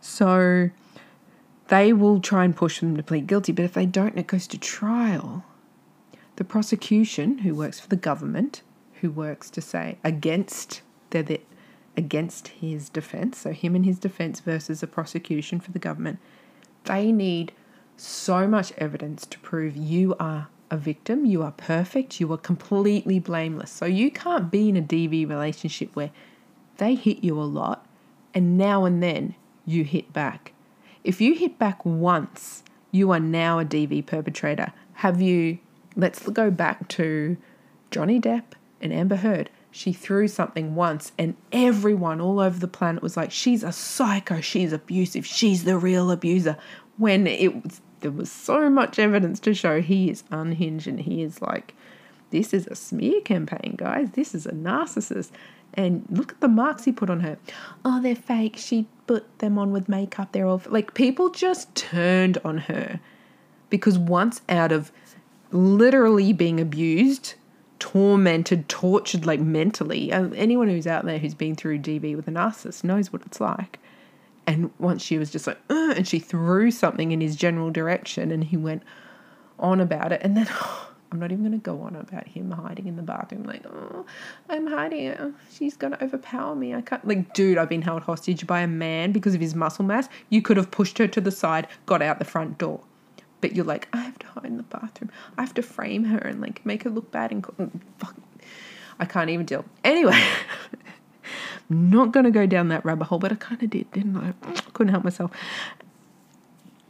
So 0.00 0.70
they 1.68 1.92
will 1.92 2.20
try 2.20 2.44
and 2.44 2.54
push 2.54 2.80
them 2.80 2.96
to 2.96 3.02
plead 3.02 3.26
guilty, 3.26 3.52
but 3.52 3.64
if 3.64 3.72
they 3.72 3.86
don't, 3.86 4.18
it 4.18 4.26
goes 4.26 4.46
to 4.48 4.58
trial. 4.58 5.44
The 6.36 6.44
prosecution, 6.44 7.38
who 7.38 7.54
works 7.54 7.80
for 7.80 7.88
the 7.88 7.96
government, 7.96 8.62
who 9.00 9.10
works 9.10 9.50
to 9.50 9.60
say 9.60 9.98
against 10.04 10.82
they're 11.10 11.22
the, 11.22 11.40
against 11.96 12.48
his 12.48 12.88
defense, 12.88 13.38
so 13.38 13.52
him 13.52 13.74
and 13.74 13.84
his 13.84 13.98
defense 13.98 14.40
versus 14.40 14.82
a 14.82 14.86
prosecution 14.86 15.60
for 15.60 15.72
the 15.72 15.78
government, 15.78 16.18
they 16.84 17.10
need 17.10 17.52
so 17.96 18.46
much 18.46 18.72
evidence 18.72 19.24
to 19.26 19.38
prove 19.38 19.76
you 19.76 20.14
are 20.20 20.48
a 20.70 20.76
victim, 20.76 21.24
you 21.24 21.42
are 21.42 21.52
perfect, 21.52 22.20
you 22.20 22.30
are 22.32 22.38
completely 22.38 23.18
blameless. 23.18 23.70
So 23.70 23.86
you 23.86 24.10
can't 24.10 24.50
be 24.50 24.68
in 24.68 24.76
a 24.76 24.82
DV 24.82 25.28
relationship 25.28 25.94
where 25.94 26.10
they 26.78 26.94
hit 26.94 27.24
you 27.24 27.40
a 27.40 27.44
lot 27.44 27.86
and 28.34 28.58
now 28.58 28.84
and 28.84 29.02
then 29.02 29.34
you 29.64 29.84
hit 29.84 30.12
back. 30.12 30.52
If 31.04 31.20
you 31.20 31.34
hit 31.34 31.58
back 31.58 31.84
once, 31.84 32.62
you 32.90 33.10
are 33.12 33.20
now 33.20 33.58
a 33.58 33.64
DV 33.64 34.06
perpetrator. 34.06 34.72
Have 34.94 35.20
you, 35.20 35.58
let's 35.94 36.28
go 36.28 36.50
back 36.50 36.88
to 36.88 37.36
Johnny 37.90 38.20
Depp 38.20 38.44
and 38.80 38.92
Amber 38.92 39.16
Heard. 39.16 39.50
She 39.70 39.92
threw 39.92 40.26
something 40.26 40.74
once, 40.74 41.12
and 41.18 41.36
everyone 41.52 42.20
all 42.20 42.40
over 42.40 42.58
the 42.58 42.68
planet 42.68 43.02
was 43.02 43.16
like, 43.16 43.30
She's 43.30 43.62
a 43.62 43.72
psycho, 43.72 44.40
she's 44.40 44.72
abusive, 44.72 45.26
she's 45.26 45.64
the 45.64 45.76
real 45.76 46.10
abuser. 46.10 46.56
When 46.96 47.26
it 47.26 47.62
was, 47.62 47.80
there 48.00 48.10
was 48.10 48.32
so 48.32 48.70
much 48.70 48.98
evidence 48.98 49.38
to 49.40 49.52
show 49.52 49.82
he 49.82 50.10
is 50.10 50.24
unhinged 50.30 50.86
and 50.86 51.00
he 51.00 51.22
is 51.22 51.42
like, 51.42 51.74
This 52.30 52.54
is 52.54 52.66
a 52.68 52.74
smear 52.74 53.20
campaign, 53.20 53.74
guys. 53.76 54.10
This 54.12 54.34
is 54.34 54.46
a 54.46 54.52
narcissist. 54.52 55.30
And 55.76 56.06
look 56.10 56.32
at 56.32 56.40
the 56.40 56.48
marks 56.48 56.84
he 56.84 56.92
put 56.92 57.10
on 57.10 57.20
her. 57.20 57.36
Oh, 57.84 58.00
they're 58.00 58.16
fake. 58.16 58.56
She 58.56 58.86
put 59.06 59.38
them 59.40 59.58
on 59.58 59.72
with 59.72 59.88
makeup. 59.88 60.32
They're 60.32 60.46
all 60.46 60.62
like 60.66 60.94
people 60.94 61.28
just 61.28 61.74
turned 61.74 62.38
on 62.44 62.58
her 62.58 62.98
because 63.68 63.98
once 63.98 64.40
out 64.48 64.72
of 64.72 64.90
literally 65.52 66.32
being 66.32 66.60
abused, 66.60 67.34
tormented, 67.78 68.68
tortured, 68.68 69.26
like 69.26 69.40
mentally, 69.40 70.12
uh, 70.12 70.28
anyone 70.30 70.68
who's 70.68 70.86
out 70.86 71.04
there 71.04 71.18
who's 71.18 71.34
been 71.34 71.54
through 71.54 71.78
DV 71.78 72.16
with 72.16 72.28
a 72.28 72.30
narcissist 72.30 72.84
knows 72.84 73.12
what 73.12 73.22
it's 73.26 73.40
like. 73.40 73.78
And 74.46 74.70
once 74.78 75.02
she 75.02 75.18
was 75.18 75.30
just 75.30 75.46
like, 75.46 75.58
and 75.68 76.06
she 76.06 76.18
threw 76.18 76.70
something 76.70 77.12
in 77.12 77.20
his 77.20 77.36
general 77.36 77.70
direction, 77.70 78.30
and 78.30 78.44
he 78.44 78.56
went 78.56 78.82
on 79.58 79.80
about 79.80 80.12
it. 80.12 80.20
And 80.22 80.36
then, 80.36 80.46
oh, 80.50 80.90
I'm 81.12 81.20
not 81.20 81.30
even 81.30 81.44
going 81.44 81.52
to 81.52 81.58
go 81.58 81.82
on 81.82 81.94
about 81.94 82.26
him 82.26 82.50
hiding 82.50 82.88
in 82.88 82.96
the 82.96 83.02
bathroom, 83.02 83.44
like, 83.44 83.64
oh, 83.66 84.04
I'm 84.48 84.66
hiding. 84.66 85.34
She's 85.52 85.76
going 85.76 85.92
to 85.92 86.04
overpower 86.04 86.54
me. 86.54 86.74
I 86.74 86.80
can't. 86.80 87.06
Like, 87.06 87.32
dude, 87.32 87.58
I've 87.58 87.68
been 87.68 87.82
held 87.82 88.02
hostage 88.02 88.46
by 88.46 88.60
a 88.60 88.66
man 88.66 89.12
because 89.12 89.34
of 89.34 89.40
his 89.40 89.54
muscle 89.54 89.84
mass. 89.84 90.08
You 90.30 90.42
could 90.42 90.56
have 90.56 90.70
pushed 90.70 90.98
her 90.98 91.06
to 91.06 91.20
the 91.20 91.30
side, 91.30 91.68
got 91.86 92.02
out 92.02 92.18
the 92.18 92.24
front 92.24 92.58
door. 92.58 92.80
But 93.40 93.54
you're 93.54 93.64
like, 93.64 93.88
I 93.92 93.98
have 93.98 94.18
to 94.20 94.26
hide 94.26 94.46
in 94.46 94.56
the 94.56 94.64
bathroom. 94.64 95.10
I 95.38 95.42
have 95.42 95.54
to 95.54 95.62
frame 95.62 96.04
her 96.04 96.18
and, 96.18 96.40
like, 96.40 96.64
make 96.66 96.82
her 96.82 96.90
look 96.90 97.10
bad. 97.12 97.30
And 97.30 97.42
mm, 97.44 97.80
fuck. 97.98 98.16
I 98.98 99.04
can't 99.04 99.30
even 99.30 99.46
deal. 99.46 99.64
Anyway, 99.84 100.20
not 101.68 102.12
going 102.12 102.24
to 102.24 102.30
go 102.30 102.46
down 102.46 102.68
that 102.68 102.84
rabbit 102.84 103.04
hole, 103.04 103.18
but 103.18 103.30
I 103.30 103.36
kind 103.36 103.62
of 103.62 103.70
did, 103.70 103.90
didn't 103.92 104.16
I? 104.16 104.32
Couldn't 104.72 104.92
help 104.92 105.04
myself. 105.04 105.30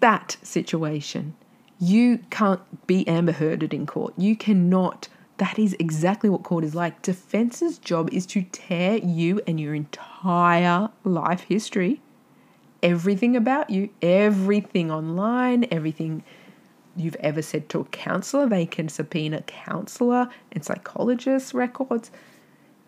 That 0.01 0.37
situation 0.43 1.35
you 1.79 2.19
can't 2.31 2.61
be 2.87 3.07
Amber 3.07 3.33
Hearded 3.33 3.75
in 3.75 3.87
court. 3.87 4.15
You 4.17 4.37
cannot. 4.37 5.09
That 5.39 5.59
is 5.59 5.77
exactly 5.79 6.31
what 6.31 6.43
court 6.43 6.65
is 6.65 6.75
like. 6.75 7.03
Defense's 7.03 7.79
job 7.79 8.09
is 8.13 8.25
to 8.27 8.43
tear 8.43 8.97
you 8.97 9.41
and 9.47 9.61
your 9.61 9.75
entire 9.75 10.89
life 11.05 11.43
history, 11.43 12.01
everything 12.83 13.37
about 13.37 13.69
you, 13.69 13.91
everything 14.01 14.91
online, 14.91 15.67
everything 15.71 16.25
you've 16.97 17.17
ever 17.17 17.43
said 17.43 17.69
to 17.69 17.81
a 17.81 17.85
counselor. 17.85 18.49
They 18.49 18.65
can 18.65 18.89
subpoena 18.89 19.43
counselor 19.43 20.29
and 20.53 20.65
psychologist 20.65 21.53
records. 21.53 22.11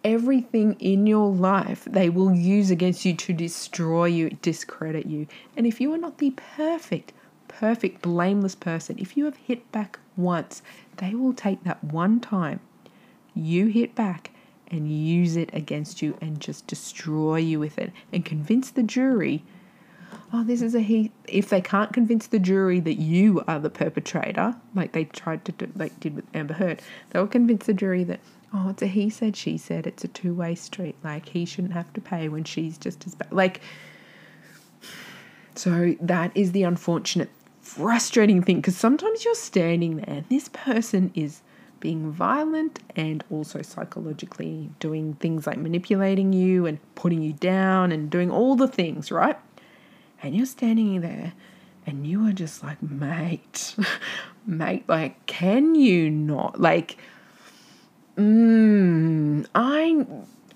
Everything 0.04 0.74
in 0.78 1.06
your 1.06 1.30
life 1.30 1.86
they 1.90 2.08
will 2.08 2.32
use 2.32 2.70
against 2.70 3.04
you 3.04 3.14
to 3.14 3.32
destroy 3.34 4.06
you, 4.06 4.30
discredit 4.40 5.04
you. 5.04 5.26
And 5.56 5.66
if 5.66 5.80
you 5.80 5.92
are 5.92 5.98
not 5.98 6.16
the 6.16 6.30
perfect, 6.30 7.12
perfect, 7.58 8.02
blameless 8.02 8.54
person, 8.54 8.96
if 8.98 9.16
you 9.16 9.24
have 9.24 9.36
hit 9.36 9.70
back 9.72 9.98
once, 10.16 10.62
they 10.98 11.14
will 11.14 11.32
take 11.32 11.64
that 11.64 11.82
one 11.82 12.20
time 12.20 12.60
you 13.34 13.66
hit 13.66 13.94
back 13.94 14.30
and 14.68 14.90
use 14.90 15.36
it 15.36 15.50
against 15.52 16.02
you 16.02 16.16
and 16.20 16.40
just 16.40 16.66
destroy 16.66 17.36
you 17.36 17.58
with 17.58 17.78
it 17.78 17.92
and 18.12 18.24
convince 18.24 18.70
the 18.70 18.82
jury 18.82 19.42
oh 20.32 20.42
this 20.42 20.60
is 20.60 20.74
a 20.74 20.80
he 20.80 21.10
if 21.26 21.48
they 21.48 21.60
can't 21.60 21.92
convince 21.92 22.26
the 22.26 22.38
jury 22.38 22.80
that 22.80 22.94
you 22.94 23.42
are 23.46 23.60
the 23.60 23.70
perpetrator 23.70 24.54
like 24.74 24.92
they 24.92 25.04
tried 25.04 25.44
to 25.44 25.52
do 25.52 25.70
like 25.76 25.98
did 26.00 26.16
with 26.16 26.24
amber 26.34 26.54
heard 26.54 26.82
they'll 27.10 27.26
convince 27.26 27.66
the 27.66 27.72
jury 27.72 28.02
that 28.04 28.20
oh 28.52 28.68
it's 28.68 28.82
a 28.82 28.86
he 28.86 29.10
said 29.10 29.36
she 29.36 29.56
said. 29.58 29.86
It's 29.86 30.04
a 30.04 30.08
two-way 30.08 30.54
street. 30.54 30.96
Like 31.04 31.28
he 31.28 31.44
shouldn't 31.44 31.74
have 31.74 31.92
to 31.94 32.00
pay 32.00 32.28
when 32.28 32.44
she's 32.44 32.78
just 32.78 33.06
as 33.06 33.14
bad 33.14 33.32
like 33.32 33.60
so 35.54 35.96
that 36.00 36.30
is 36.34 36.52
the 36.52 36.62
unfortunate 36.62 37.30
frustrating 37.68 38.42
thing 38.42 38.56
because 38.56 38.76
sometimes 38.76 39.24
you're 39.24 39.34
standing 39.34 39.96
there 39.96 40.16
and 40.16 40.24
this 40.28 40.48
person 40.48 41.10
is 41.14 41.42
being 41.80 42.10
violent 42.10 42.80
and 42.96 43.22
also 43.30 43.62
psychologically 43.62 44.70
doing 44.80 45.14
things 45.14 45.46
like 45.46 45.58
manipulating 45.58 46.32
you 46.32 46.66
and 46.66 46.78
putting 46.94 47.22
you 47.22 47.32
down 47.34 47.92
and 47.92 48.10
doing 48.10 48.30
all 48.30 48.56
the 48.56 48.66
things, 48.66 49.12
right? 49.12 49.38
And 50.22 50.34
you're 50.34 50.46
standing 50.46 51.00
there 51.02 51.34
and 51.86 52.06
you 52.06 52.26
are 52.26 52.32
just 52.32 52.62
like, 52.62 52.82
mate, 52.82 53.76
mate, 54.46 54.84
like, 54.88 55.24
can 55.26 55.74
you 55.74 56.10
not? 56.10 56.60
Like, 56.60 56.96
mm, 58.16 59.46
I, 59.54 60.06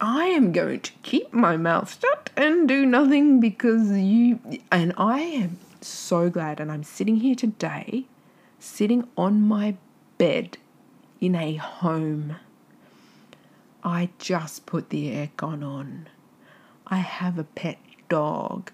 I 0.00 0.24
am 0.24 0.50
going 0.50 0.80
to 0.80 0.92
keep 1.02 1.32
my 1.32 1.56
mouth 1.56 2.00
shut 2.00 2.30
and 2.36 2.66
do 2.66 2.84
nothing 2.84 3.38
because 3.38 3.92
you, 3.92 4.40
and 4.72 4.92
I 4.96 5.20
am 5.20 5.58
so 5.88 6.30
glad. 6.30 6.60
And 6.60 6.70
I'm 6.70 6.82
sitting 6.82 7.16
here 7.16 7.34
today, 7.34 8.06
sitting 8.58 9.08
on 9.16 9.42
my 9.42 9.76
bed 10.18 10.58
in 11.20 11.34
a 11.34 11.56
home. 11.56 12.36
I 13.84 14.10
just 14.18 14.66
put 14.66 14.90
the 14.90 15.10
aircon 15.10 15.64
on. 15.64 16.08
I 16.86 16.98
have 16.98 17.38
a 17.38 17.44
pet 17.44 17.78
dog. 18.08 18.70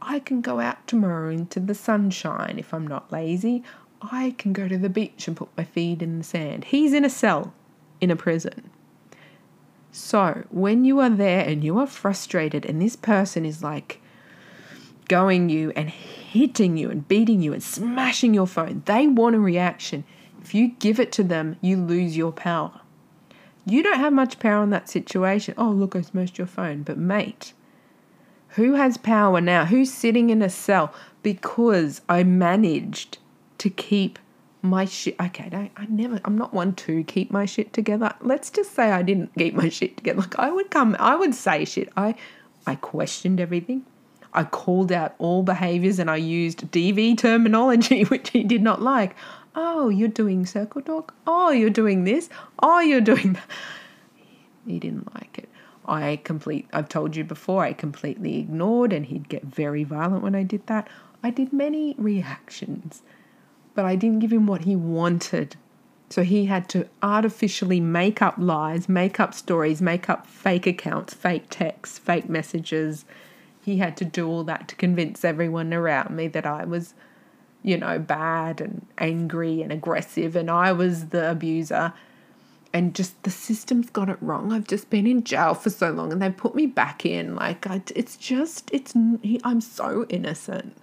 I 0.00 0.18
can 0.18 0.40
go 0.40 0.60
out 0.60 0.86
tomorrow 0.86 1.30
into 1.30 1.60
the 1.60 1.74
sunshine 1.74 2.56
if 2.58 2.72
I'm 2.72 2.86
not 2.86 3.12
lazy. 3.12 3.62
I 4.00 4.34
can 4.38 4.52
go 4.52 4.66
to 4.66 4.78
the 4.78 4.88
beach 4.88 5.28
and 5.28 5.36
put 5.36 5.54
my 5.56 5.64
feet 5.64 6.00
in 6.00 6.18
the 6.18 6.24
sand. 6.24 6.64
He's 6.64 6.92
in 6.92 7.04
a 7.04 7.10
cell 7.10 7.52
in 8.00 8.10
a 8.10 8.16
prison. 8.16 8.70
So, 9.92 10.44
when 10.50 10.84
you 10.84 11.00
are 11.00 11.10
there 11.10 11.44
and 11.44 11.64
you 11.64 11.78
are 11.78 11.86
frustrated, 11.86 12.64
and 12.64 12.80
this 12.80 12.96
person 12.96 13.44
is 13.44 13.62
like 13.62 13.99
going 15.10 15.48
you 15.48 15.72
and 15.74 15.90
hitting 15.90 16.76
you 16.76 16.88
and 16.88 17.06
beating 17.08 17.42
you 17.42 17.52
and 17.52 17.60
smashing 17.60 18.32
your 18.32 18.46
phone. 18.46 18.80
They 18.86 19.08
want 19.08 19.34
a 19.34 19.40
reaction. 19.40 20.04
If 20.40 20.54
you 20.54 20.68
give 20.78 21.00
it 21.00 21.10
to 21.12 21.24
them, 21.24 21.56
you 21.60 21.76
lose 21.76 22.16
your 22.16 22.30
power. 22.30 22.80
You 23.66 23.82
don't 23.82 23.98
have 23.98 24.12
much 24.12 24.38
power 24.38 24.62
in 24.62 24.70
that 24.70 24.88
situation. 24.88 25.54
Oh, 25.58 25.70
look, 25.70 25.96
I 25.96 26.02
smashed 26.02 26.38
your 26.38 26.46
phone. 26.46 26.84
But, 26.84 26.96
mate, 26.96 27.54
who 28.50 28.74
has 28.74 28.96
power 28.96 29.40
now? 29.40 29.64
Who's 29.64 29.92
sitting 29.92 30.30
in 30.30 30.42
a 30.42 30.48
cell? 30.48 30.94
Because 31.24 32.02
I 32.08 32.22
managed 32.22 33.18
to 33.58 33.68
keep 33.68 34.20
my 34.62 34.84
shit. 34.84 35.16
Okay, 35.20 35.50
I, 35.52 35.70
I 35.76 35.86
never. 35.86 36.20
I'm 36.24 36.38
not 36.38 36.54
one 36.54 36.74
to 36.76 37.02
keep 37.02 37.32
my 37.32 37.46
shit 37.46 37.72
together. 37.72 38.14
Let's 38.20 38.48
just 38.48 38.74
say 38.74 38.92
I 38.92 39.02
didn't 39.02 39.34
keep 39.36 39.54
my 39.54 39.70
shit 39.70 39.96
together. 39.96 40.20
Like 40.20 40.38
I 40.38 40.52
would 40.52 40.70
come, 40.70 40.94
I 41.00 41.16
would 41.16 41.34
say 41.34 41.64
shit. 41.64 41.90
I, 41.96 42.14
I 42.64 42.76
questioned 42.76 43.40
everything. 43.40 43.84
I 44.32 44.44
called 44.44 44.92
out 44.92 45.14
all 45.18 45.42
behaviors 45.42 45.98
and 45.98 46.10
I 46.10 46.16
used 46.16 46.70
DV 46.70 47.18
terminology, 47.18 48.02
which 48.04 48.30
he 48.30 48.44
did 48.44 48.62
not 48.62 48.80
like. 48.82 49.16
Oh, 49.54 49.88
you're 49.88 50.08
doing 50.08 50.46
circle 50.46 50.80
talk. 50.80 51.14
Oh, 51.26 51.50
you're 51.50 51.70
doing 51.70 52.04
this. 52.04 52.28
Oh, 52.62 52.80
you're 52.80 53.00
doing 53.00 53.32
that. 53.34 53.50
He 54.66 54.78
didn't 54.78 55.12
like 55.14 55.38
it. 55.38 55.48
I 55.86 56.20
complete 56.22 56.68
I've 56.72 56.88
told 56.88 57.16
you 57.16 57.24
before 57.24 57.64
I 57.64 57.72
completely 57.72 58.38
ignored 58.38 58.92
and 58.92 59.06
he'd 59.06 59.28
get 59.28 59.42
very 59.44 59.82
violent 59.82 60.22
when 60.22 60.36
I 60.36 60.44
did 60.44 60.66
that. 60.68 60.88
I 61.22 61.30
did 61.30 61.52
many 61.52 61.94
reactions, 61.98 63.02
but 63.74 63.84
I 63.84 63.96
didn't 63.96 64.20
give 64.20 64.32
him 64.32 64.46
what 64.46 64.62
he 64.62 64.76
wanted. 64.76 65.56
So 66.10 66.22
he 66.22 66.46
had 66.46 66.68
to 66.70 66.88
artificially 67.02 67.80
make 67.80 68.20
up 68.22 68.34
lies, 68.36 68.88
make 68.88 69.20
up 69.20 69.34
stories, 69.34 69.80
make 69.80 70.08
up 70.08 70.26
fake 70.26 70.66
accounts, 70.66 71.14
fake 71.14 71.46
texts, 71.50 71.98
fake 71.98 72.28
messages. 72.28 73.04
He 73.62 73.78
had 73.78 73.96
to 73.98 74.04
do 74.04 74.28
all 74.28 74.44
that 74.44 74.68
to 74.68 74.74
convince 74.74 75.24
everyone 75.24 75.72
around 75.74 76.14
me 76.14 76.28
that 76.28 76.46
I 76.46 76.64
was, 76.64 76.94
you 77.62 77.76
know, 77.76 77.98
bad 77.98 78.60
and 78.60 78.86
angry 78.98 79.62
and 79.62 79.70
aggressive 79.70 80.34
and 80.36 80.50
I 80.50 80.72
was 80.72 81.08
the 81.08 81.30
abuser 81.30 81.92
and 82.72 82.94
just 82.94 83.20
the 83.24 83.30
system's 83.30 83.90
got 83.90 84.08
it 84.08 84.18
wrong. 84.20 84.52
I've 84.52 84.66
just 84.66 84.90
been 84.90 85.06
in 85.06 85.24
jail 85.24 85.54
for 85.54 85.70
so 85.70 85.90
long 85.90 86.12
and 86.12 86.22
they 86.22 86.30
put 86.30 86.54
me 86.54 86.66
back 86.66 87.04
in. 87.04 87.34
Like, 87.34 87.66
I, 87.66 87.82
it's 87.94 88.16
just, 88.16 88.70
it's, 88.72 88.94
he, 89.22 89.40
I'm 89.42 89.60
so 89.60 90.06
innocent. 90.08 90.76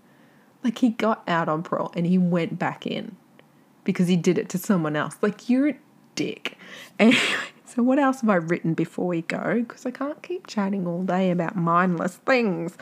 Like, 0.63 0.79
he 0.79 0.89
got 0.89 1.23
out 1.27 1.47
on 1.47 1.63
parole 1.63 1.91
and 1.95 2.05
he 2.05 2.17
went 2.17 2.59
back 2.59 2.85
in 2.85 3.15
because 3.83 4.07
he 4.07 4.17
did 4.17 4.37
it 4.37 4.49
to 4.49 4.57
someone 4.57 4.95
else. 4.95 5.15
Like, 5.21 5.49
you're 5.49 5.69
a 5.69 5.75
dick. 6.15 6.57
Anyway, 6.99 7.19
so 7.77 7.83
what 7.83 7.99
else 7.99 8.21
have 8.21 8.29
I 8.31 8.37
written 8.37 8.73
before 8.73 9.05
we 9.05 9.21
go? 9.21 9.59
Because 9.59 9.85
I 9.85 9.91
can't 9.91 10.23
keep 10.23 10.47
chatting 10.47 10.87
all 10.87 11.03
day 11.03 11.29
about 11.29 11.55
mindless 11.55 12.15
things. 12.15 12.75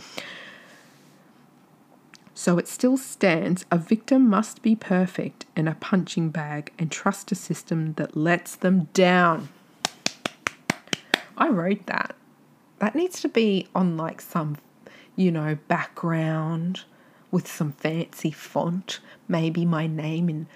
So 2.34 2.58
it 2.58 2.70
still 2.70 2.96
stands 2.96 3.66
a 3.70 3.78
victim 3.78 4.30
must 4.30 4.62
be 4.62 4.74
perfect 4.74 5.48
and 5.54 5.68
a 5.68 5.76
punching 5.76 6.30
bag 6.30 6.72
and 6.80 6.90
trust 6.90 7.30
a 7.34 7.36
system 7.36 7.96
that 7.96 8.16
lets 8.16 8.56
them 8.56 8.88
down. 8.94 9.50
I 11.38 11.50
wrote 11.50 11.88
that. 11.88 12.16
That 12.80 12.96
needs 12.96 13.20
to 13.20 13.28
be 13.28 13.68
on 13.76 13.98
like 13.98 14.22
some, 14.22 14.56
you 15.18 15.30
know, 15.30 15.58
background 15.68 16.84
with 17.32 17.52
some 17.52 17.74
fancy 17.74 18.32
font, 18.32 19.02
maybe 19.28 19.66
my 19.66 19.88
name 19.88 20.30
in 20.30 20.48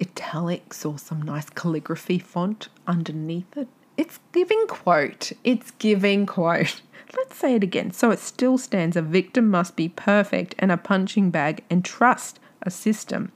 italics 0.00 0.84
or 0.84 1.00
some 1.00 1.20
nice 1.20 1.50
calligraphy 1.50 2.20
font 2.20 2.68
underneath 2.86 3.56
it. 3.56 3.66
It's 3.98 4.20
giving 4.30 4.64
quote. 4.68 5.32
It's 5.42 5.72
giving 5.72 6.24
quote. 6.24 6.82
Let's 7.16 7.36
say 7.36 7.56
it 7.56 7.64
again. 7.64 7.90
So 7.90 8.12
it 8.12 8.20
still 8.20 8.56
stands 8.56 8.96
a 8.96 9.02
victim 9.02 9.50
must 9.50 9.74
be 9.74 9.88
perfect 9.88 10.54
and 10.58 10.70
a 10.70 10.76
punching 10.76 11.30
bag 11.30 11.64
and 11.68 11.84
trust 11.84 12.38
a 12.62 12.70
system 12.70 13.32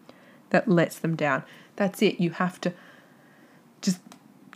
that 0.51 0.69
lets 0.69 1.01
them 1.01 1.17
down. 1.17 1.43
That's 1.75 2.01
it. 2.01 2.21
You 2.21 2.31
have 2.31 2.61
to 2.61 2.73
just 3.81 4.01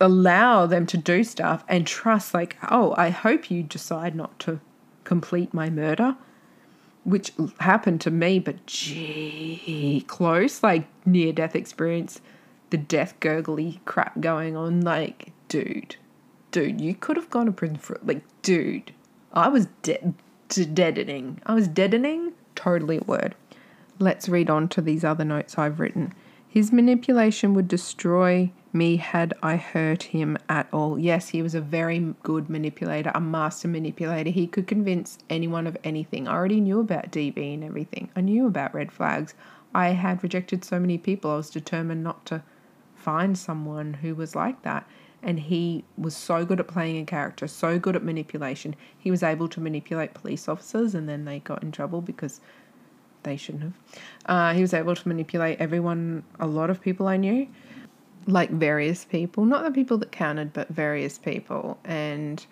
allow 0.01 0.67
them 0.67 0.87
to 0.87 0.97
do 0.97 1.25
stuff 1.25 1.65
and 1.69 1.87
trust, 1.87 2.33
like, 2.33 2.57
oh, 2.71 2.95
I 2.97 3.11
hope 3.11 3.51
you 3.51 3.65
decide 3.65 4.15
not 4.15 4.39
to 4.41 4.61
complete 5.03 5.53
my 5.53 5.71
murder, 5.71 6.17
which 7.03 7.33
happened 7.59 8.01
to 8.03 8.13
me, 8.13 8.39
but 8.39 8.65
gee, 8.67 10.05
close, 10.07 10.63
like 10.63 10.87
near 11.05 11.33
death 11.33 11.57
experience, 11.57 12.21
the 12.71 12.77
death 12.77 13.19
gurgly 13.19 13.81
crap 13.87 14.21
going 14.21 14.57
on. 14.57 14.83
Like, 14.83 15.33
dude, 15.65 15.97
dude, 16.51 16.81
you 16.83 16.95
could 16.95 17.17
have 17.17 17.31
gone 17.31 17.47
to 17.47 17.53
prison 17.53 17.79
for, 17.79 17.99
like, 18.05 18.23
dude, 18.43 18.93
I 19.33 19.49
was 19.49 19.69
de- 19.83 20.15
deadening. 20.49 21.41
I 21.47 21.55
was 21.55 21.67
deadening, 21.67 22.33
totally 22.55 22.99
a 22.99 23.05
word. 23.05 23.35
Let's 23.99 24.29
read 24.29 24.51
on 24.51 24.69
to 24.69 24.83
these 24.83 25.03
other 25.03 25.25
notes 25.25 25.57
I've 25.57 25.81
written. 25.81 26.13
His 26.47 26.73
manipulation 26.73 27.55
would 27.55 27.69
destroy 27.69 28.53
me 28.75 28.97
had 28.97 29.33
I 29.43 29.57
hurt 29.57 30.03
him 30.03 30.37
at 30.51 30.69
all. 30.75 30.99
Yes, 30.99 31.31
he 31.31 31.41
was 31.41 31.55
a 31.55 31.61
very 31.63 32.15
good 32.23 32.51
manipulator, 32.51 33.13
a 33.15 33.21
master 33.21 33.69
manipulator. 33.69 34.29
He 34.29 34.47
could 34.47 34.67
convince 34.67 35.17
anyone 35.31 35.67
of 35.67 35.79
anything. 35.85 36.29
I 36.29 36.35
already 36.35 36.61
knew 36.61 36.81
about 36.81 37.11
DV 37.11 37.55
and 37.55 37.65
everything. 37.65 38.11
I 38.15 38.21
knew 38.21 38.47
about 38.47 38.75
red 38.75 38.93
flags. 38.93 39.33
I 39.75 39.89
had 39.89 40.23
rejected 40.23 40.67
so 40.67 40.79
many 40.79 40.99
people. 40.99 41.31
I 41.31 41.37
was 41.37 41.49
determined 41.49 42.05
not 42.05 42.27
to 42.27 42.43
find 42.95 43.39
someone 43.39 43.95
who 43.95 44.15
was 44.15 44.35
like 44.35 44.61
that 44.61 44.87
and 45.27 45.41
he 45.41 45.85
was 45.99 46.16
so 46.16 46.45
good 46.45 46.61
at 46.61 46.68
playing 46.68 46.99
a 46.99 47.05
character, 47.05 47.49
so 47.49 47.81
good 47.81 47.97
at 47.97 48.05
manipulation. 48.05 48.77
He 48.97 49.11
was 49.11 49.24
able 49.24 49.49
to 49.49 49.61
manipulate 49.61 50.14
police 50.14 50.49
officers, 50.49 50.95
and 50.95 51.09
then 51.09 51.24
they 51.24 51.41
got 51.41 51.64
in 51.64 51.72
trouble 51.72 52.01
because 52.01 52.41
they 53.24 53.37
shouldn't 53.37 53.64
have. 53.64 53.72
Uh, 54.27 54.55
he 54.55 54.62
was 54.62 54.72
able 54.72 54.95
to 54.95 55.09
manipulate 55.09 55.59
everyone, 55.59 56.22
a 56.39 56.47
lot 56.47 56.70
of 56.70 56.81
people 56.81 57.09
I 57.09 57.16
knew, 57.16 57.49
like 58.29 58.51
various 58.51 59.05
people, 59.05 59.45
not 59.45 59.64
the 59.64 59.72
people 59.72 59.99
that 59.99 60.12
counted, 60.12 60.53
but 60.53 60.68
various 60.68 61.18
people, 61.18 61.77
and 61.85 62.47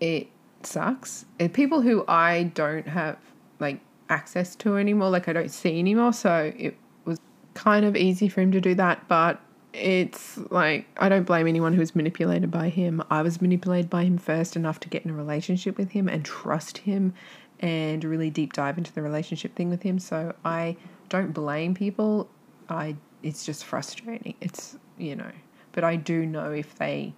it 0.00 0.28
sucks. 0.62 1.26
And 1.38 1.52
people 1.52 1.82
who 1.82 2.06
I 2.08 2.44
don't 2.54 2.88
have 2.88 3.18
like 3.60 3.80
access 4.08 4.56
to 4.56 4.78
anymore, 4.78 5.10
like 5.10 5.28
I 5.28 5.34
don't 5.34 5.50
see 5.50 5.78
anymore, 5.78 6.14
so 6.14 6.54
it 6.56 6.74
was 7.04 7.20
kind 7.52 7.84
of 7.84 7.96
easy 7.96 8.30
for 8.30 8.40
him 8.40 8.50
to 8.52 8.62
do 8.62 8.74
that, 8.76 9.06
but 9.08 9.42
it's 9.76 10.38
like 10.50 10.86
I 10.96 11.08
don't 11.08 11.24
blame 11.24 11.46
anyone 11.46 11.74
who 11.74 11.80
was 11.80 11.94
manipulated 11.94 12.50
by 12.50 12.68
him. 12.68 13.02
I 13.10 13.22
was 13.22 13.40
manipulated 13.40 13.90
by 13.90 14.04
him 14.04 14.18
first 14.18 14.56
enough 14.56 14.80
to 14.80 14.88
get 14.88 15.04
in 15.04 15.10
a 15.10 15.14
relationship 15.14 15.76
with 15.76 15.90
him 15.90 16.08
and 16.08 16.24
trust 16.24 16.78
him 16.78 17.12
and 17.60 18.02
really 18.04 18.30
deep 18.30 18.52
dive 18.52 18.78
into 18.78 18.92
the 18.92 19.02
relationship 19.02 19.54
thing 19.54 19.70
with 19.70 19.82
him. 19.82 19.98
So 19.98 20.34
I 20.44 20.76
don't 21.08 21.32
blame 21.32 21.74
people. 21.74 22.28
I 22.68 22.96
it's 23.22 23.44
just 23.44 23.64
frustrating. 23.64 24.34
It's 24.40 24.76
you 24.98 25.14
know, 25.14 25.30
but 25.72 25.84
I 25.84 25.96
do 25.96 26.24
know 26.24 26.52
if 26.52 26.74
they 26.76 27.12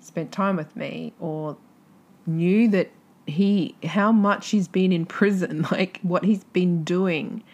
spent 0.00 0.32
time 0.32 0.56
with 0.56 0.74
me 0.74 1.12
or 1.20 1.56
knew 2.26 2.68
that 2.68 2.90
he 3.26 3.74
how 3.84 4.10
much 4.10 4.48
he's 4.48 4.68
been 4.68 4.92
in 4.92 5.04
prison, 5.04 5.66
like 5.70 6.00
what 6.02 6.24
he's 6.24 6.44
been 6.44 6.82
doing 6.82 7.44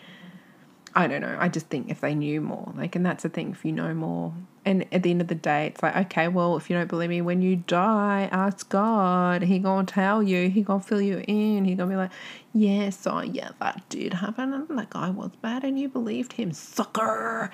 I 0.97 1.09
don't 1.09 1.21
know. 1.21 1.37
I 1.39 1.49
just 1.49 1.67
think 1.67 1.91
if 1.91 2.01
they 2.01 2.15
knew 2.15 2.41
more, 2.41 2.73
like, 2.75 2.97
and 2.97 3.05
that's 3.05 3.23
the 3.23 3.29
thing, 3.29 3.51
if 3.51 3.67
you 3.67 3.73
know 3.73 3.93
more. 3.93 4.33
And 4.65 4.87
at 4.93 5.03
the 5.03 5.11
end 5.11 5.21
of 5.21 5.29
the 5.29 5.35
day, 5.35 5.67
it's 5.67 5.83
like, 5.83 5.95
okay, 5.95 6.27
well, 6.27 6.57
if 6.57 6.71
you 6.71 6.77
don't 6.77 6.89
believe 6.89 7.11
me, 7.11 7.21
when 7.21 7.43
you 7.43 7.57
die, 7.57 8.31
ask 8.33 8.67
God. 8.71 9.43
He 9.43 9.59
gonna 9.59 9.87
tell 9.87 10.23
you. 10.23 10.49
He 10.49 10.63
gonna 10.63 10.81
fill 10.81 11.03
you 11.03 11.23
in. 11.29 11.67
He 11.67 11.75
gonna 11.75 11.91
be 11.91 11.97
like, 11.97 12.13
yes, 12.55 13.07
oh 13.07 13.21
yeah, 13.21 13.51
that 13.61 13.87
did 13.91 14.15
happen, 14.15 14.55
and 14.55 14.79
that 14.79 14.89
guy 14.89 15.11
was 15.11 15.33
bad, 15.43 15.65
and 15.65 15.79
you 15.79 15.91
believed 15.91 16.33
him, 16.33 16.51
sucker. 16.53 17.51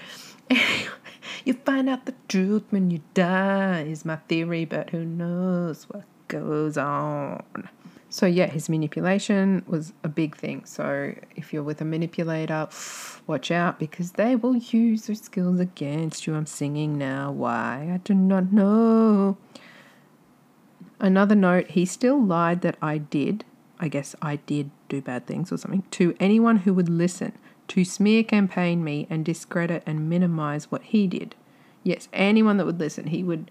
you 1.44 1.54
find 1.64 1.88
out 1.88 2.06
the 2.06 2.14
truth 2.28 2.62
when 2.70 2.92
you 2.92 3.00
die 3.12 3.82
is 3.82 4.04
my 4.04 4.16
theory, 4.28 4.64
but 4.64 4.90
who 4.90 5.04
knows 5.04 5.88
what 5.90 6.04
goes 6.28 6.78
on. 6.78 7.42
So, 8.12 8.26
yeah, 8.26 8.48
his 8.48 8.68
manipulation 8.68 9.64
was 9.66 9.94
a 10.04 10.08
big 10.08 10.36
thing. 10.36 10.66
So, 10.66 11.14
if 11.34 11.50
you're 11.50 11.62
with 11.62 11.80
a 11.80 11.86
manipulator, 11.86 12.68
watch 13.26 13.50
out 13.50 13.78
because 13.78 14.12
they 14.12 14.36
will 14.36 14.54
use 14.54 15.06
their 15.06 15.16
skills 15.16 15.58
against 15.58 16.26
you. 16.26 16.34
I'm 16.34 16.44
singing 16.44 16.98
now. 16.98 17.32
Why? 17.32 17.90
I 17.90 18.00
do 18.04 18.12
not 18.12 18.52
know. 18.52 19.38
Another 21.00 21.34
note 21.34 21.70
he 21.70 21.86
still 21.86 22.22
lied 22.22 22.60
that 22.60 22.76
I 22.82 22.98
did, 22.98 23.46
I 23.80 23.88
guess 23.88 24.14
I 24.20 24.36
did 24.36 24.70
do 24.90 25.00
bad 25.00 25.26
things 25.26 25.50
or 25.50 25.56
something, 25.56 25.84
to 25.92 26.14
anyone 26.20 26.58
who 26.58 26.74
would 26.74 26.90
listen, 26.90 27.32
to 27.68 27.82
smear 27.82 28.24
campaign 28.24 28.84
me 28.84 29.06
and 29.08 29.24
discredit 29.24 29.82
and 29.86 30.10
minimize 30.10 30.70
what 30.70 30.82
he 30.82 31.06
did. 31.06 31.34
Yes, 31.82 32.08
anyone 32.12 32.58
that 32.58 32.66
would 32.66 32.78
listen, 32.78 33.06
he 33.06 33.24
would 33.24 33.50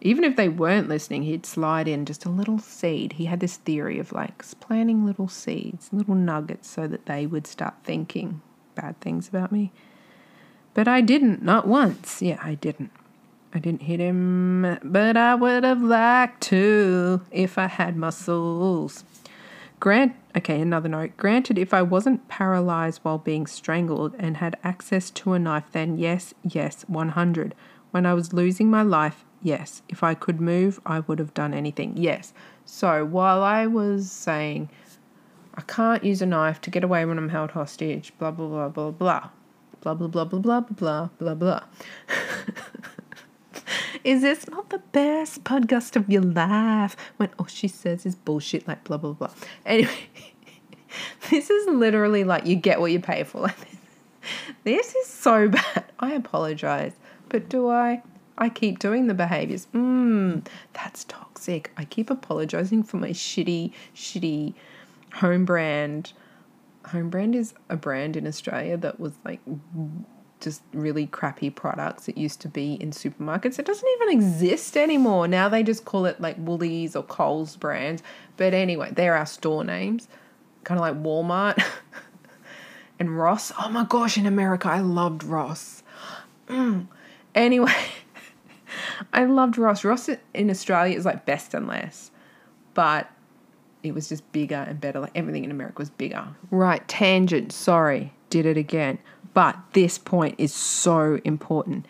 even 0.00 0.24
if 0.24 0.36
they 0.36 0.48
weren't 0.48 0.88
listening, 0.88 1.22
he'd 1.22 1.44
slide 1.44 1.86
in 1.86 2.06
just 2.06 2.24
a 2.24 2.30
little 2.30 2.58
seed. 2.58 3.14
He 3.14 3.26
had 3.26 3.40
this 3.40 3.56
theory 3.56 3.98
of 3.98 4.12
like 4.12 4.44
planting 4.60 5.04
little 5.04 5.28
seeds, 5.28 5.90
little 5.92 6.14
nuggets, 6.14 6.70
so 6.70 6.86
that 6.86 7.06
they 7.06 7.26
would 7.26 7.46
start 7.46 7.74
thinking 7.84 8.40
bad 8.74 8.98
things 9.00 9.28
about 9.28 9.52
me. 9.52 9.72
But 10.72 10.88
I 10.88 11.00
didn't, 11.00 11.42
not 11.42 11.66
once. 11.66 12.22
Yeah, 12.22 12.38
I 12.42 12.54
didn't. 12.54 12.92
I 13.52 13.58
didn't 13.58 13.82
hit 13.82 13.98
him, 13.98 14.78
but 14.82 15.16
I 15.16 15.34
would 15.34 15.64
have 15.64 15.82
liked 15.82 16.40
to 16.42 17.20
if 17.32 17.58
I 17.58 17.66
had 17.66 17.96
muscles. 17.96 19.04
Grant, 19.80 20.14
okay, 20.36 20.60
another 20.60 20.88
note. 20.88 21.16
Granted, 21.16 21.58
if 21.58 21.74
I 21.74 21.82
wasn't 21.82 22.28
paralyzed 22.28 23.00
while 23.02 23.18
being 23.18 23.46
strangled 23.46 24.14
and 24.18 24.36
had 24.36 24.56
access 24.62 25.10
to 25.10 25.32
a 25.32 25.38
knife, 25.38 25.64
then 25.72 25.98
yes, 25.98 26.32
yes, 26.44 26.84
100. 26.86 27.54
When 27.90 28.06
I 28.06 28.14
was 28.14 28.32
losing 28.32 28.70
my 28.70 28.82
life, 28.82 29.24
Yes. 29.42 29.82
If 29.88 30.02
I 30.02 30.14
could 30.14 30.40
move, 30.40 30.80
I 30.84 31.00
would 31.00 31.18
have 31.18 31.34
done 31.34 31.54
anything. 31.54 31.96
Yes. 31.96 32.32
So 32.64 33.04
while 33.04 33.42
I 33.42 33.66
was 33.66 34.10
saying, 34.10 34.70
I 35.54 35.62
can't 35.62 36.04
use 36.04 36.22
a 36.22 36.26
knife 36.26 36.60
to 36.62 36.70
get 36.70 36.84
away 36.84 37.04
when 37.04 37.18
I'm 37.18 37.30
held 37.30 37.52
hostage, 37.52 38.12
blah, 38.18 38.30
blah, 38.30 38.46
blah, 38.46 38.68
blah, 38.68 38.90
blah, 38.90 39.30
blah, 39.80 39.94
blah, 39.94 40.08
blah, 40.08 40.24
blah, 40.24 40.40
blah, 40.40 40.60
blah, 40.60 41.08
blah, 41.18 41.34
blah. 41.34 41.60
is 44.04 44.22
this 44.22 44.48
not 44.48 44.70
the 44.70 44.78
best 44.92 45.44
podcast 45.44 45.96
of 45.96 46.08
your 46.08 46.22
life 46.22 46.96
when 47.16 47.30
all 47.38 47.46
she 47.46 47.68
says 47.68 48.06
is 48.06 48.14
bullshit 48.14 48.66
like 48.68 48.84
blah, 48.84 48.96
blah, 48.96 49.12
blah? 49.12 49.30
Anyway, 49.66 50.08
this 51.30 51.50
is 51.50 51.66
literally 51.68 52.24
like 52.24 52.46
you 52.46 52.56
get 52.56 52.80
what 52.80 52.92
you 52.92 53.00
pay 53.00 53.24
for. 53.24 53.52
this 54.64 54.94
is 54.94 55.06
so 55.06 55.48
bad. 55.48 55.84
I 55.98 56.12
apologize. 56.12 56.92
But 57.28 57.48
do 57.48 57.68
I? 57.68 58.02
I 58.40 58.48
keep 58.48 58.78
doing 58.78 59.06
the 59.06 59.14
behaviors. 59.14 59.66
Mmm, 59.74 60.46
that's 60.72 61.04
toxic. 61.04 61.70
I 61.76 61.84
keep 61.84 62.08
apologizing 62.08 62.82
for 62.82 62.96
my 62.96 63.10
shitty, 63.10 63.72
shitty 63.94 64.54
home 65.16 65.44
brand. 65.44 66.14
Home 66.86 67.10
brand 67.10 67.36
is 67.36 67.52
a 67.68 67.76
brand 67.76 68.16
in 68.16 68.26
Australia 68.26 68.78
that 68.78 68.98
was 68.98 69.12
like 69.26 69.40
just 70.40 70.62
really 70.72 71.06
crappy 71.06 71.50
products. 71.50 72.08
It 72.08 72.16
used 72.16 72.40
to 72.40 72.48
be 72.48 72.74
in 72.74 72.92
supermarkets. 72.92 73.58
It 73.58 73.66
doesn't 73.66 73.88
even 73.96 74.08
exist 74.08 74.74
anymore. 74.74 75.28
Now 75.28 75.50
they 75.50 75.62
just 75.62 75.84
call 75.84 76.06
it 76.06 76.18
like 76.18 76.36
Woolies 76.38 76.96
or 76.96 77.02
Coles 77.02 77.56
brands. 77.56 78.02
But 78.38 78.54
anyway, 78.54 78.90
they're 78.92 79.16
our 79.16 79.26
store 79.26 79.64
names, 79.64 80.08
kind 80.64 80.80
of 80.80 80.82
like 80.82 80.96
Walmart 81.02 81.62
and 82.98 83.18
Ross. 83.18 83.52
Oh 83.62 83.68
my 83.68 83.84
gosh, 83.84 84.16
in 84.16 84.24
America, 84.24 84.70
I 84.70 84.80
loved 84.80 85.24
Ross. 85.24 85.82
Mm. 86.48 86.88
Anyway. 87.34 87.74
I 89.12 89.24
loved 89.24 89.58
Ross. 89.58 89.84
Ross 89.84 90.08
in 90.34 90.50
Australia 90.50 90.96
is 90.96 91.04
like 91.04 91.26
best 91.26 91.54
and 91.54 91.66
less, 91.66 92.10
but 92.74 93.10
it 93.82 93.94
was 93.94 94.08
just 94.08 94.30
bigger 94.32 94.56
and 94.56 94.80
better. 94.80 95.00
Like 95.00 95.12
everything 95.14 95.44
in 95.44 95.50
America 95.50 95.76
was 95.78 95.90
bigger. 95.90 96.28
Right, 96.50 96.86
tangent. 96.88 97.52
Sorry, 97.52 98.12
did 98.28 98.46
it 98.46 98.56
again. 98.56 98.98
But 99.32 99.56
this 99.72 99.98
point 99.98 100.34
is 100.38 100.52
so 100.52 101.20
important. 101.24 101.86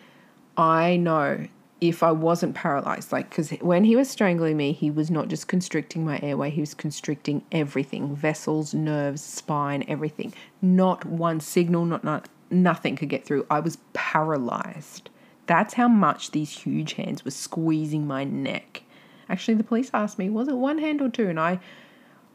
I 0.57 0.97
know 0.97 1.47
if 1.79 2.03
I 2.03 2.11
wasn't 2.11 2.53
paralyzed, 2.53 3.11
like, 3.11 3.29
because 3.29 3.49
when 3.59 3.83
he 3.83 3.95
was 3.95 4.07
strangling 4.07 4.55
me, 4.55 4.71
he 4.71 4.91
was 4.91 5.09
not 5.09 5.27
just 5.27 5.47
constricting 5.47 6.05
my 6.05 6.19
airway, 6.21 6.51
he 6.51 6.61
was 6.61 6.75
constricting 6.75 7.43
everything 7.51 8.15
vessels, 8.15 8.75
nerves, 8.75 9.23
spine, 9.23 9.83
everything. 9.87 10.31
Not 10.61 11.05
one 11.05 11.39
signal, 11.39 11.85
not, 11.85 12.03
not 12.03 12.29
nothing 12.51 12.95
could 12.95 13.09
get 13.09 13.25
through. 13.25 13.47
I 13.49 13.61
was 13.61 13.79
paralyzed. 13.93 15.09
That's 15.47 15.73
how 15.73 15.87
much 15.87 16.31
these 16.31 16.51
huge 16.51 16.93
hands 16.93 17.25
were 17.25 17.31
squeezing 17.31 18.07
my 18.07 18.23
neck. 18.23 18.83
Actually, 19.29 19.55
the 19.55 19.63
police 19.63 19.89
asked 19.93 20.19
me, 20.19 20.29
was 20.29 20.47
it 20.47 20.55
one 20.55 20.77
hand 20.77 21.01
or 21.01 21.09
two? 21.09 21.27
And 21.27 21.39
I 21.39 21.59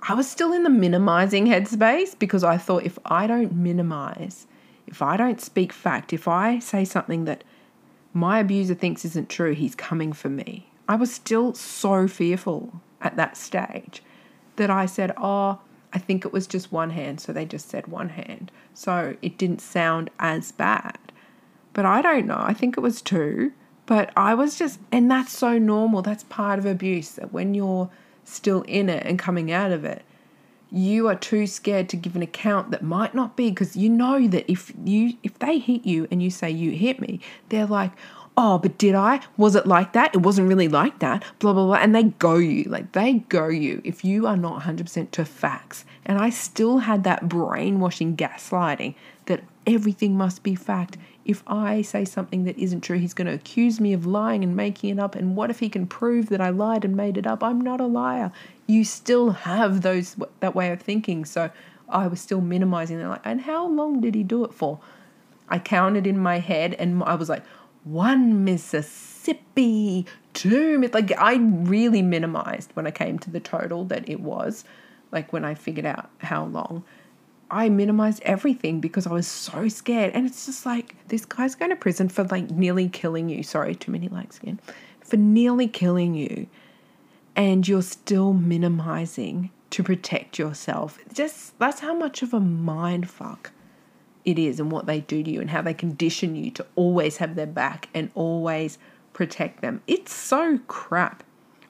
I 0.00 0.14
was 0.14 0.28
still 0.28 0.52
in 0.52 0.62
the 0.62 0.70
minimizing 0.70 1.46
headspace 1.46 2.18
because 2.18 2.44
I 2.44 2.58
thought 2.58 2.84
if 2.84 2.98
I 3.06 3.26
don't 3.26 3.54
minimize, 3.54 4.46
if 4.86 5.02
I 5.02 5.16
don't 5.16 5.40
speak 5.40 5.72
fact, 5.72 6.12
if 6.12 6.28
I 6.28 6.58
say 6.58 6.84
something 6.84 7.24
that 7.24 7.42
my 8.12 8.38
abuser 8.40 8.74
thinks 8.74 9.04
isn't 9.04 9.28
true, 9.28 9.52
he's 9.52 9.74
coming 9.74 10.12
for 10.12 10.28
me. 10.28 10.70
I 10.88 10.96
was 10.96 11.12
still 11.12 11.54
so 11.54 12.06
fearful 12.06 12.80
at 13.00 13.16
that 13.16 13.36
stage 13.36 14.02
that 14.56 14.70
I 14.70 14.86
said, 14.86 15.12
Oh, 15.16 15.60
I 15.92 15.98
think 15.98 16.24
it 16.24 16.32
was 16.32 16.46
just 16.46 16.72
one 16.72 16.90
hand. 16.90 17.20
So 17.20 17.32
they 17.32 17.44
just 17.44 17.68
said 17.68 17.86
one 17.88 18.10
hand. 18.10 18.52
So 18.74 19.16
it 19.22 19.38
didn't 19.38 19.60
sound 19.60 20.10
as 20.18 20.52
bad. 20.52 20.98
But 21.76 21.84
I 21.84 22.00
don't 22.00 22.24
know. 22.26 22.38
I 22.40 22.54
think 22.54 22.78
it 22.78 22.80
was 22.80 23.02
two. 23.02 23.52
But 23.84 24.10
I 24.16 24.32
was 24.32 24.58
just, 24.58 24.80
and 24.90 25.10
that's 25.10 25.36
so 25.36 25.58
normal. 25.58 26.00
That's 26.00 26.24
part 26.24 26.58
of 26.58 26.64
abuse 26.64 27.10
that 27.10 27.34
when 27.34 27.52
you're 27.52 27.90
still 28.24 28.62
in 28.62 28.88
it 28.88 29.04
and 29.04 29.18
coming 29.18 29.52
out 29.52 29.72
of 29.72 29.84
it, 29.84 30.02
you 30.70 31.06
are 31.06 31.14
too 31.14 31.46
scared 31.46 31.90
to 31.90 31.96
give 31.98 32.16
an 32.16 32.22
account 32.22 32.70
that 32.70 32.82
might 32.82 33.14
not 33.14 33.36
be 33.36 33.50
because 33.50 33.76
you 33.76 33.90
know 33.90 34.26
that 34.26 34.50
if 34.50 34.72
you 34.84 35.18
if 35.22 35.38
they 35.38 35.58
hit 35.58 35.84
you 35.84 36.08
and 36.10 36.22
you 36.22 36.30
say 36.30 36.50
you 36.50 36.70
hit 36.70 36.98
me, 36.98 37.20
they're 37.50 37.66
like, 37.66 37.92
oh, 38.38 38.56
but 38.56 38.78
did 38.78 38.94
I? 38.94 39.20
Was 39.36 39.54
it 39.54 39.66
like 39.66 39.92
that? 39.92 40.14
It 40.14 40.22
wasn't 40.22 40.48
really 40.48 40.68
like 40.68 41.00
that. 41.00 41.24
Blah 41.40 41.52
blah 41.52 41.66
blah, 41.66 41.74
and 41.74 41.94
they 41.94 42.04
go 42.04 42.36
you 42.36 42.64
like 42.64 42.92
they 42.92 43.18
go 43.28 43.48
you 43.48 43.82
if 43.84 44.02
you 44.02 44.26
are 44.26 44.36
not 44.36 44.62
hundred 44.62 44.86
percent 44.86 45.12
to 45.12 45.26
facts. 45.26 45.84
And 46.06 46.18
I 46.18 46.30
still 46.30 46.78
had 46.78 47.04
that 47.04 47.28
brainwashing 47.28 48.16
gaslighting 48.16 48.94
that 49.26 49.44
everything 49.66 50.16
must 50.16 50.42
be 50.42 50.54
fact 50.54 50.96
if 51.26 51.42
I 51.48 51.82
say 51.82 52.04
something 52.04 52.44
that 52.44 52.56
isn't 52.56 52.82
true, 52.82 52.98
he's 52.98 53.12
going 53.12 53.26
to 53.26 53.34
accuse 53.34 53.80
me 53.80 53.92
of 53.92 54.06
lying 54.06 54.44
and 54.44 54.54
making 54.54 54.90
it 54.90 55.00
up. 55.00 55.16
And 55.16 55.34
what 55.34 55.50
if 55.50 55.58
he 55.58 55.68
can 55.68 55.86
prove 55.86 56.28
that 56.28 56.40
I 56.40 56.50
lied 56.50 56.84
and 56.84 56.96
made 56.96 57.18
it 57.18 57.26
up? 57.26 57.42
I'm 57.42 57.60
not 57.60 57.80
a 57.80 57.86
liar. 57.86 58.30
You 58.68 58.84
still 58.84 59.30
have 59.30 59.82
those 59.82 60.16
that 60.38 60.54
way 60.54 60.70
of 60.70 60.80
thinking. 60.80 61.24
So 61.24 61.50
I 61.88 62.06
was 62.06 62.20
still 62.20 62.40
minimizing 62.40 63.00
it. 63.00 63.08
Like, 63.08 63.22
and 63.24 63.40
how 63.40 63.66
long 63.66 64.00
did 64.00 64.14
he 64.14 64.22
do 64.22 64.44
it 64.44 64.54
for? 64.54 64.78
I 65.48 65.58
counted 65.58 66.06
in 66.06 66.18
my 66.18 66.38
head, 66.38 66.74
and 66.74 67.02
I 67.02 67.16
was 67.16 67.28
like, 67.28 67.44
one 67.82 68.44
Mississippi, 68.44 70.06
two. 70.32 70.88
Like 70.92 71.12
I 71.18 71.36
really 71.36 72.02
minimized 72.02 72.70
when 72.74 72.86
I 72.86 72.92
came 72.92 73.18
to 73.20 73.30
the 73.30 73.40
total 73.40 73.84
that 73.86 74.08
it 74.08 74.20
was. 74.20 74.64
Like 75.10 75.32
when 75.32 75.44
I 75.44 75.54
figured 75.54 75.86
out 75.86 76.08
how 76.18 76.44
long. 76.44 76.84
I 77.50 77.68
minimized 77.68 78.22
everything 78.22 78.80
because 78.80 79.06
I 79.06 79.12
was 79.12 79.26
so 79.26 79.68
scared. 79.68 80.12
And 80.14 80.26
it's 80.26 80.46
just 80.46 80.66
like, 80.66 80.94
this 81.08 81.24
guy's 81.24 81.54
going 81.54 81.70
to 81.70 81.76
prison 81.76 82.08
for 82.08 82.24
like 82.24 82.50
nearly 82.50 82.88
killing 82.88 83.28
you. 83.28 83.42
Sorry, 83.42 83.74
too 83.74 83.92
many 83.92 84.08
likes 84.08 84.38
again. 84.38 84.58
For 85.00 85.16
nearly 85.16 85.68
killing 85.68 86.14
you. 86.14 86.48
And 87.36 87.66
you're 87.66 87.82
still 87.82 88.32
minimizing 88.32 89.50
to 89.70 89.82
protect 89.82 90.38
yourself. 90.38 90.98
Just 91.12 91.58
that's 91.58 91.80
how 91.80 91.94
much 91.94 92.22
of 92.22 92.32
a 92.32 92.40
mind 92.40 93.08
fuck 93.08 93.52
it 94.24 94.38
is 94.38 94.58
and 94.58 94.72
what 94.72 94.86
they 94.86 95.00
do 95.00 95.22
to 95.22 95.30
you 95.30 95.40
and 95.40 95.50
how 95.50 95.62
they 95.62 95.74
condition 95.74 96.34
you 96.34 96.50
to 96.52 96.66
always 96.74 97.18
have 97.18 97.36
their 97.36 97.46
back 97.46 97.88
and 97.94 98.10
always 98.14 98.78
protect 99.12 99.60
them. 99.60 99.82
It's 99.86 100.12
so 100.12 100.58
crap. 100.66 101.22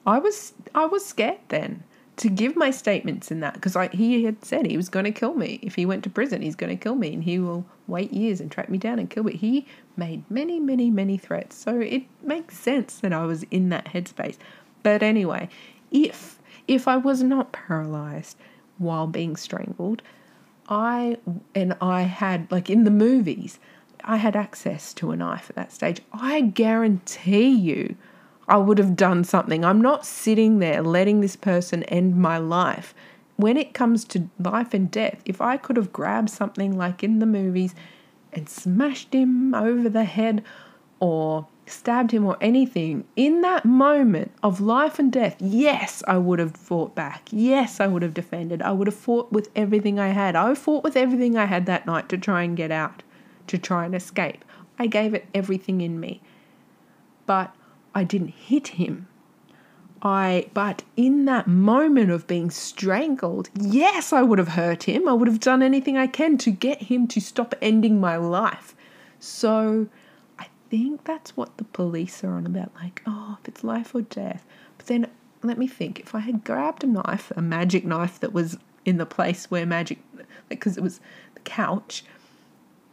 I 0.05 0.19
was 0.19 0.53
I 0.73 0.85
was 0.85 1.05
scared 1.05 1.39
then 1.49 1.83
to 2.17 2.29
give 2.29 2.55
my 2.55 2.71
statements 2.71 3.31
in 3.31 3.39
that 3.41 3.53
because 3.53 3.77
he 3.91 4.23
had 4.23 4.43
said 4.43 4.65
he 4.65 4.75
was 4.75 4.89
going 4.89 5.05
to 5.05 5.11
kill 5.11 5.35
me. 5.35 5.59
If 5.61 5.75
he 5.75 5.85
went 5.85 6.03
to 6.03 6.09
prison 6.09 6.41
he's 6.41 6.55
going 6.55 6.75
to 6.75 6.83
kill 6.83 6.95
me 6.95 7.13
and 7.13 7.23
he 7.23 7.39
will 7.39 7.65
wait 7.87 8.11
years 8.11 8.41
and 8.41 8.51
track 8.51 8.69
me 8.69 8.77
down 8.77 8.99
and 8.99 9.09
kill 9.09 9.23
me. 9.23 9.35
He 9.35 9.65
made 9.95 10.29
many 10.29 10.59
many 10.59 10.89
many 10.89 11.17
threats 11.17 11.55
so 11.55 11.79
it 11.79 12.03
makes 12.21 12.57
sense 12.57 12.99
that 12.99 13.13
i 13.13 13.25
was 13.25 13.43
in 13.51 13.69
that 13.69 13.85
headspace. 13.85 14.37
But 14.83 15.01
anyway 15.03 15.49
if 15.91 16.39
if 16.67 16.87
i 16.87 16.97
was 16.97 17.23
not 17.23 17.51
paralyzed 17.51 18.37
while 18.77 19.07
being 19.07 19.35
strangled 19.35 20.01
i 20.69 21.17
and 21.55 21.75
i 21.81 22.01
had 22.01 22.51
like 22.51 22.69
in 22.69 22.83
the 22.83 22.91
movies 22.91 23.59
i 24.03 24.17
had 24.17 24.35
access 24.35 24.93
to 24.93 25.11
a 25.11 25.15
knife 25.15 25.49
at 25.49 25.55
that 25.55 25.71
stage. 25.71 26.01
I 26.13 26.41
guarantee 26.41 27.49
you 27.49 27.95
I 28.47 28.57
would 28.57 28.77
have 28.77 28.95
done 28.95 29.23
something. 29.23 29.65
I'm 29.65 29.81
not 29.81 30.05
sitting 30.05 30.59
there 30.59 30.81
letting 30.81 31.19
this 31.19 31.35
person 31.35 31.83
end 31.83 32.15
my 32.15 32.37
life. 32.37 32.93
When 33.35 33.57
it 33.57 33.73
comes 33.73 34.05
to 34.05 34.29
life 34.39 34.73
and 34.73 34.89
death, 34.89 35.21
if 35.25 35.41
I 35.41 35.57
could 35.57 35.75
have 35.75 35.93
grabbed 35.93 36.29
something 36.29 36.77
like 36.77 37.03
in 37.03 37.19
the 37.19 37.25
movies 37.25 37.75
and 38.33 38.47
smashed 38.49 39.13
him 39.13 39.53
over 39.53 39.89
the 39.89 40.05
head 40.05 40.43
or 40.99 41.47
stabbed 41.65 42.11
him 42.11 42.25
or 42.25 42.37
anything, 42.39 43.03
in 43.15 43.41
that 43.41 43.65
moment 43.65 44.31
of 44.41 44.61
life 44.61 44.97
and 44.97 45.11
death, 45.11 45.35
yes, 45.39 46.01
I 46.07 46.17
would 46.17 46.39
have 46.39 46.55
fought 46.55 46.95
back. 46.95 47.27
Yes, 47.31 47.79
I 47.81 47.87
would 47.87 48.01
have 48.01 48.13
defended. 48.13 48.61
I 48.61 48.71
would 48.71 48.87
have 48.87 48.95
fought 48.95 49.31
with 49.31 49.49
everything 49.55 49.99
I 49.99 50.07
had. 50.07 50.35
I 50.35 50.55
fought 50.55 50.83
with 50.83 50.95
everything 50.95 51.37
I 51.37 51.45
had 51.45 51.65
that 51.65 51.85
night 51.85 52.07
to 52.09 52.17
try 52.17 52.43
and 52.43 52.55
get 52.55 52.71
out, 52.71 53.03
to 53.47 53.57
try 53.57 53.85
and 53.85 53.93
escape. 53.93 54.45
I 54.79 54.87
gave 54.87 55.13
it 55.13 55.27
everything 55.33 55.81
in 55.81 55.99
me. 55.99 56.21
But 57.25 57.53
I 57.97 58.03
didn't 58.03 58.35
hit 58.35 58.67
him. 58.67 59.07
I, 60.03 60.51
but 60.53 60.83
in 60.95 61.25
that 61.25 61.47
moment 61.47 62.11
of 62.11 62.27
being 62.27 62.51
strangled, 62.51 63.49
yes, 63.59 64.13
I 64.13 64.21
would 64.21 64.37
have 64.37 64.49
hurt 64.49 64.83
him. 64.83 65.09
I 65.09 65.13
would 65.13 65.27
have 65.27 65.39
done 65.39 65.63
anything 65.63 65.97
I 65.97 66.05
can 66.05 66.37
to 66.37 66.51
get 66.51 66.83
him 66.83 67.07
to 67.07 67.19
stop 67.19 67.55
ending 67.59 67.99
my 67.99 68.15
life. 68.17 68.75
So 69.19 69.87
I 70.37 70.45
think 70.69 71.05
that's 71.05 71.35
what 71.35 71.57
the 71.57 71.63
police 71.63 72.23
are 72.23 72.35
on 72.35 72.45
about 72.45 72.71
like, 72.75 73.01
oh, 73.07 73.39
if 73.41 73.47
it's 73.47 73.63
life 73.63 73.95
or 73.95 74.03
death. 74.03 74.45
But 74.77 74.85
then 74.85 75.07
let 75.41 75.57
me 75.57 75.67
think 75.67 75.99
if 75.99 76.13
I 76.13 76.19
had 76.19 76.43
grabbed 76.43 76.83
a 76.83 76.87
knife, 76.87 77.31
a 77.35 77.41
magic 77.41 77.83
knife 77.83 78.19
that 78.19 78.31
was 78.31 78.59
in 78.85 78.97
the 78.97 79.07
place 79.07 79.49
where 79.49 79.65
magic, 79.65 79.97
because 80.49 80.77
it 80.77 80.83
was 80.83 80.99
the 81.33 81.39
couch, 81.39 82.05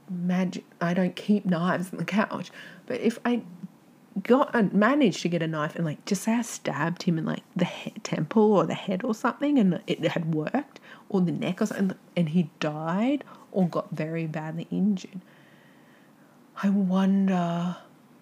magic, 0.08 0.64
I 0.80 0.94
don't 0.94 1.14
keep 1.14 1.44
knives 1.44 1.92
on 1.92 1.98
the 1.98 2.06
couch, 2.06 2.50
but 2.86 3.02
if 3.02 3.18
I 3.26 3.42
got 4.22 4.72
managed 4.72 5.22
to 5.22 5.28
get 5.28 5.42
a 5.42 5.46
knife 5.48 5.74
and 5.74 5.84
like 5.84 6.04
just 6.04 6.22
say 6.22 6.34
I 6.34 6.42
stabbed 6.42 7.02
him 7.02 7.18
in 7.18 7.24
like 7.24 7.42
the 7.56 7.64
head, 7.64 8.04
temple 8.04 8.52
or 8.52 8.64
the 8.64 8.74
head 8.74 9.02
or 9.02 9.14
something 9.14 9.58
and 9.58 9.80
it 9.86 10.04
had 10.06 10.34
worked 10.34 10.80
or 11.08 11.20
the 11.20 11.32
neck 11.32 11.60
or 11.60 11.66
something 11.66 11.96
and 12.16 12.28
he 12.28 12.50
died 12.60 13.24
or 13.50 13.68
got 13.68 13.90
very 13.90 14.26
badly 14.26 14.68
injured. 14.70 15.20
I 16.62 16.70
wonder 16.70 17.76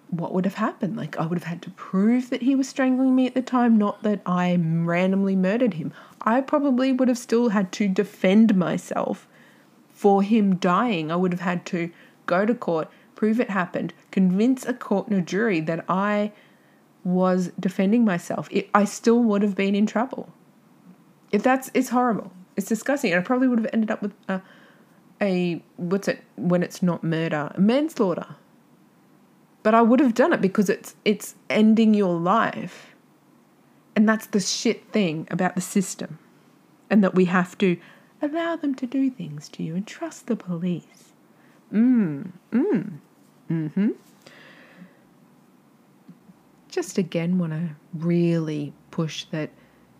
what 0.09 0.33
would 0.33 0.45
have 0.45 0.55
happened. 0.55 0.95
Like 0.95 1.17
I 1.17 1.25
would 1.25 1.37
have 1.37 1.47
had 1.47 1.61
to 1.63 1.69
prove 1.71 2.29
that 2.29 2.41
he 2.41 2.55
was 2.55 2.67
strangling 2.67 3.15
me 3.15 3.27
at 3.27 3.35
the 3.35 3.41
time, 3.41 3.77
not 3.77 4.01
that 4.03 4.21
I 4.25 4.57
randomly 4.59 5.35
murdered 5.35 5.75
him. 5.75 5.93
I 6.21 6.41
probably 6.41 6.91
would 6.91 7.07
have 7.07 7.17
still 7.17 7.49
had 7.49 7.71
to 7.73 7.87
defend 7.87 8.55
myself 8.55 9.27
for 9.91 10.23
him 10.23 10.55
dying. 10.55 11.11
I 11.11 11.15
would 11.15 11.33
have 11.33 11.41
had 11.41 11.65
to 11.67 11.91
go 12.25 12.45
to 12.45 12.53
court, 12.53 12.89
prove 13.23 13.39
it 13.39 13.49
happened, 13.49 13.93
convince 14.11 14.65
a 14.65 14.73
court 14.73 15.07
and 15.07 15.17
a 15.17 15.21
jury 15.21 15.61
that 15.61 15.85
I 15.87 16.33
was 17.05 17.53
defending 17.57 18.03
myself, 18.03 18.49
it, 18.51 18.69
I 18.75 18.83
still 18.83 19.23
would 19.23 19.41
have 19.43 19.55
been 19.55 19.75
in 19.75 19.85
trouble. 19.85 20.27
If 21.31 21.41
that's, 21.41 21.71
it's 21.73 21.87
horrible. 21.87 22.33
It's 22.57 22.67
disgusting. 22.67 23.13
And 23.13 23.21
I 23.21 23.23
probably 23.23 23.47
would 23.47 23.59
have 23.59 23.69
ended 23.71 23.91
up 23.91 24.01
with 24.01 24.13
a, 24.27 24.41
a 25.21 25.63
what's 25.77 26.09
it, 26.09 26.21
when 26.35 26.63
it's 26.63 26.83
not 26.83 27.01
murder, 27.01 27.53
manslaughter. 27.57 28.35
But 29.63 29.73
I 29.73 29.81
would 29.81 30.01
have 30.01 30.13
done 30.13 30.33
it 30.33 30.41
because 30.41 30.69
it's 30.69 30.97
it's 31.05 31.35
ending 31.49 31.93
your 31.93 32.19
life. 32.19 32.93
And 33.95 34.09
that's 34.09 34.25
the 34.25 34.41
shit 34.41 34.91
thing 34.91 35.29
about 35.31 35.55
the 35.55 35.61
system. 35.61 36.19
And 36.89 37.01
that 37.05 37.15
we 37.15 37.23
have 37.23 37.57
to 37.59 37.77
allow 38.21 38.57
them 38.57 38.75
to 38.75 38.85
do 38.85 39.09
things 39.09 39.47
to 39.49 39.63
you 39.63 39.77
and 39.77 39.87
trust 39.87 40.27
the 40.27 40.35
police. 40.35 41.13
Mm, 41.73 42.33
mm, 42.51 42.99
mm-hmm. 43.53 43.89
Just 46.69 46.97
again 46.97 47.37
want 47.37 47.53
to 47.53 47.69
really 47.93 48.73
push 48.89 49.25
that 49.25 49.51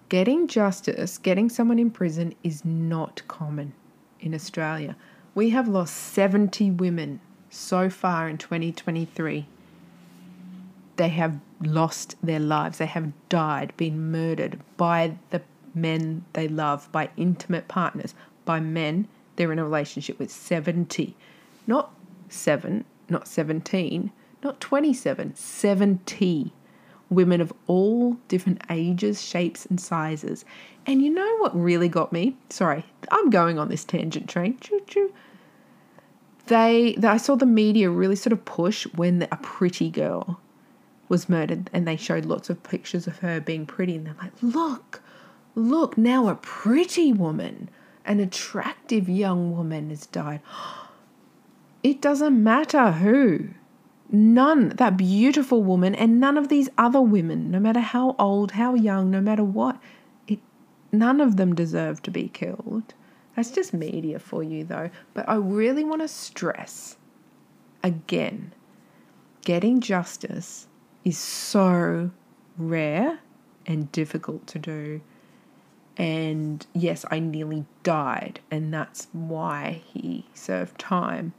getting 0.10 0.48
justice, 0.48 1.18
getting 1.20 1.50
someone 1.50 1.78
in 1.78 1.92
prison 1.92 2.34
is 2.44 2.66
not 2.66 3.22
common 3.28 3.74
in 4.20 4.34
Australia. 4.34 4.96
We 5.36 5.52
have 5.52 5.68
lost 5.68 5.96
70 5.96 6.72
women 6.72 7.20
so 7.50 7.90
far 7.90 8.28
in 8.28 8.40
2023 8.40 9.46
they 10.96 11.10
have 11.10 11.40
lost 11.62 12.16
their 12.22 12.40
lives. 12.40 12.78
They 12.78 12.86
have 12.86 13.12
died, 13.30 13.76
been 13.78 14.12
murdered 14.12 14.60
by 14.78 15.18
the 15.32 15.42
men 15.74 16.24
they 16.34 16.48
love, 16.48 16.92
by 16.92 17.10
intimate 17.18 17.68
partners, 17.68 18.14
by 18.46 18.60
men 18.60 19.08
they're 19.36 19.52
in 19.52 19.60
a 19.60 19.64
relationship 19.64 20.20
with. 20.20 20.32
70. 20.32 21.16
Not 21.66 21.94
7, 22.30 22.86
not 23.14 23.28
17, 23.28 24.12
not 24.44 24.60
27, 24.60 25.36
70 25.36 26.54
women 27.10 27.42
of 27.42 27.54
all 27.68 28.18
different 28.28 28.62
ages, 28.70 29.22
shapes, 29.22 29.66
and 29.66 29.80
sizes. 29.80 30.44
And 30.86 31.02
you 31.02 31.10
know 31.10 31.38
what 31.38 31.56
really 31.56 31.88
got 31.88 32.12
me? 32.12 32.36
Sorry, 32.50 32.86
I'm 33.12 33.30
going 33.30 33.58
on 33.58 33.70
this 33.70 33.86
tangent 33.86 34.30
train. 34.30 34.58
Choo 34.60 34.82
choo. 34.88 35.14
They, 36.48 36.98
I 37.02 37.18
saw 37.18 37.36
the 37.36 37.46
media 37.46 37.90
really 37.90 38.18
sort 38.18 38.34
of 38.34 38.44
push 38.44 38.86
when 38.96 39.28
a 39.32 39.38
pretty 39.38 39.90
girl 39.90 40.42
was 41.08 41.30
murdered 41.30 41.70
and 41.72 41.88
they 41.88 41.96
showed 41.96 42.26
lots 42.26 42.50
of 42.50 42.62
pictures 42.64 43.08
of 43.08 43.20
her 43.20 43.40
being 43.40 43.66
pretty 43.66 43.96
and 43.96 44.08
they're 44.08 44.16
like, 44.22 44.34
look, 44.42 45.02
look, 45.56 45.98
now 45.98 46.28
a 46.28 46.36
pretty 46.36 47.14
woman, 47.14 47.70
an 48.04 48.20
attractive 48.20 49.08
young 49.08 49.56
woman 49.56 49.90
has 49.90 50.06
died. 50.08 50.42
It 51.84 52.02
doesn't 52.02 52.42
matter 52.42 52.94
who. 52.94 53.50
None, 54.10 54.70
that 54.70 54.98
beautiful 54.98 55.64
woman 55.64 55.94
and 55.94 56.20
none 56.20 56.38
of 56.38 56.48
these 56.48 56.70
other 56.78 57.02
women, 57.02 57.52
no 57.52 57.60
matter 57.60 57.80
how 57.80 58.16
old, 58.18 58.52
how 58.52 58.74
young, 58.74 59.12
no 59.12 59.22
matter 59.22 59.44
what, 59.44 59.80
it, 60.28 60.40
none 60.92 61.20
of 61.20 61.36
them 61.38 61.54
deserve 61.54 62.02
to 62.04 62.12
be 62.12 62.30
killed. 62.30 62.94
That's 63.36 63.52
just 63.52 63.74
media 63.74 64.20
for 64.20 64.44
you, 64.44 64.64
though. 64.64 64.92
But 65.14 65.28
I 65.28 65.36
really 65.36 65.84
want 65.84 66.02
to 66.02 66.08
stress 66.08 66.98
again 67.84 68.54
getting 69.44 69.82
justice 69.82 70.68
is 71.04 71.18
so 71.18 72.12
rare 72.58 73.20
and 73.66 73.92
difficult 73.92 74.48
to 74.48 74.60
do. 74.60 75.02
And 75.98 76.66
yes, 76.74 77.06
I 77.12 77.20
nearly 77.20 77.66
died, 77.84 78.40
and 78.50 78.74
that's 78.74 79.08
why 79.12 79.82
he 79.86 80.26
served 80.34 80.80
time. 80.80 81.34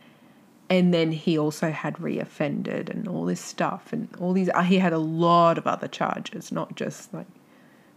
And 0.71 0.95
then 0.95 1.13
he 1.13 1.39
also 1.39 1.71
had 1.71 1.97
reoffended 1.97 2.89
and 2.89 3.07
all 3.07 3.27
this 3.27 3.41
stuff, 3.41 3.93
and 3.93 4.09
all 4.19 4.33
these. 4.33 4.49
Uh, 4.49 4.63
he 4.63 4.79
had 4.79 4.95
a 4.95 4.99
lot 4.99 5.59
of 5.59 5.67
other 5.67 5.89
charges, 5.89 6.51
not 6.51 6.75
just 6.75 7.13
like 7.13 7.27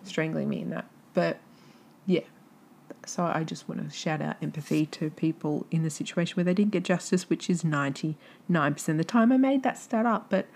strangling 0.03 0.49
me 0.49 0.61
and 0.61 0.73
that. 0.73 0.85
But 1.13 1.39
yeah, 2.05 2.21
so 3.05 3.23
I 3.23 3.43
just 3.43 3.69
want 3.69 3.83
to 3.83 3.95
shout 3.95 4.21
out 4.21 4.35
empathy 4.41 4.85
to 4.87 5.09
people 5.09 5.65
in 5.71 5.83
the 5.83 5.89
situation 5.89 6.35
where 6.35 6.43
they 6.43 6.53
didn't 6.53 6.71
get 6.71 6.83
justice, 6.83 7.29
which 7.29 7.49
is 7.49 7.63
99% 7.63 8.15
of 8.89 8.97
the 8.97 9.03
time. 9.03 9.31
I 9.31 9.37
made 9.37 9.63
that 9.63 9.77
stat 9.77 10.05
up, 10.05 10.27
but 10.29 10.47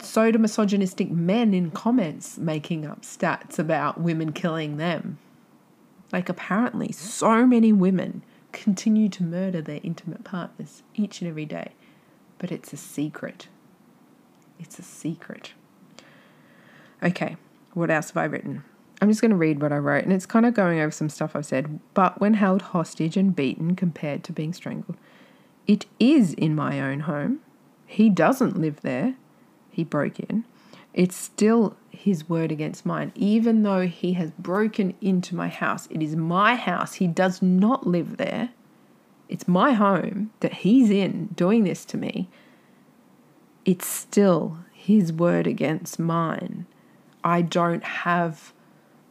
so 0.00 0.30
do 0.30 0.38
misogynistic 0.38 1.10
men 1.10 1.52
in 1.52 1.70
comments 1.70 2.38
making 2.38 2.86
up 2.86 3.02
stats 3.02 3.58
about 3.58 4.00
women 4.00 4.32
killing 4.32 4.76
them. 4.78 5.18
Like, 6.12 6.28
apparently, 6.28 6.90
so 6.92 7.46
many 7.46 7.72
women 7.72 8.22
continue 8.52 9.08
to 9.10 9.22
murder 9.22 9.60
their 9.60 9.80
intimate 9.82 10.24
partners 10.24 10.82
each 10.94 11.20
and 11.20 11.28
every 11.28 11.46
day, 11.46 11.72
but 12.38 12.52
it's 12.52 12.72
a 12.72 12.76
secret. 12.76 13.48
It's 14.58 14.78
a 14.78 14.82
secret. 14.82 15.52
Okay, 17.02 17.36
what 17.74 17.90
else 17.90 18.08
have 18.08 18.16
I 18.16 18.24
written? 18.24 18.62
I'm 19.00 19.08
just 19.08 19.22
going 19.22 19.30
to 19.30 19.36
read 19.36 19.62
what 19.62 19.72
I 19.72 19.78
wrote, 19.78 20.04
and 20.04 20.12
it's 20.12 20.26
kind 20.26 20.44
of 20.44 20.52
going 20.52 20.78
over 20.80 20.90
some 20.90 21.08
stuff 21.08 21.34
I've 21.34 21.46
said. 21.46 21.80
But 21.94 22.20
when 22.20 22.34
held 22.34 22.62
hostage 22.62 23.16
and 23.16 23.34
beaten 23.34 23.74
compared 23.74 24.22
to 24.24 24.32
being 24.32 24.52
strangled, 24.52 24.96
it 25.66 25.86
is 25.98 26.34
in 26.34 26.54
my 26.54 26.80
own 26.80 27.00
home. 27.00 27.40
He 27.86 28.10
doesn't 28.10 28.60
live 28.60 28.82
there 28.82 29.16
he 29.70 29.84
broke 29.84 30.20
in, 30.20 30.44
it's 30.92 31.16
still 31.16 31.76
his 32.00 32.28
word 32.28 32.50
against 32.50 32.86
mine. 32.86 33.12
Even 33.14 33.62
though 33.62 33.86
he 33.86 34.14
has 34.14 34.30
broken 34.32 34.94
into 35.00 35.36
my 35.36 35.48
house, 35.48 35.86
it 35.90 36.02
is 36.02 36.16
my 36.16 36.54
house. 36.54 36.94
He 36.94 37.06
does 37.06 37.42
not 37.42 37.86
live 37.86 38.16
there. 38.16 38.50
It's 39.28 39.46
my 39.46 39.72
home 39.72 40.30
that 40.40 40.54
he's 40.54 40.90
in 40.90 41.26
doing 41.28 41.64
this 41.64 41.84
to 41.86 41.96
me. 41.96 42.28
It's 43.64 43.86
still 43.86 44.58
his 44.72 45.12
word 45.12 45.46
against 45.46 45.98
mine. 45.98 46.66
I 47.22 47.42
don't 47.42 47.84
have 47.84 48.52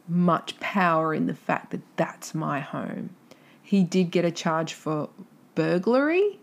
much 0.08 0.58
power 0.58 1.14
in 1.14 1.26
the 1.26 1.34
fact 1.34 1.70
that 1.70 1.82
that's 1.96 2.34
my 2.34 2.58
home. 2.58 3.10
He 3.62 3.84
did 3.84 4.10
get 4.10 4.24
a 4.24 4.32
charge 4.32 4.74
for 4.74 5.10
burglary 5.54 6.40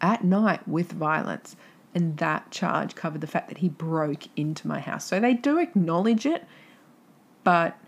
at 0.00 0.24
night 0.24 0.66
with 0.66 0.90
violence 0.92 1.54
and 1.96 2.18
that 2.18 2.50
charge 2.50 2.94
covered 2.94 3.22
the 3.22 3.26
fact 3.26 3.48
that 3.48 3.58
he 3.58 3.70
broke 3.70 4.24
into 4.36 4.68
my 4.68 4.80
house. 4.80 5.06
So 5.06 5.18
they 5.18 5.32
do 5.32 5.56
acknowledge 5.58 6.26
it, 6.26 6.44
but 7.42 7.78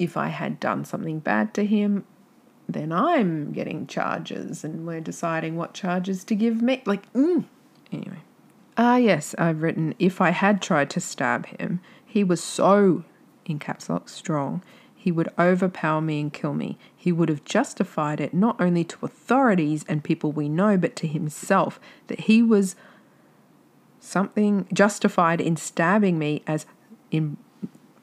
if 0.00 0.16
I 0.16 0.28
had 0.28 0.58
done 0.58 0.84
something 0.84 1.20
bad 1.20 1.54
to 1.54 1.64
him, 1.64 2.04
then 2.68 2.90
I'm 2.90 3.52
getting 3.52 3.86
charges 3.86 4.64
and 4.64 4.84
we're 4.84 5.00
deciding 5.00 5.54
what 5.54 5.74
charges 5.74 6.24
to 6.24 6.34
give 6.34 6.60
me. 6.60 6.82
Like, 6.84 7.10
mm. 7.12 7.44
anyway. 7.92 8.18
Ah, 8.76 8.96
yes, 8.96 9.32
I've 9.38 9.62
written 9.62 9.94
if 10.00 10.20
I 10.20 10.30
had 10.30 10.60
tried 10.60 10.90
to 10.90 11.00
stab 11.00 11.46
him, 11.46 11.80
he 12.04 12.24
was 12.24 12.42
so, 12.42 13.04
in 13.44 13.60
caps 13.60 13.88
lock, 13.88 14.08
strong 14.08 14.60
he 15.02 15.10
would 15.10 15.32
overpower 15.36 16.00
me 16.00 16.20
and 16.20 16.32
kill 16.32 16.54
me. 16.54 16.78
He 16.96 17.10
would 17.10 17.28
have 17.28 17.42
justified 17.44 18.20
it 18.20 18.32
not 18.32 18.60
only 18.60 18.84
to 18.84 19.04
authorities 19.04 19.84
and 19.88 20.04
people 20.04 20.30
we 20.30 20.48
know, 20.48 20.76
but 20.76 20.94
to 20.94 21.08
himself 21.08 21.80
that 22.06 22.20
he 22.20 22.40
was 22.40 22.76
something 23.98 24.68
justified 24.72 25.40
in 25.40 25.56
stabbing 25.56 26.20
me 26.20 26.44
as, 26.46 26.66
in 27.10 27.36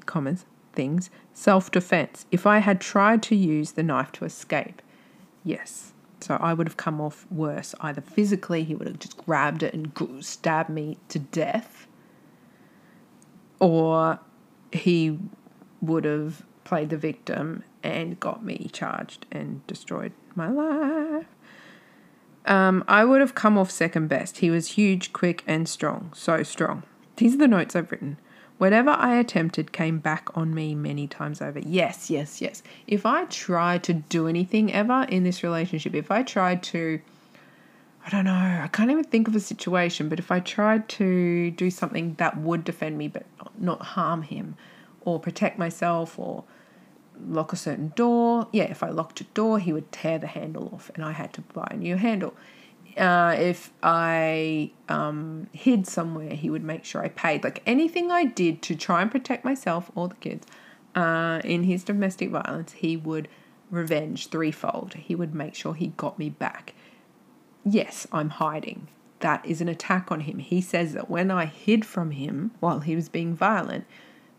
commas, 0.08 0.43
things, 0.74 1.10
self 1.32 1.72
defense. 1.72 2.26
If 2.32 2.45
I 2.45 2.58
had 2.58 2.82
tried 2.82 3.24
to 3.24 3.36
use 3.36 3.72
the 3.72 3.84
knife 3.84 4.12
to 4.14 4.26
escape, 4.26 4.82
yes. 5.45 5.93
So 6.20 6.36
I 6.41 6.54
would 6.54 6.68
have 6.68 6.76
come 6.76 7.00
off 7.00 7.26
worse. 7.32 7.74
Either 7.80 8.02
physically, 8.02 8.66
he 8.66 8.76
would 8.76 8.89
have 8.89 9.00
just 9.00 9.16
grabbed 9.16 9.64
it 9.64 9.74
and 9.74 9.93
stabbed 10.20 10.70
me 10.70 10.97
to 11.08 11.20
death, 11.20 11.88
or 13.58 14.20
he 14.74 15.18
would 15.82 16.04
have 16.04 16.43
played 16.70 16.91
the 16.91 16.97
victim 16.97 17.63
and 17.82 18.20
got 18.20 18.45
me 18.45 18.70
charged 18.72 19.26
and 19.32 19.65
destroyed 19.65 20.11
my 20.36 20.47
life. 20.47 21.26
Um, 22.45 22.84
I 22.88 23.03
would 23.05 23.22
have 23.22 23.34
come 23.34 23.57
off 23.57 23.72
second 23.72 24.07
best. 24.07 24.38
He 24.38 24.51
was 24.51 24.74
huge, 24.74 25.11
quick, 25.11 25.43
and 25.47 25.67
strong. 25.67 26.11
So 26.13 26.43
strong. 26.43 26.84
These 27.15 27.34
are 27.34 27.39
the 27.39 27.47
notes 27.47 27.76
I've 27.76 27.91
written. 27.91 28.17
Whatever 28.59 28.91
I 28.91 29.15
attempted 29.15 29.72
came 29.72 29.97
back 29.97 30.30
on 30.36 30.53
me 30.53 30.76
many 30.76 31.07
times 31.07 31.41
over. 31.41 31.57
Yes, 31.57 32.11
yes, 32.11 32.39
yes. 32.39 32.61
If 32.86 33.03
I 33.03 33.26
tried 33.26 33.82
to 33.86 33.93
do 33.95 34.28
anything 34.28 34.72
ever 34.72 35.07
in 35.09 35.24
this 35.24 35.41
relationship, 35.41 35.95
if 35.95 36.11
I 36.11 36.22
tried 36.22 36.61
to, 36.63 37.01
I 38.05 38.09
don't 38.11 38.26
know, 38.26 38.59
I 38.63 38.70
can't 38.72 38.91
even 38.91 39.05
think 39.05 39.28
of 39.28 39.36
a 39.36 39.39
situation, 39.39 40.07
but 40.07 40.20
if 40.20 40.30
I 40.30 40.39
tried 40.39 40.88
to 40.89 41.49
do 41.49 41.72
something 41.72 42.13
that 42.20 42.38
would 42.38 42.63
defend 42.63 42.99
me 42.99 43.07
but 43.07 43.26
not 43.57 43.82
harm 43.82 44.22
him 44.22 44.55
or 45.01 45.20
protect 45.20 45.57
myself 45.57 46.20
or 46.20 46.43
lock 47.28 47.53
a 47.53 47.55
certain 47.55 47.93
door. 47.95 48.47
Yeah, 48.51 48.63
if 48.63 48.84
I 48.84 48.89
locked 48.89 49.22
a 49.22 49.26
door, 49.26 49.59
he 49.59 49.74
would 49.74 49.91
tear 49.91 50.17
the 50.20 50.28
handle 50.28 50.70
off 50.74 50.91
and 50.95 51.03
I 51.03 51.11
had 51.11 51.34
to 51.34 51.41
buy 51.41 51.67
a 51.72 51.78
new 51.78 51.95
handle. 51.95 52.34
Uh, 52.97 53.36
if 53.38 53.72
I 53.82 54.72
um, 54.89 55.47
hid 55.51 55.88
somewhere, 55.88 56.32
he 56.32 56.49
would 56.49 56.63
make 56.63 56.84
sure 56.86 57.03
I 57.03 57.09
paid. 57.09 57.43
Like 57.43 57.61
anything 57.65 58.11
I 58.11 58.26
did 58.26 58.61
to 58.63 58.76
try 58.76 59.01
and 59.01 59.11
protect 59.11 59.45
myself 59.45 59.91
or 59.95 60.07
the 60.07 60.15
kids 60.15 60.47
uh, 60.95 61.41
in 61.43 61.63
his 61.63 61.84
domestic 61.84 62.30
violence, 62.30 62.74
he 62.74 62.97
would 62.97 63.28
revenge 63.70 64.28
threefold. 64.30 64.95
He 64.95 65.15
would 65.15 65.36
make 65.36 65.55
sure 65.55 65.74
he 65.74 65.88
got 65.97 66.20
me 66.20 66.30
back. 66.30 66.74
yes, 67.63 68.07
I'm 68.11 68.30
hiding. 68.30 68.88
That 69.20 69.45
is 69.45 69.59
an 69.61 69.67
attack 69.67 70.11
on 70.11 70.22
him. 70.22 70.39
He 70.39 70.61
says 70.61 70.93
that 70.93 71.09
when 71.09 71.30
I 71.30 71.45
hid 71.45 71.86
from 71.86 72.11
him 72.11 72.51
while 72.61 72.80
he 72.80 72.95
was 72.95 73.09
being 73.09 73.36
violent, 73.36 73.86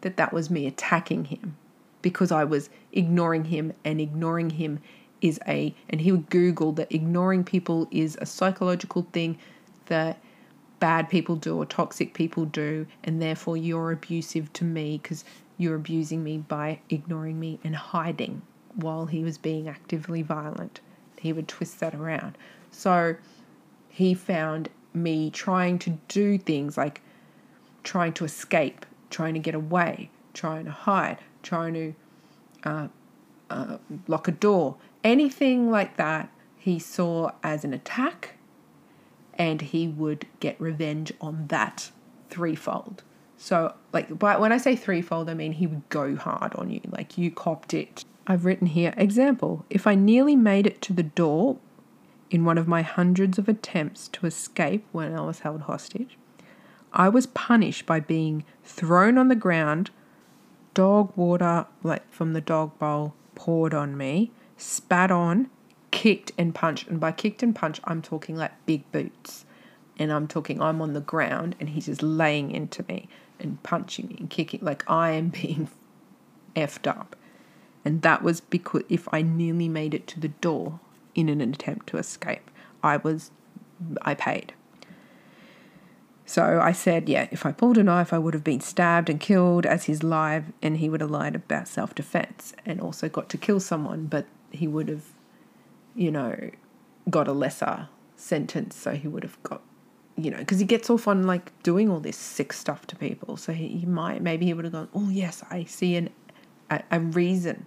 that 0.01 0.16
that 0.16 0.33
was 0.33 0.49
me 0.51 0.66
attacking 0.66 1.26
him 1.26 1.57
because 2.03 2.33
I 2.33 2.45
was 2.45 2.71
ignoring 2.93 3.45
him 3.47 3.73
and 3.85 4.01
ignoring 4.01 4.51
him 4.51 4.81
is 5.21 5.39
a 5.47 5.75
and 5.89 6.01
he 6.01 6.13
would 6.13 6.31
google 6.31 6.73
that 6.73 6.91
ignoring 6.93 7.45
people 7.45 7.87
is 7.91 8.17
a 8.21 8.27
psychological 8.27 9.07
thing 9.13 9.39
that 9.87 10.19
bad 10.79 11.11
people 11.11 11.37
do 11.37 11.57
or 11.59 11.67
toxic 11.67 12.15
people 12.15 12.47
do 12.47 12.87
and 13.05 13.21
therefore 13.21 13.57
you're 13.57 13.93
abusive 13.93 14.51
to 14.55 14.65
me 14.65 14.99
because 15.03 15.25
you're 15.59 15.77
abusing 15.77 16.25
me 16.25 16.39
by 16.39 16.81
ignoring 16.89 17.39
me 17.39 17.61
and 17.63 17.77
hiding 17.77 18.41
while 18.75 19.07
he 19.07 19.23
was 19.23 19.37
being 19.37 19.69
actively 19.69 20.23
violent. 20.23 20.81
He 21.19 21.35
would 21.35 21.49
twist 21.49 21.81
that 21.81 21.95
around. 21.95 22.39
So 22.71 23.17
he 23.91 24.15
found 24.15 24.71
me 24.95 25.31
trying 25.31 25.79
to 25.81 25.99
do 26.09 26.39
things 26.39 26.77
like 26.77 27.03
trying 27.83 28.13
to 28.15 28.25
escape 28.25 28.85
trying 29.09 29.35
to 29.35 29.41
get 29.41 29.55
away 29.55 30.11
trying 30.35 30.65
to 30.65 30.71
hide 30.71 31.19
trying 31.43 31.74
to 31.74 31.95
uh, 32.64 32.88
uh, 33.49 33.78
lock 34.07 34.28
a 34.28 34.32
door, 34.32 34.76
anything 35.05 35.70
like 35.70 35.97
that, 35.97 36.30
he 36.57 36.78
saw 36.78 37.32
as 37.43 37.64
an 37.64 37.72
attack 37.72 38.36
and 39.34 39.62
he 39.62 39.88
would 39.88 40.26
get 40.41 40.61
revenge 40.61 41.12
on 41.20 41.47
that 41.49 41.91
threefold. 42.28 43.03
So, 43.36 43.74
like, 43.93 44.18
but 44.18 44.38
when 44.38 44.53
I 44.53 44.59
say 44.59 44.76
threefold, 44.76 45.30
I 45.30 45.34
mean 45.34 45.53
he 45.53 45.66
would 45.66 45.88
go 45.88 46.14
hard 46.14 46.55
on 46.57 46.70
you, 46.70 46.82
like 46.91 47.16
you 47.16 47.30
copped 47.30 47.72
it. 47.72 48.05
I've 48.26 48.45
written 48.45 48.66
here 48.66 48.93
example 48.97 49.64
if 49.70 49.86
I 49.86 49.95
nearly 49.95 50.36
made 50.36 50.66
it 50.66 50.82
to 50.82 50.93
the 50.93 51.03
door 51.03 51.57
in 52.30 52.45
one 52.45 52.59
of 52.59 52.68
my 52.68 52.82
hundreds 52.82 53.38
of 53.38 53.49
attempts 53.49 54.09
to 54.09 54.26
escape 54.26 54.84
when 54.93 55.14
I 55.14 55.22
was 55.22 55.41
held 55.41 55.62
hostage, 55.62 56.18
I 56.93 57.09
was 57.09 57.26
punished 57.26 57.86
by 57.86 58.01
being 58.01 58.45
thrown 58.62 59.16
on 59.16 59.28
the 59.28 59.34
ground 59.34 59.91
dog 60.75 61.12
water, 61.16 61.66
like 61.83 62.11
from 62.12 62.33
the 62.33 62.41
dog 62.41 62.79
bowl, 62.79 63.14
poured 63.35 63.75
on 63.75 63.97
me, 63.97 64.31
spat 64.57 65.11
on, 65.11 65.51
kicked 65.91 66.33
and 66.39 66.55
punched. 66.55 66.89
And 66.89 67.01
by 67.01 67.12
kicked 67.12 67.43
and 67.43 67.55
punched, 67.55 67.81
I'm 67.85 68.03
talking 68.03 68.37
like 68.37 68.53
big 68.66 68.91
boots. 68.93 69.45
And 69.99 70.12
I'm 70.12 70.27
talking, 70.27 70.62
I'm 70.62 70.81
on 70.81 70.95
the 70.95 71.01
ground 71.01 71.57
and 71.61 71.71
he's 71.71 71.87
just 71.87 72.03
laying 72.03 72.51
into 72.51 72.85
me 72.89 73.09
and 73.39 73.62
punching 73.62 74.09
me 74.09 74.16
and 74.18 74.31
kicking, 74.31 74.61
like 74.62 74.89
I 74.89 75.11
am 75.11 75.29
being 75.43 75.68
effed 76.57 76.87
up. 76.87 77.16
And 77.85 78.03
that 78.03 78.23
was 78.23 78.41
because 78.41 78.83
if 78.89 79.09
I 79.12 79.23
nearly 79.23 79.68
made 79.68 79.95
it 79.95 80.07
to 80.09 80.21
the 80.21 80.29
door 80.29 80.81
in 81.14 81.29
an 81.29 81.41
attempt 81.41 81.87
to 81.89 81.99
escape, 81.99 82.51
I 82.83 82.99
was, 82.99 83.31
I 84.03 84.14
paid. 84.14 84.55
So 86.31 86.61
I 86.62 86.70
said, 86.70 87.09
yeah, 87.09 87.26
if 87.33 87.45
I 87.45 87.51
pulled 87.51 87.76
a 87.76 87.83
knife, 87.83 88.12
I 88.12 88.18
would 88.18 88.35
have 88.35 88.45
been 88.45 88.61
stabbed 88.61 89.11
and 89.11 89.18
killed 89.18 89.66
as 89.66 89.87
he's 89.87 90.05
live, 90.05 90.45
and 90.62 90.76
he 90.76 90.89
would 90.89 91.01
have 91.01 91.11
lied 91.11 91.35
about 91.35 91.66
self 91.66 91.93
defense 91.93 92.55
and 92.64 92.81
also 92.81 93.09
got 93.09 93.28
to 93.31 93.37
kill 93.37 93.59
someone, 93.59 94.07
but 94.07 94.26
he 94.53 94.68
would 94.68 94.89
have, 94.89 95.07
you 95.97 96.12
know, 96.12 96.51
got 97.11 97.26
a 97.26 97.33
lesser 97.33 97.89
sentence. 98.14 98.76
So 98.76 98.93
he 98.93 99.09
would 99.09 99.24
have 99.24 99.43
got, 99.43 99.61
you 100.16 100.31
know, 100.31 100.37
because 100.37 100.61
he 100.61 100.64
gets 100.64 100.89
off 100.89 101.09
on 101.09 101.26
like 101.26 101.51
doing 101.64 101.91
all 101.91 101.99
this 101.99 102.16
sick 102.16 102.53
stuff 102.53 102.87
to 102.87 102.95
people. 102.95 103.37
So 103.37 103.53
he, 103.53 103.66
he 103.66 103.85
might, 103.85 104.22
maybe 104.22 104.47
he 104.47 104.55
would 104.55 104.64
have 104.64 104.72
gone, 104.72 104.89
oh, 104.95 105.09
yes, 105.09 105.43
I 105.51 105.64
see 105.64 105.97
an, 105.97 106.11
a, 106.70 106.81
a 106.93 107.01
reason 107.01 107.66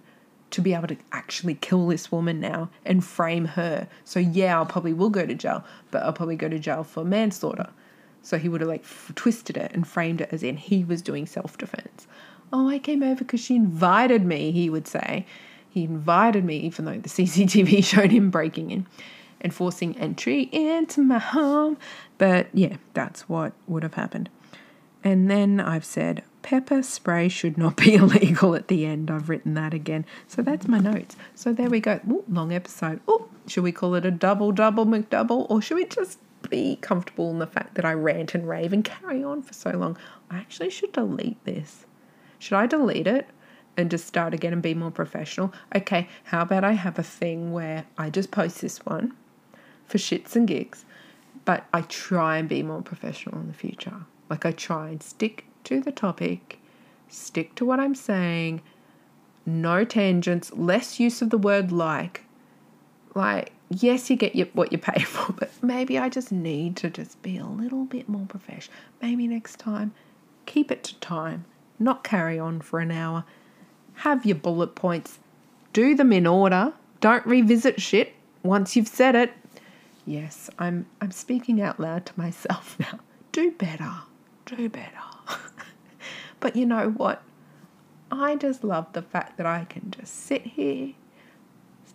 to 0.52 0.62
be 0.62 0.72
able 0.72 0.88
to 0.88 0.96
actually 1.12 1.56
kill 1.56 1.88
this 1.88 2.10
woman 2.10 2.40
now 2.40 2.70
and 2.86 3.04
frame 3.04 3.44
her. 3.44 3.88
So 4.04 4.20
yeah, 4.20 4.56
I'll 4.56 4.64
probably 4.64 4.94
will 4.94 5.10
go 5.10 5.26
to 5.26 5.34
jail, 5.34 5.64
but 5.90 6.02
I'll 6.02 6.14
probably 6.14 6.36
go 6.36 6.48
to 6.48 6.58
jail 6.58 6.82
for 6.82 7.04
manslaughter 7.04 7.68
so 8.24 8.38
he 8.38 8.48
would 8.48 8.62
have 8.62 8.68
like 8.68 8.82
f- 8.82 9.12
twisted 9.14 9.56
it 9.56 9.70
and 9.72 9.86
framed 9.86 10.20
it 10.22 10.30
as 10.32 10.42
in 10.42 10.56
he 10.56 10.82
was 10.82 11.02
doing 11.02 11.26
self 11.26 11.56
defense. 11.56 12.08
Oh, 12.52 12.68
I 12.68 12.78
came 12.78 13.02
over 13.02 13.16
because 13.16 13.40
she 13.40 13.54
invited 13.54 14.24
me, 14.24 14.50
he 14.50 14.68
would 14.70 14.88
say. 14.88 15.26
He 15.68 15.84
invited 15.84 16.44
me, 16.44 16.56
even 16.58 16.84
though 16.84 16.98
the 16.98 17.08
CCTV 17.08 17.84
showed 17.84 18.10
him 18.10 18.30
breaking 18.30 18.70
in 18.70 18.86
and 19.40 19.52
forcing 19.52 19.96
entry 19.98 20.48
into 20.52 21.02
my 21.02 21.18
home. 21.18 21.76
But 22.16 22.48
yeah, 22.54 22.76
that's 22.94 23.28
what 23.28 23.52
would 23.68 23.82
have 23.82 23.94
happened. 23.94 24.30
And 25.02 25.30
then 25.30 25.60
I've 25.60 25.84
said 25.84 26.22
pepper 26.40 26.82
spray 26.82 27.28
should 27.28 27.58
not 27.58 27.76
be 27.76 27.94
illegal 27.96 28.54
at 28.54 28.68
the 28.68 28.86
end. 28.86 29.10
I've 29.10 29.28
written 29.28 29.52
that 29.54 29.74
again. 29.74 30.06
So 30.28 30.40
that's 30.40 30.66
my 30.66 30.78
notes. 30.78 31.16
So 31.34 31.52
there 31.52 31.68
we 31.68 31.80
go. 31.80 32.00
Ooh, 32.08 32.24
long 32.28 32.52
episode. 32.54 33.00
Oh, 33.06 33.28
should 33.46 33.64
we 33.64 33.72
call 33.72 33.94
it 33.96 34.06
a 34.06 34.10
double 34.10 34.50
double 34.50 34.86
McDouble 34.86 35.46
or 35.50 35.60
should 35.60 35.76
we 35.76 35.84
just 35.84 36.18
be 36.50 36.76
comfortable 36.80 37.30
in 37.30 37.38
the 37.38 37.46
fact 37.46 37.74
that 37.74 37.84
I 37.84 37.92
rant 37.92 38.34
and 38.34 38.48
rave 38.48 38.72
and 38.72 38.84
carry 38.84 39.22
on 39.22 39.42
for 39.42 39.52
so 39.52 39.70
long. 39.70 39.96
I 40.30 40.38
actually 40.38 40.70
should 40.70 40.92
delete 40.92 41.42
this. 41.44 41.86
Should 42.38 42.56
I 42.56 42.66
delete 42.66 43.06
it 43.06 43.28
and 43.76 43.90
just 43.90 44.06
start 44.06 44.34
again 44.34 44.52
and 44.52 44.62
be 44.62 44.74
more 44.74 44.90
professional? 44.90 45.52
Okay, 45.74 46.08
how 46.24 46.42
about 46.42 46.64
I 46.64 46.72
have 46.72 46.98
a 46.98 47.02
thing 47.02 47.52
where 47.52 47.86
I 47.96 48.10
just 48.10 48.30
post 48.30 48.60
this 48.60 48.78
one 48.84 49.14
for 49.86 49.98
shits 49.98 50.36
and 50.36 50.46
gigs, 50.46 50.84
but 51.44 51.64
I 51.72 51.82
try 51.82 52.38
and 52.38 52.48
be 52.48 52.62
more 52.62 52.82
professional 52.82 53.40
in 53.40 53.48
the 53.48 53.54
future. 53.54 54.02
Like 54.28 54.46
I 54.46 54.52
try 54.52 54.88
and 54.88 55.02
stick 55.02 55.46
to 55.64 55.80
the 55.80 55.92
topic, 55.92 56.58
stick 57.08 57.54
to 57.56 57.64
what 57.64 57.80
I'm 57.80 57.94
saying, 57.94 58.62
no 59.46 59.84
tangents, 59.84 60.52
less 60.52 61.00
use 61.00 61.20
of 61.22 61.30
the 61.30 61.38
word 61.38 61.72
like. 61.72 62.24
Like 63.14 63.52
yes, 63.68 64.10
you 64.10 64.16
get 64.16 64.34
your, 64.34 64.46
what 64.52 64.72
you 64.72 64.78
pay 64.78 65.02
for, 65.04 65.32
but 65.32 65.50
maybe 65.62 65.98
I 65.98 66.08
just 66.08 66.32
need 66.32 66.76
to 66.76 66.90
just 66.90 67.20
be 67.22 67.36
a 67.36 67.46
little 67.46 67.84
bit 67.84 68.08
more 68.08 68.26
professional. 68.26 68.76
Maybe 69.02 69.26
next 69.26 69.58
time, 69.58 69.92
keep 70.46 70.70
it 70.70 70.84
to 70.84 70.94
time, 70.96 71.44
not 71.78 72.04
carry 72.04 72.38
on 72.38 72.60
for 72.60 72.80
an 72.80 72.90
hour. 72.90 73.24
Have 73.98 74.26
your 74.26 74.36
bullet 74.36 74.74
points, 74.74 75.18
do 75.72 75.94
them 75.94 76.12
in 76.12 76.26
order. 76.26 76.72
Don't 77.00 77.24
revisit 77.26 77.80
shit 77.80 78.14
once 78.42 78.76
you've 78.76 78.88
said 78.88 79.14
it. 79.14 79.32
Yes, 80.06 80.50
I'm 80.58 80.86
I'm 81.00 81.10
speaking 81.10 81.60
out 81.60 81.80
loud 81.80 82.06
to 82.06 82.12
myself 82.16 82.76
now. 82.78 83.00
Do 83.32 83.50
better. 83.52 83.92
Do 84.46 84.68
better. 84.68 84.90
but 86.40 86.56
you 86.56 86.66
know 86.66 86.90
what? 86.90 87.22
I 88.10 88.36
just 88.36 88.62
love 88.62 88.92
the 88.92 89.02
fact 89.02 89.38
that 89.38 89.46
I 89.46 89.64
can 89.64 89.90
just 89.90 90.14
sit 90.14 90.42
here 90.42 90.92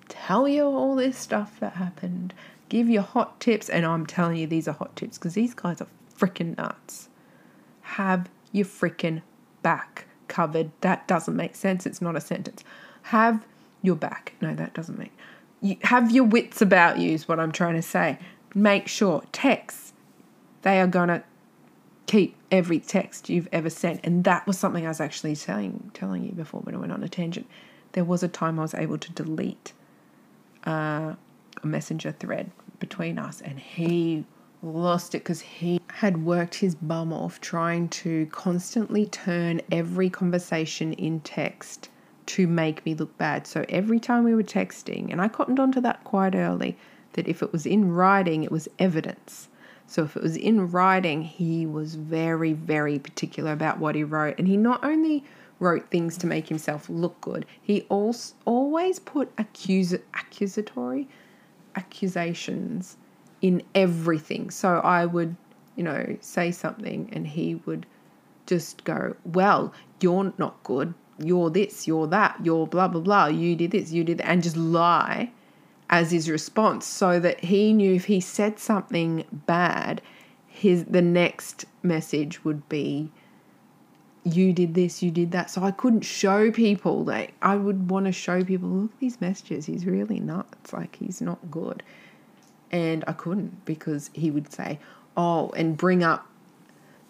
tell 0.10 0.48
you 0.48 0.66
all 0.66 0.96
this 0.96 1.18
stuff 1.18 1.60
that 1.60 1.74
happened, 1.74 2.34
give 2.68 2.90
you 2.90 3.02
hot 3.02 3.40
tips, 3.40 3.70
and 3.70 3.86
I'm 3.86 4.06
telling 4.06 4.38
you 4.38 4.48
these 4.48 4.68
are 4.68 4.74
hot 4.74 4.96
tips 4.96 5.18
because 5.18 5.36
these 5.36 5.54
guys 5.54 5.82
are 5.82 5.88
freaking 6.18 6.58
nuts. 6.58 7.10
Have 7.82 8.30
your 8.52 8.66
freaking 8.66 9.22
back 9.62 10.06
covered. 10.28 10.72
That 10.82 11.08
doesn't 11.08 11.36
make 11.36 11.56
sense. 11.56 11.86
It's 11.86 12.02
not 12.02 12.16
a 12.16 12.22
sentence. 12.22 12.64
Have 13.04 13.46
your 13.82 13.96
back. 13.96 14.34
No, 14.42 14.54
that 14.56 14.74
doesn't 14.74 14.98
make. 14.98 15.12
You 15.62 15.78
have 15.84 16.12
your 16.12 16.24
wits 16.24 16.62
about 16.62 17.00
you 17.00 17.12
is 17.12 17.28
what 17.28 17.40
I'm 17.40 17.52
trying 17.52 17.76
to 17.76 17.82
say. 17.82 18.18
Make 18.54 18.88
sure 18.88 19.24
texts 19.32 19.94
they 20.62 20.80
are 20.82 20.88
gonna 20.88 21.24
keep 22.06 22.36
every 22.52 22.80
text 22.80 23.30
you've 23.30 23.48
ever 23.52 23.70
sent, 23.70 24.02
and 24.04 24.24
that 24.24 24.46
was 24.48 24.58
something 24.58 24.86
I 24.86 24.90
was 24.90 25.00
actually 25.00 25.36
telling 25.36 25.92
telling 25.94 26.24
you 26.24 26.32
before, 26.32 26.62
but 26.64 26.74
I 26.74 26.78
went 26.78 26.92
on 26.92 27.04
a 27.04 27.10
tangent. 27.10 27.48
There 27.94 28.04
was 28.04 28.24
a 28.24 28.28
time 28.28 28.60
I 28.60 28.64
was 28.64 28.74
able 28.74 28.98
to 28.98 29.12
delete 29.12 29.74
uh, 30.70 31.16
a 31.64 31.68
messenger 31.68 32.12
thread 32.12 32.52
between 32.80 33.18
us, 33.18 33.42
and 33.42 33.60
he 33.60 34.24
lost 34.62 35.16
it 35.16 35.20
because 35.20 35.42
he 35.42 35.80
had 35.88 36.24
worked 36.24 36.56
his 36.56 36.76
bum 36.76 37.12
off 37.12 37.42
trying 37.42 37.88
to 37.90 38.26
constantly 38.28 39.06
turn 39.06 39.62
every 39.72 40.10
conversation 40.10 40.94
in 40.94 41.20
text 41.22 41.90
to 42.26 42.46
make 42.46 42.86
me 42.86 42.94
look 42.94 43.18
bad. 43.18 43.48
So 43.48 43.66
every 43.70 44.00
time 44.00 44.24
we 44.24 44.36
were 44.36 44.44
texting, 44.44 45.12
and 45.12 45.22
I 45.22 45.28
cottoned 45.28 45.60
onto 45.60 45.82
that 45.82 46.04
quite 46.04 46.36
early, 46.36 46.78
that 47.14 47.28
if 47.28 47.42
it 47.42 47.52
was 47.52 47.66
in 47.66 47.92
writing, 47.92 48.44
it 48.44 48.52
was 48.52 48.68
evidence. 48.78 49.48
So 49.88 50.04
if 50.04 50.16
it 50.16 50.22
was 50.22 50.38
in 50.38 50.70
writing, 50.70 51.24
he 51.24 51.66
was 51.66 51.96
very, 51.96 52.54
very 52.54 53.00
particular 53.00 53.52
about 53.52 53.80
what 53.80 53.96
he 53.96 54.04
wrote. 54.04 54.38
And 54.38 54.48
he 54.48 54.56
not 54.56 54.84
only 54.84 55.24
wrote 55.60 55.90
things 55.90 56.18
to 56.18 56.28
make 56.28 56.48
himself 56.48 56.90
look 56.90 57.20
good. 57.22 57.46
He 57.62 57.82
also 57.90 58.34
always 58.46 59.00
put 59.00 59.32
accuse, 59.38 59.94
accusatory 59.94 61.08
accusations 61.76 62.98
in 63.42 63.62
everything. 63.76 64.50
So 64.50 64.80
I 64.80 65.06
would, 65.06 65.36
you 65.76 65.84
know, 65.84 66.18
say 66.22 66.52
something 66.52 67.10
and 67.14 67.28
he 67.28 67.56
would 67.66 67.86
just 68.46 68.84
go, 68.84 69.16
Well, 69.26 69.74
you're 70.02 70.34
not 70.38 70.64
good. 70.64 70.94
You're 71.22 71.50
this, 71.50 71.88
you're 71.88 72.08
that, 72.08 72.38
you're 72.44 72.66
blah, 72.66 72.88
blah, 72.88 73.02
blah. 73.02 73.28
You 73.28 73.56
did 73.56 73.72
this, 73.72 73.92
you 73.92 74.04
did 74.04 74.20
that, 74.20 74.30
and 74.30 74.42
just 74.42 74.56
lie 74.56 75.32
as 75.90 76.12
his 76.12 76.30
response 76.30 76.86
so 76.86 77.20
that 77.20 77.44
he 77.44 77.74
knew 77.74 77.96
if 77.96 78.06
he 78.06 78.22
said 78.22 78.60
something 78.60 79.26
bad, 79.32 80.02
his 80.48 80.86
the 80.86 81.02
next 81.02 81.66
message 81.84 82.44
would 82.46 82.68
be 82.70 83.12
you 84.36 84.54
did 84.54 84.74
this, 84.74 85.02
you 85.04 85.12
did 85.12 85.32
that. 85.32 85.50
So 85.50 85.64
I 85.64 85.72
couldn't 85.72 86.02
show 86.02 86.52
people. 86.52 87.04
Like 87.04 87.34
I 87.42 87.56
would 87.56 87.90
want 87.90 88.06
to 88.06 88.12
show 88.12 88.44
people, 88.44 88.70
look 88.70 88.92
at 88.92 89.00
these 89.00 89.22
messages. 89.22 89.66
He's 89.66 89.86
really 89.86 90.20
nuts. 90.20 90.74
Like 90.74 90.96
he's 90.96 91.22
not 91.22 91.40
good. 91.52 91.84
And 92.72 93.04
I 93.08 93.14
couldn't 93.14 93.66
because 93.66 94.10
he 94.14 94.30
would 94.32 94.52
say, 94.52 94.80
oh, 95.18 95.50
and 95.52 95.76
bring 95.76 96.04
up 96.04 96.28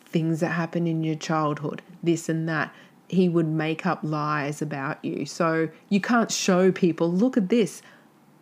things 0.06 0.40
that 0.40 0.50
happened 0.50 0.88
in 0.88 1.04
your 1.04 1.16
childhood, 1.16 1.82
this 2.02 2.30
and 2.30 2.48
that. 2.50 2.74
He 3.08 3.28
would 3.28 3.48
make 3.48 3.86
up 3.86 4.00
lies 4.04 4.62
about 4.62 5.04
you. 5.04 5.26
So 5.26 5.70
you 5.90 6.00
can't 6.00 6.32
show 6.32 6.72
people, 6.72 7.12
look 7.12 7.38
at 7.38 7.50
this. 7.50 7.82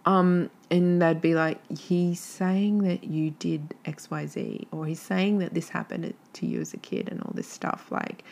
Um, 0.05 0.49
and 0.69 1.01
they'd 1.01 1.21
be 1.21 1.35
like, 1.35 1.59
he's 1.77 2.19
saying 2.19 2.79
that 2.83 3.03
you 3.03 3.31
did 3.31 3.73
XYZ, 3.85 4.67
or 4.71 4.85
he's 4.85 4.99
saying 4.99 5.39
that 5.39 5.53
this 5.53 5.69
happened 5.69 6.13
to 6.33 6.45
you 6.45 6.61
as 6.61 6.73
a 6.73 6.77
kid, 6.77 7.09
and 7.09 7.21
all 7.21 7.31
this 7.33 7.47
stuff. 7.47 7.87
Like, 7.91 8.23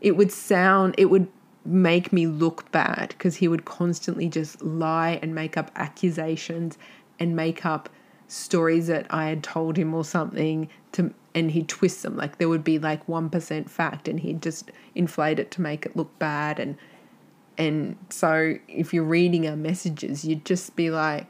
it 0.00 0.16
would 0.16 0.32
sound, 0.32 0.94
it 0.98 1.06
would 1.06 1.28
make 1.64 2.12
me 2.12 2.26
look 2.26 2.70
bad 2.70 3.08
because 3.10 3.36
he 3.36 3.48
would 3.48 3.64
constantly 3.64 4.28
just 4.28 4.62
lie 4.62 5.18
and 5.22 5.34
make 5.34 5.56
up 5.56 5.70
accusations 5.74 6.78
and 7.18 7.34
make 7.34 7.66
up 7.66 7.88
stories 8.28 8.86
that 8.88 9.06
I 9.10 9.28
had 9.28 9.42
told 9.42 9.76
him 9.76 9.94
or 9.94 10.04
something 10.04 10.68
to 10.92 11.12
and 11.34 11.50
he'd 11.50 11.68
twist 11.68 12.02
them. 12.02 12.16
Like 12.16 12.38
there 12.38 12.48
would 12.48 12.64
be 12.64 12.78
like 12.78 13.06
1% 13.06 13.68
fact 13.68 14.08
and 14.08 14.20
he'd 14.20 14.40
just 14.40 14.70
inflate 14.94 15.38
it 15.38 15.50
to 15.52 15.60
make 15.60 15.84
it 15.84 15.96
look 15.96 16.18
bad. 16.18 16.58
And 16.58 16.76
and 17.58 17.96
so 18.10 18.56
if 18.68 18.92
you're 18.92 19.04
reading 19.04 19.46
our 19.48 19.56
messages 19.56 20.24
you'd 20.24 20.44
just 20.44 20.76
be 20.76 20.90
like 20.90 21.26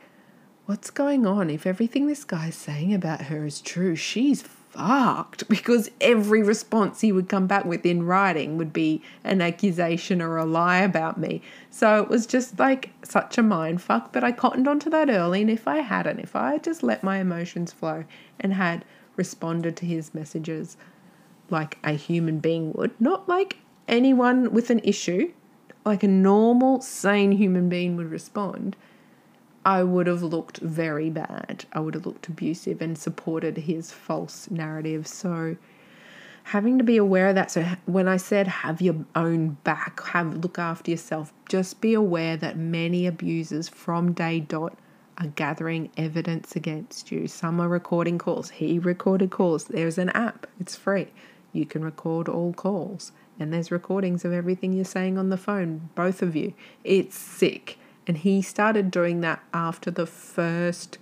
what's 0.66 0.90
going 0.90 1.26
on? 1.26 1.48
If 1.48 1.66
everything 1.66 2.06
this 2.06 2.24
guy's 2.24 2.56
saying 2.56 2.92
about 2.92 3.22
her 3.22 3.44
is 3.46 3.60
true 3.60 3.96
she's 3.96 4.42
fucked 4.76 5.48
because 5.48 5.90
every 6.00 6.42
response 6.42 7.00
he 7.00 7.12
would 7.12 7.28
come 7.28 7.46
back 7.46 7.64
with 7.64 7.86
in 7.86 8.04
writing 8.04 8.56
would 8.56 8.72
be 8.72 9.02
an 9.24 9.40
accusation 9.40 10.20
or 10.20 10.36
a 10.36 10.44
lie 10.44 10.78
about 10.78 11.18
me. 11.18 11.42
So 11.70 12.02
it 12.02 12.08
was 12.08 12.26
just 12.26 12.58
like 12.58 12.90
such 13.02 13.38
a 13.38 13.42
mind 13.42 13.82
fuck, 13.82 14.12
but 14.12 14.22
I 14.22 14.32
cottoned 14.32 14.68
onto 14.68 14.90
that 14.90 15.08
early. 15.08 15.40
And 15.40 15.50
if 15.50 15.66
I 15.66 15.78
hadn't, 15.78 16.20
if 16.20 16.36
I 16.36 16.58
just 16.58 16.82
let 16.82 17.02
my 17.02 17.18
emotions 17.18 17.72
flow 17.72 18.04
and 18.38 18.54
had 18.54 18.84
responded 19.16 19.76
to 19.78 19.86
his 19.86 20.14
messages 20.14 20.76
like 21.48 21.78
a 21.84 21.92
human 21.92 22.38
being 22.38 22.72
would, 22.74 23.00
not 23.00 23.28
like 23.28 23.58
anyone 23.88 24.52
with 24.52 24.70
an 24.70 24.80
issue, 24.84 25.32
like 25.84 26.02
a 26.02 26.08
normal, 26.08 26.80
sane 26.80 27.32
human 27.32 27.68
being 27.68 27.96
would 27.96 28.10
respond 28.10 28.76
I 29.66 29.82
would 29.82 30.06
have 30.06 30.22
looked 30.22 30.58
very 30.58 31.10
bad. 31.10 31.64
I 31.72 31.80
would 31.80 31.94
have 31.94 32.06
looked 32.06 32.28
abusive 32.28 32.80
and 32.80 32.96
supported 32.96 33.56
his 33.56 33.90
false 33.90 34.48
narrative. 34.48 35.08
So 35.08 35.56
having 36.44 36.78
to 36.78 36.84
be 36.84 36.96
aware 36.96 37.26
of 37.26 37.34
that. 37.34 37.50
So 37.50 37.66
when 37.84 38.06
I 38.06 38.16
said 38.16 38.46
have 38.46 38.80
your 38.80 39.04
own 39.16 39.58
back, 39.64 40.00
have 40.04 40.36
look 40.36 40.56
after 40.56 40.92
yourself, 40.92 41.32
just 41.48 41.80
be 41.80 41.94
aware 41.94 42.36
that 42.36 42.56
many 42.56 43.08
abusers 43.08 43.68
from 43.68 44.12
day 44.12 44.38
dot 44.38 44.78
are 45.18 45.26
gathering 45.26 45.90
evidence 45.96 46.54
against 46.54 47.10
you. 47.10 47.26
Some 47.26 47.58
are 47.58 47.68
recording 47.68 48.18
calls. 48.18 48.50
He 48.50 48.78
recorded 48.78 49.30
calls. 49.30 49.64
There's 49.64 49.98
an 49.98 50.10
app. 50.10 50.46
It's 50.60 50.76
free. 50.76 51.08
You 51.52 51.66
can 51.66 51.84
record 51.84 52.28
all 52.28 52.52
calls. 52.52 53.10
And 53.40 53.52
there's 53.52 53.72
recordings 53.72 54.24
of 54.24 54.32
everything 54.32 54.72
you're 54.72 54.84
saying 54.84 55.18
on 55.18 55.30
the 55.30 55.36
phone, 55.36 55.90
both 55.96 56.22
of 56.22 56.36
you. 56.36 56.54
It's 56.84 57.18
sick. 57.18 57.78
And 58.06 58.18
he 58.18 58.42
started 58.42 58.90
doing 58.90 59.20
that 59.22 59.42
after 59.52 59.90
the 59.90 60.06
first, 60.06 60.98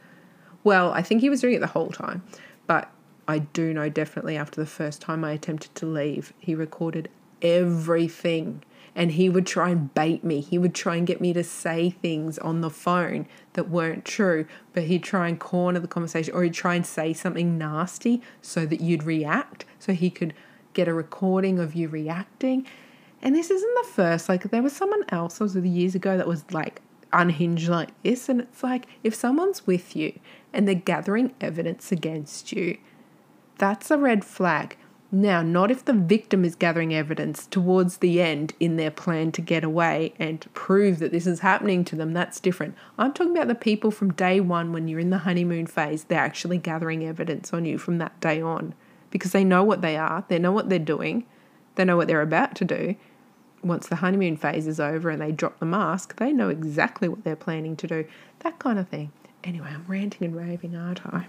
well, 0.63 0.93
I 0.93 1.03
think 1.03 1.21
he 1.21 1.29
was 1.29 1.41
doing 1.41 1.55
it 1.55 1.61
the 1.61 1.67
whole 1.69 1.91
time, 1.91 2.23
but 2.67 2.91
I 3.29 3.41
do 3.41 3.75
know 3.75 3.89
definitely 3.89 4.37
after 4.37 4.61
the 4.61 4.67
first 4.67 5.01
time 5.03 5.25
I 5.25 5.33
attempted 5.33 5.75
to 5.77 5.87
leave, 5.87 6.33
he 6.39 6.55
recorded 6.55 7.09
everything. 7.43 8.63
And 8.97 9.11
he 9.11 9.29
would 9.29 9.45
try 9.45 9.71
and 9.71 9.93
bait 9.93 10.23
me. 10.23 10.41
He 10.41 10.57
would 10.57 10.73
try 10.73 10.95
and 10.95 11.05
get 11.05 11.21
me 11.21 11.33
to 11.33 11.43
say 11.43 11.91
things 11.91 12.39
on 12.39 12.61
the 12.61 12.71
phone 12.71 13.27
that 13.55 13.69
weren't 13.69 14.05
true, 14.05 14.47
but 14.73 14.85
he'd 14.85 15.03
try 15.03 15.27
and 15.27 15.41
corner 15.41 15.81
the 15.81 15.89
conversation 15.89 16.33
or 16.33 16.45
he'd 16.45 16.55
try 16.55 16.77
and 16.77 16.87
say 16.87 17.13
something 17.13 17.59
nasty 17.59 18.23
so 18.41 18.65
that 18.67 18.81
you'd 18.81 19.03
react, 19.03 19.65
so 19.81 19.93
he 19.93 20.11
could 20.11 20.33
get 20.75 20.87
a 20.87 20.95
recording 20.95 21.59
of 21.59 21.75
you 21.75 21.89
reacting. 21.89 22.65
And 23.21 23.35
this 23.35 23.51
isn't 23.51 23.75
the 23.83 23.89
first, 23.91 24.29
like, 24.29 24.45
there 24.51 24.63
was 24.63 24.77
someone 24.77 25.03
else, 25.09 25.41
it 25.41 25.43
was 25.43 25.57
with 25.57 25.67
years 25.67 25.97
ago, 25.97 26.17
that 26.17 26.29
was 26.29 26.45
like 26.53 26.81
unhinged 27.15 27.69
like 27.69 27.91
this. 28.03 28.29
And 28.29 28.41
it's 28.41 28.63
like 28.63 28.87
if 29.03 29.15
someone's 29.15 29.67
with 29.67 29.95
you 29.97 30.19
and 30.53 30.67
they're 30.67 30.75
gathering 30.75 31.35
evidence 31.41 31.91
against 31.93 32.53
you, 32.53 32.79
that's 33.59 33.91
a 33.91 33.99
red 33.99 34.25
flag. 34.25 34.77
Now, 35.13 35.43
not 35.43 35.71
if 35.71 35.85
the 35.85 35.93
victim 35.93 36.45
is 36.45 36.57
gathering 36.57 36.93
evidence 36.93 37.47
towards 37.47 37.99
the 37.99 38.21
end 38.21 38.53
in 38.59 38.77
their 38.77 38.91
plan 38.91 39.31
to 39.33 39.41
get 39.41 39.63
away 39.63 40.13
and 40.19 40.45
prove 40.55 40.99
that 40.99 41.13
this 41.13 41.25
is 41.25 41.39
happening 41.39 41.85
to 41.85 41.95
them. 41.95 42.13
That's 42.13 42.41
different. 42.41 42.75
I'm 42.99 43.13
talking 43.13 43.37
about 43.37 43.47
the 43.47 43.55
people 43.55 43.93
from 43.93 44.13
day 44.13 44.41
one 44.41 44.73
when 44.73 44.89
you're 44.89 44.99
in 44.99 45.11
the 45.11 45.19
honeymoon 45.19 45.67
phase, 45.67 46.05
they're 46.05 46.19
actually 46.19 46.59
gathering 46.59 47.07
evidence 47.07 47.53
on 47.53 47.65
you 47.65 47.79
from 47.79 47.99
that 47.99 48.19
day 48.21 48.43
on 48.43 48.75
because 49.11 49.31
they 49.31 49.45
know 49.45 49.63
what 49.63 49.83
they 49.83 49.97
are, 49.97 50.25
they 50.27 50.41
know 50.41 50.51
what 50.51 50.69
they're 50.69 50.81
doing, 50.81 51.25
they 51.77 51.85
know 51.85 51.97
what 51.97 52.09
they're 52.09 52.21
about 52.21 52.57
to 52.57 52.65
do, 52.65 52.97
once 53.65 53.89
the 53.89 53.97
honeymoon 53.97 54.37
phase 54.37 54.67
is 54.67 54.79
over 54.79 55.11
and 55.11 55.21
they 55.21 55.33
drop 55.33 55.59
the 55.59 55.67
mask, 55.67 56.17
they 56.17 56.33
know 56.33 56.49
exactly 56.49 57.09
what 57.09 57.25
they're 57.25 57.37
planning 57.37 57.77
to 57.77 57.87
do. 57.87 58.05
That 58.41 58.59
kind 58.59 58.79
of 58.79 58.89
thing. 58.89 59.13
Anyway, 59.43 59.69
I'm 59.69 59.85
ranting 59.87 60.27
and 60.27 60.37
raving, 60.37 60.77
aren't 60.77 61.05
I? 61.07 61.27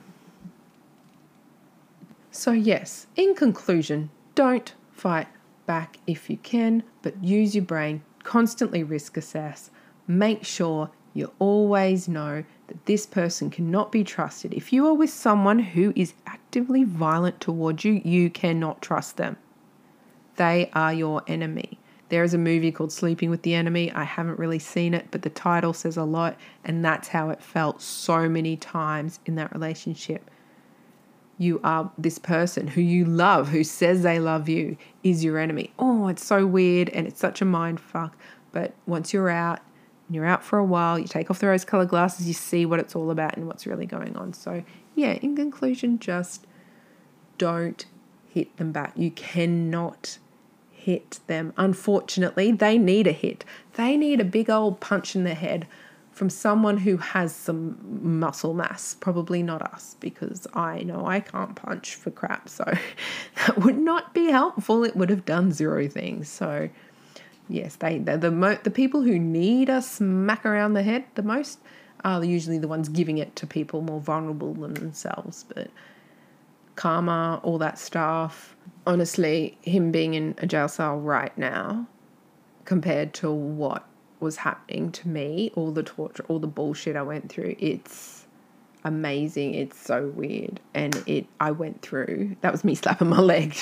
So, 2.32 2.52
yes, 2.52 3.08
in 3.16 3.36
conclusion, 3.36 4.10
don't 4.36 4.74
fight 4.92 5.28
back 5.66 5.98
if 6.06 6.30
you 6.30 6.38
can, 6.38 6.84
but 7.02 7.24
use 7.24 7.56
your 7.56 7.64
brain, 7.64 8.04
constantly 8.24 8.84
risk 8.84 9.18
assess, 9.18 9.72
make 10.08 10.44
sure 10.44 10.92
you 11.14 11.32
always 11.40 12.08
know 12.08 12.44
that 12.68 12.86
this 12.86 13.06
person 13.06 13.50
cannot 13.50 13.92
be 13.92 14.04
trusted. 14.04 14.54
If 14.54 14.74
you 14.74 14.86
are 14.88 14.94
with 14.94 15.10
someone 15.10 15.60
who 15.60 15.94
is 15.96 16.14
actively 16.28 16.84
violent 16.84 17.40
towards 17.40 17.86
you, 17.86 18.02
you 18.04 18.30
cannot 18.30 18.82
trust 18.82 19.18
them. 19.18 19.38
They 20.36 20.70
are 20.74 20.94
your 20.94 21.22
enemy. 21.28 21.80
There 22.10 22.24
is 22.24 22.34
a 22.34 22.38
movie 22.38 22.72
called 22.72 22.92
Sleeping 22.92 23.30
with 23.30 23.42
the 23.42 23.56
Enemy. 23.56 23.92
I 23.92 24.04
haven't 24.04 24.38
really 24.38 24.60
seen 24.60 24.94
it, 24.94 25.08
but 25.10 25.24
the 25.24 25.30
title 25.30 25.74
says 25.74 25.98
a 25.98 26.04
lot, 26.04 26.38
and 26.64 26.86
that's 26.86 27.08
how 27.08 27.30
it 27.30 27.42
felt 27.42 27.82
so 27.82 28.30
many 28.30 28.56
times 28.56 29.20
in 29.26 29.36
that 29.36 29.52
relationship. 29.54 30.30
You 31.38 31.60
are 31.64 31.92
this 31.98 32.20
person 32.20 32.68
who 32.68 32.82
you 32.82 33.06
love, 33.06 33.50
who 33.50 33.64
says 33.64 34.04
they 34.04 34.20
love 34.20 34.48
you, 34.48 34.78
is 35.04 35.24
your 35.24 35.40
enemy. 35.40 35.74
Oh, 35.80 36.08
it's 36.08 36.24
so 36.24 36.46
weird 36.46 36.90
and 36.90 37.08
it's 37.08 37.20
such 37.20 37.42
a 37.42 37.46
mind 37.46 37.80
fuck. 37.80 38.16
But 38.52 38.74
once 38.86 39.12
you're 39.12 39.30
out, 39.30 39.60
and 40.08 40.16
you're 40.16 40.26
out 40.26 40.44
for 40.44 40.60
a 40.60 40.64
while, 40.64 41.00
you 41.00 41.08
take 41.08 41.32
off 41.32 41.40
the 41.40 41.48
rose 41.48 41.66
colored 41.66 41.90
glasses, 41.90 42.28
you 42.28 42.34
see 42.34 42.66
what 42.66 42.80
it's 42.80 42.96
all 42.96 43.10
about 43.10 43.36
and 43.36 43.48
what's 43.48 43.66
really 43.66 43.86
going 43.86 44.16
on. 44.16 44.34
So, 44.34 44.64
yeah, 44.94 45.14
in 45.14 45.36
conclusion, 45.36 46.00
just 46.00 46.46
don't 47.38 47.86
hit 48.30 48.56
them 48.58 48.72
back. 48.72 48.94
You 48.96 49.12
cannot 49.12 50.20
hit 50.86 51.20
them. 51.26 51.52
Unfortunately, 51.58 52.52
they 52.52 52.78
need 52.78 53.08
a 53.08 53.12
hit. 53.12 53.44
They 53.74 53.98
need 53.98 54.22
a 54.22 54.24
big 54.24 54.52
old 54.52 54.80
punch 54.80 55.16
in 55.16 55.24
the 55.24 55.34
head 55.34 55.68
from 56.12 56.30
someone 56.30 56.78
who 56.78 56.98
has 56.98 57.36
some 57.36 57.80
muscle 58.20 58.54
mass. 58.54 58.96
Probably 59.00 59.42
not 59.42 59.64
us, 59.64 59.96
because 60.00 60.46
I 60.54 60.84
know 60.84 61.08
I 61.08 61.22
can't 61.22 61.56
punch 61.56 61.96
for 61.96 62.12
crap. 62.12 62.48
So 62.50 62.66
that 63.38 63.58
would 63.58 63.80
not 63.80 64.14
be 64.14 64.30
helpful. 64.30 64.84
It 64.84 64.96
would 64.96 65.10
have 65.10 65.26
done 65.26 65.52
zero 65.52 65.88
things. 65.88 66.30
So 66.30 66.70
yes, 67.50 67.78
they 67.78 67.98
the 67.98 68.20
the, 68.20 68.30
mo- 68.30 68.60
the 68.62 68.70
people 68.70 69.02
who 69.02 69.18
need 69.18 69.70
a 69.70 69.82
smack 69.82 70.46
around 70.46 70.74
the 70.74 70.84
head 70.84 71.06
the 71.16 71.24
most 71.24 71.58
are 72.04 72.24
usually 72.24 72.60
the 72.60 72.68
ones 72.68 72.90
giving 72.90 73.18
it 73.18 73.36
to 73.38 73.48
people 73.48 73.82
more 73.82 74.00
vulnerable 74.00 74.54
than 74.54 74.76
themselves. 74.76 75.46
But 75.52 75.72
karma, 76.76 77.40
all 77.42 77.58
that 77.58 77.80
stuff. 77.80 78.56
Honestly, 78.88 79.58
him 79.62 79.92
being 79.92 80.14
in 80.14 80.36
a 80.38 80.46
jail 80.46 80.68
cell 80.68 80.98
right 80.98 81.36
now, 81.38 81.88
compared 82.66 83.14
to 83.16 83.32
what 83.32 83.88
was 84.20 84.38
happening 84.38 84.92
to 84.92 85.08
me, 85.08 85.52
all 85.56 85.72
the 85.72 85.84
torture, 85.84 86.26
all 86.28 86.40
the 86.40 86.48
bullshit 86.48 86.96
I 86.96 87.02
went 87.02 87.30
through, 87.30 87.56
it's 87.60 88.26
amazing. 88.84 89.56
It's 89.56 89.80
so 89.80 90.08
weird. 90.10 90.60
And 90.74 91.02
it, 91.06 91.28
I 91.40 91.52
went 91.52 91.82
through, 91.82 92.38
that 92.42 92.52
was 92.52 92.64
me 92.64 92.76
slapping 92.76 93.10
my 93.10 93.20
leg. 93.20 93.56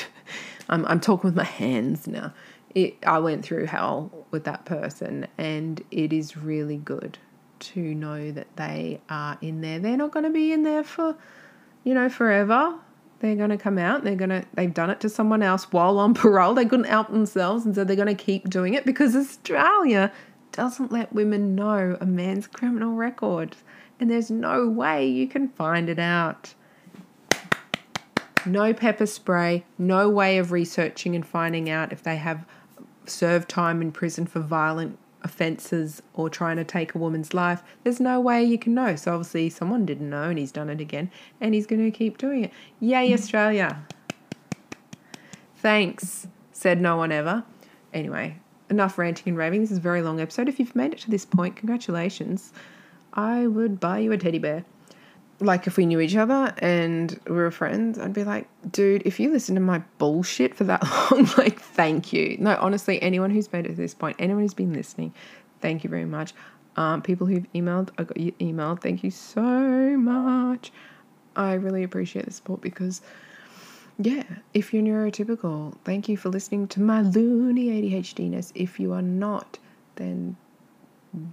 I'm, 0.69 0.85
I'm 0.85 0.99
talking 0.99 1.27
with 1.27 1.35
my 1.35 1.43
hands 1.43 2.07
now. 2.07 2.33
It, 2.75 2.95
I 3.05 3.19
went 3.19 3.45
through 3.45 3.67
hell 3.67 4.25
with 4.31 4.45
that 4.45 4.65
person, 4.65 5.27
and 5.37 5.81
it 5.91 6.11
is 6.11 6.35
really 6.35 6.77
good 6.77 7.19
to 7.59 7.79
know 7.79 8.31
that 8.31 8.47
they 8.55 8.99
are 9.09 9.37
in 9.41 9.61
there. 9.61 9.79
They're 9.79 9.95
not 9.95 10.11
going 10.11 10.23
to 10.23 10.31
be 10.31 10.51
in 10.51 10.63
there 10.63 10.83
for, 10.83 11.15
you 11.83 11.93
know, 11.93 12.09
forever 12.09 12.79
they're 13.23 13.37
going 13.37 13.49
to 13.49 13.57
come 13.57 13.77
out 13.77 14.03
they're 14.03 14.17
going 14.17 14.29
to 14.29 14.43
they've 14.53 14.73
done 14.73 14.89
it 14.89 14.99
to 14.99 15.07
someone 15.07 15.41
else 15.41 15.71
while 15.71 15.97
on 15.97 16.13
parole. 16.13 16.53
They 16.53 16.65
couldn't 16.65 16.87
help 16.87 17.07
themselves 17.07 17.65
and 17.65 17.73
so 17.73 17.85
they're 17.85 17.95
going 17.95 18.15
to 18.15 18.23
keep 18.23 18.49
doing 18.49 18.73
it 18.73 18.85
because 18.85 19.15
australia 19.15 20.11
doesn't 20.51 20.91
let 20.91 21.13
women 21.13 21.55
know 21.55 21.97
a 21.99 22.05
man's 22.05 22.47
criminal 22.47 22.93
record. 22.93 23.55
And 23.99 24.11
there's 24.11 24.29
no 24.29 24.67
way 24.67 25.07
you 25.07 25.25
can 25.27 25.47
find 25.47 25.89
it 25.89 25.97
out. 25.97 26.53
No 28.45 28.73
pepper 28.73 29.05
spray 29.05 29.63
no 29.77 30.09
way 30.09 30.37
of 30.37 30.51
researching 30.51 31.15
and 31.15 31.25
finding 31.25 31.69
out 31.69 31.93
if 31.93 32.03
they 32.03 32.17
have 32.17 32.45
served 33.05 33.47
time 33.47 33.81
in 33.81 33.93
prison 33.93 34.25
for 34.25 34.41
violent 34.41 34.99
offences 35.23 36.01
or 36.13 36.29
trying 36.29 36.57
to 36.57 36.63
take 36.63 36.95
a 36.95 36.97
woman's 36.97 37.33
life, 37.33 37.63
there's 37.83 37.99
no 37.99 38.19
way 38.19 38.43
you 38.43 38.57
can 38.57 38.73
know. 38.73 38.95
So 38.95 39.13
obviously 39.13 39.49
someone 39.49 39.85
didn't 39.85 40.09
know 40.09 40.23
and 40.23 40.37
he's 40.37 40.51
done 40.51 40.69
it 40.69 40.81
again 40.81 41.09
and 41.39 41.53
he's 41.53 41.65
going 41.65 41.83
to 41.83 41.91
keep 41.91 42.17
doing 42.17 42.45
it. 42.45 42.51
Yay, 42.79 43.09
mm. 43.09 43.13
Australia. 43.13 43.85
Thanks, 45.57 46.27
said 46.51 46.81
no 46.81 46.97
one 46.97 47.11
ever. 47.11 47.43
Anyway, 47.93 48.37
enough 48.69 48.97
ranting 48.97 49.29
and 49.29 49.37
raving. 49.37 49.61
This 49.61 49.71
is 49.71 49.77
a 49.77 49.81
very 49.81 50.01
long 50.01 50.19
episode. 50.19 50.49
If 50.49 50.59
you've 50.59 50.75
made 50.75 50.93
it 50.93 50.99
to 50.99 51.09
this 51.09 51.25
point, 51.25 51.55
congratulations. 51.55 52.51
I 53.13 53.47
would 53.47 53.79
buy 53.79 53.99
you 53.99 54.11
a 54.11 54.17
teddy 54.17 54.39
bear. 54.39 54.65
Like 55.39 55.67
if 55.67 55.77
we 55.77 55.85
knew 55.85 55.99
each 55.99 56.15
other 56.15 56.53
and 56.59 57.19
we 57.27 57.35
were 57.35 57.51
friends, 57.51 57.99
I'd 57.99 58.13
be 58.13 58.23
like, 58.23 58.47
dude, 58.71 59.01
if 59.05 59.19
you 59.19 59.31
listen 59.31 59.55
to 59.55 59.61
my 59.61 59.79
bullshit 59.97 60.55
for 60.55 60.63
that 60.65 60.83
long, 61.11 61.27
like, 61.37 61.59
thank 61.59 62.13
you. 62.13 62.37
No, 62.39 62.57
honestly, 62.59 63.01
anyone 63.01 63.29
who's 63.29 63.51
made 63.51 63.65
it 63.65 63.69
to 63.69 63.75
this 63.75 63.93
point, 63.93 64.15
anyone 64.19 64.43
who's 64.43 64.53
been 64.53 64.73
listening, 64.73 65.13
thank 65.59 65.83
you 65.83 65.89
very 65.89 66.05
much. 66.05 66.33
Um, 66.75 67.01
people 67.01 67.27
who've 67.27 67.45
emailed, 67.53 67.89
I 67.97 68.03
got 68.03 68.19
your 68.19 68.33
email. 68.41 68.75
Thank 68.75 69.03
you 69.03 69.11
so 69.11 69.41
much. 69.97 70.71
I 71.35 71.53
really 71.53 71.83
appreciate 71.83 72.25
the 72.25 72.31
support 72.31 72.61
because, 72.61 73.01
yeah, 73.97 74.23
if 74.53 74.73
you're 74.73 74.83
neurotypical, 74.83 75.75
thank 75.83 76.09
you 76.09 76.17
for 76.17 76.29
listening 76.29 76.67
to 76.69 76.81
my 76.81 77.01
loony 77.01 77.67
ADHDness. 77.67 78.51
If 78.55 78.79
you 78.79 78.93
are 78.93 79.01
not, 79.01 79.57
then 79.95 80.35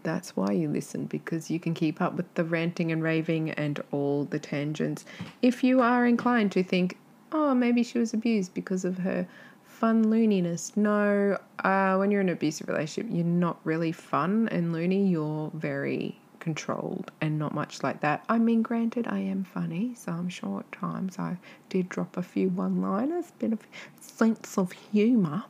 that's 0.02 0.36
why 0.36 0.52
you 0.52 0.68
listen 0.68 1.06
because 1.06 1.50
you 1.50 1.58
can 1.58 1.74
keep 1.74 2.00
up 2.00 2.14
with 2.14 2.32
the 2.34 2.44
ranting 2.44 2.92
and 2.92 3.02
raving 3.02 3.50
and 3.52 3.82
all 3.92 4.24
the 4.24 4.38
tangents. 4.38 5.04
If 5.42 5.64
you 5.64 5.80
are 5.80 6.06
inclined 6.06 6.52
to 6.52 6.62
think, 6.62 6.96
oh, 7.32 7.54
maybe 7.54 7.82
she 7.82 7.98
was 7.98 8.12
abused 8.12 8.54
because 8.54 8.84
of 8.84 8.98
her 8.98 9.26
fun 9.64 10.04
looniness. 10.04 10.76
No, 10.76 11.38
uh, 11.64 11.96
when 11.96 12.10
you're 12.10 12.20
in 12.20 12.28
an 12.28 12.34
abusive 12.34 12.68
relationship, 12.68 13.10
you're 13.10 13.24
not 13.24 13.58
really 13.64 13.92
fun 13.92 14.48
and 14.50 14.72
loony. 14.72 15.06
You're 15.06 15.50
very 15.54 16.18
controlled 16.40 17.10
and 17.20 17.38
not 17.38 17.54
much 17.54 17.82
like 17.82 18.00
that. 18.00 18.24
I 18.28 18.38
mean, 18.38 18.62
granted, 18.62 19.06
I 19.06 19.20
am 19.20 19.44
funny, 19.44 19.94
so 19.94 20.12
I'm 20.12 20.28
sure 20.28 20.60
at 20.60 20.72
times 20.72 21.18
I 21.18 21.38
did 21.68 21.88
drop 21.88 22.16
a 22.16 22.22
few 22.22 22.48
one 22.48 22.82
liners, 22.82 23.32
bit 23.38 23.52
of 23.52 23.60
sense 24.00 24.58
of 24.58 24.72
humour, 24.72 25.44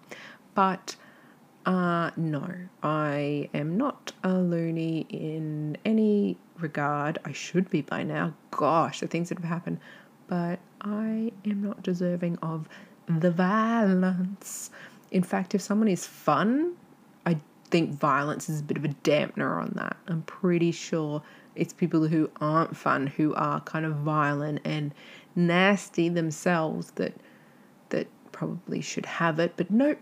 but 0.54 0.96
uh, 1.66 2.10
no, 2.16 2.48
I 2.82 3.50
am 3.52 3.76
not 3.76 4.12
a 4.24 4.34
loony 4.34 5.06
in 5.10 5.76
any 5.84 6.38
regard. 6.58 7.18
I 7.24 7.32
should 7.32 7.68
be 7.68 7.82
by 7.82 8.02
now. 8.02 8.34
Gosh, 8.50 9.00
the 9.00 9.06
things 9.06 9.28
that 9.28 9.38
have 9.38 9.48
happened. 9.48 9.78
But 10.26 10.60
I 10.80 11.32
am 11.44 11.62
not 11.62 11.82
deserving 11.82 12.38
of 12.38 12.68
the 13.06 13.30
violence. 13.30 14.70
In 15.10 15.22
fact, 15.22 15.54
if 15.54 15.60
someone 15.60 15.88
is 15.88 16.06
fun, 16.06 16.76
I 17.26 17.38
think 17.70 17.98
violence 17.98 18.48
is 18.48 18.60
a 18.60 18.62
bit 18.62 18.76
of 18.76 18.84
a 18.84 18.88
dampener 18.88 19.60
on 19.60 19.72
that. 19.76 19.96
I'm 20.06 20.22
pretty 20.22 20.72
sure 20.72 21.22
it's 21.54 21.72
people 21.72 22.06
who 22.06 22.30
aren't 22.40 22.76
fun 22.76 23.08
who 23.08 23.34
are 23.34 23.60
kind 23.60 23.84
of 23.84 23.96
violent 23.96 24.60
and 24.64 24.94
nasty 25.34 26.08
themselves 26.08 26.92
that 26.92 27.14
that 27.90 28.06
probably 28.32 28.80
should 28.80 29.04
have 29.04 29.38
it. 29.40 29.54
But 29.56 29.70
nope, 29.70 29.98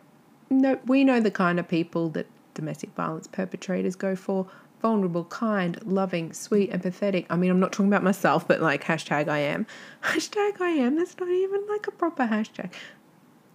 no, 0.51 0.79
we 0.87 1.05
know 1.05 1.21
the 1.21 1.31
kind 1.31 1.59
of 1.59 1.69
people 1.69 2.09
that 2.11 2.27
domestic 2.55 2.91
violence 2.95 3.27
perpetrators 3.27 3.97
go 3.97 4.17
for 4.17 4.47
vulnerable, 4.81 5.25
kind, 5.25 5.79
loving, 5.85 6.33
sweet, 6.33 6.71
empathetic. 6.71 7.27
I 7.31 7.37
mean, 7.37 7.51
I'm 7.51 7.61
not 7.61 7.73
talking 7.73 7.89
about 7.89 8.05
myself, 8.05 8.47
but 8.47 8.61
like 8.61 8.85
hashtag 8.85 9.29
I 9.29 9.39
am. 9.39 9.67
Hashtag 10.03 10.61
I 10.61 10.71
am. 10.71 10.97
That's 10.97 11.19
not 11.19 11.29
even 11.29 11.67
like 11.69 11.87
a 11.87 11.91
proper 11.91 12.25
hashtag. 12.25 12.73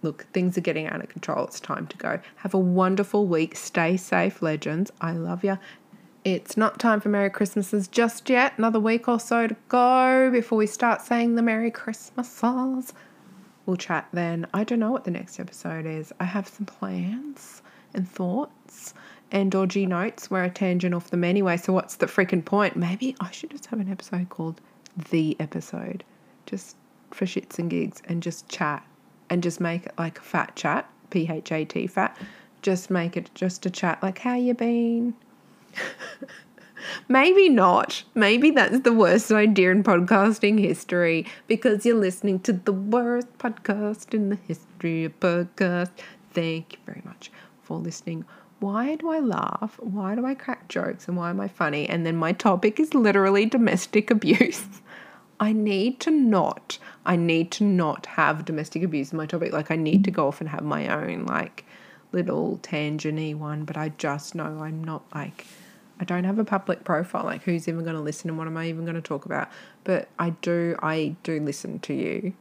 Look, 0.02 0.26
things 0.32 0.58
are 0.58 0.60
getting 0.60 0.86
out 0.86 1.02
of 1.02 1.08
control. 1.08 1.46
It's 1.46 1.60
time 1.60 1.86
to 1.86 1.96
go. 1.96 2.20
Have 2.36 2.52
a 2.52 2.58
wonderful 2.58 3.26
week. 3.26 3.56
Stay 3.56 3.96
safe, 3.96 4.42
legends. 4.42 4.92
I 5.00 5.12
love 5.12 5.42
you. 5.44 5.58
It's 6.24 6.56
not 6.56 6.78
time 6.78 7.00
for 7.00 7.08
Merry 7.08 7.30
Christmases 7.30 7.88
just 7.88 8.28
yet. 8.28 8.52
Another 8.58 8.80
week 8.80 9.08
or 9.08 9.18
so 9.18 9.46
to 9.46 9.56
go 9.68 10.30
before 10.30 10.58
we 10.58 10.66
start 10.66 11.00
saying 11.00 11.36
the 11.36 11.42
Merry 11.42 11.70
Christmases. 11.70 12.92
We'll 13.66 13.76
chat 13.76 14.08
then. 14.12 14.46
I 14.52 14.64
don't 14.64 14.80
know 14.80 14.92
what 14.92 15.04
the 15.04 15.10
next 15.10 15.40
episode 15.40 15.86
is. 15.86 16.12
I 16.20 16.24
have 16.24 16.48
some 16.48 16.66
plans 16.66 17.62
and 17.94 18.08
thoughts 18.08 18.94
and 19.30 19.54
G 19.68 19.86
notes 19.86 20.30
where 20.30 20.42
I 20.42 20.48
tangent 20.48 20.94
off 20.94 21.10
them 21.10 21.24
anyway. 21.24 21.56
So 21.56 21.72
what's 21.72 21.96
the 21.96 22.06
freaking 22.06 22.44
point? 22.44 22.76
Maybe 22.76 23.16
I 23.20 23.30
should 23.30 23.50
just 23.50 23.66
have 23.66 23.80
an 23.80 23.90
episode 23.90 24.28
called 24.28 24.60
The 25.10 25.36
Episode. 25.40 26.04
Just 26.46 26.76
for 27.10 27.24
shits 27.26 27.58
and 27.58 27.70
gigs 27.70 28.02
and 28.06 28.22
just 28.22 28.48
chat 28.48 28.86
and 29.30 29.42
just 29.42 29.60
make 29.60 29.86
it 29.86 29.94
like 29.98 30.18
a 30.18 30.22
fat 30.22 30.54
chat, 30.56 30.88
P 31.10 31.28
H 31.30 31.50
A 31.52 31.64
T 31.64 31.86
fat. 31.86 32.16
Just 32.62 32.90
make 32.90 33.16
it 33.16 33.30
just 33.34 33.66
a 33.66 33.70
chat 33.70 34.02
like 34.02 34.18
how 34.18 34.36
you 34.36 34.54
been? 34.54 35.14
Maybe 37.08 37.48
not. 37.48 38.02
Maybe 38.14 38.50
that's 38.50 38.80
the 38.80 38.92
worst 38.92 39.30
idea 39.32 39.70
in 39.70 39.82
podcasting 39.82 40.58
history 40.58 41.26
because 41.46 41.84
you're 41.84 41.96
listening 41.96 42.40
to 42.40 42.52
the 42.52 42.72
worst 42.72 43.36
podcast 43.38 44.14
in 44.14 44.30
the 44.30 44.36
history 44.36 45.04
of 45.04 45.18
podcast. 45.20 45.90
Thank 46.32 46.74
you 46.74 46.78
very 46.86 47.02
much 47.04 47.30
for 47.62 47.78
listening. 47.78 48.24
Why 48.60 48.94
do 48.96 49.10
I 49.10 49.18
laugh? 49.18 49.78
Why 49.80 50.14
do 50.14 50.24
I 50.24 50.34
crack 50.34 50.68
jokes? 50.68 51.08
And 51.08 51.16
why 51.16 51.30
am 51.30 51.40
I 51.40 51.48
funny? 51.48 51.88
And 51.88 52.06
then 52.06 52.16
my 52.16 52.32
topic 52.32 52.80
is 52.80 52.94
literally 52.94 53.46
domestic 53.46 54.10
abuse. 54.12 54.64
I 55.40 55.52
need 55.52 56.00
to 56.00 56.10
not. 56.10 56.78
I 57.04 57.16
need 57.16 57.50
to 57.52 57.64
not 57.64 58.06
have 58.06 58.44
domestic 58.44 58.82
abuse 58.82 59.12
in 59.12 59.18
my 59.18 59.26
topic. 59.26 59.52
Like 59.52 59.70
I 59.70 59.76
need 59.76 60.04
to 60.04 60.10
go 60.10 60.28
off 60.28 60.40
and 60.40 60.48
have 60.48 60.62
my 60.62 60.88
own 60.88 61.26
like 61.26 61.64
little 62.12 62.58
tangenty 62.62 63.34
one, 63.34 63.64
but 63.64 63.76
I 63.76 63.90
just 63.90 64.34
know 64.34 64.60
I'm 64.62 64.82
not 64.82 65.02
like 65.14 65.44
I 66.00 66.04
don't 66.04 66.24
have 66.24 66.38
a 66.38 66.44
public 66.44 66.84
profile. 66.84 67.24
Like, 67.24 67.42
who's 67.44 67.68
even 67.68 67.84
going 67.84 67.96
to 67.96 68.02
listen 68.02 68.28
and 68.28 68.38
what 68.38 68.46
am 68.46 68.56
I 68.56 68.68
even 68.68 68.84
going 68.84 68.96
to 68.96 69.00
talk 69.00 69.24
about? 69.24 69.48
But 69.84 70.08
I 70.18 70.30
do, 70.30 70.76
I 70.82 71.16
do 71.22 71.40
listen 71.40 71.78
to 71.80 71.94
you. 71.94 72.34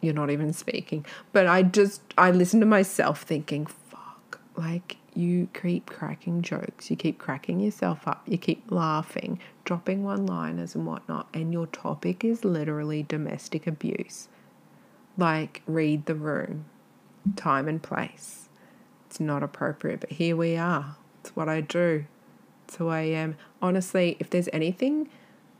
You're 0.00 0.14
not 0.14 0.30
even 0.30 0.52
speaking. 0.52 1.06
But 1.32 1.46
I 1.46 1.62
just, 1.62 2.02
I 2.18 2.30
listen 2.30 2.60
to 2.60 2.66
myself 2.66 3.22
thinking, 3.22 3.66
fuck, 3.66 4.40
like, 4.56 4.96
you 5.14 5.48
keep 5.52 5.86
cracking 5.86 6.42
jokes, 6.42 6.90
you 6.90 6.96
keep 6.96 7.18
cracking 7.18 7.60
yourself 7.60 8.06
up, 8.06 8.22
you 8.26 8.38
keep 8.38 8.70
laughing, 8.70 9.40
dropping 9.64 10.04
one 10.04 10.26
liners 10.26 10.74
and 10.74 10.86
whatnot, 10.86 11.28
and 11.34 11.52
your 11.52 11.66
topic 11.66 12.24
is 12.24 12.44
literally 12.44 13.02
domestic 13.02 13.66
abuse. 13.66 14.28
Like, 15.18 15.62
read 15.66 16.06
the 16.06 16.14
room, 16.14 16.66
time 17.36 17.68
and 17.68 17.82
place. 17.82 18.48
It's 19.06 19.20
not 19.20 19.42
appropriate, 19.42 20.00
but 20.00 20.12
here 20.12 20.36
we 20.36 20.56
are. 20.56 20.96
What 21.34 21.48
I 21.48 21.60
do. 21.60 22.04
It's 22.66 22.76
who 22.76 22.88
I 22.88 23.00
am. 23.00 23.36
Honestly, 23.60 24.16
if 24.20 24.30
there's 24.30 24.48
anything 24.52 25.08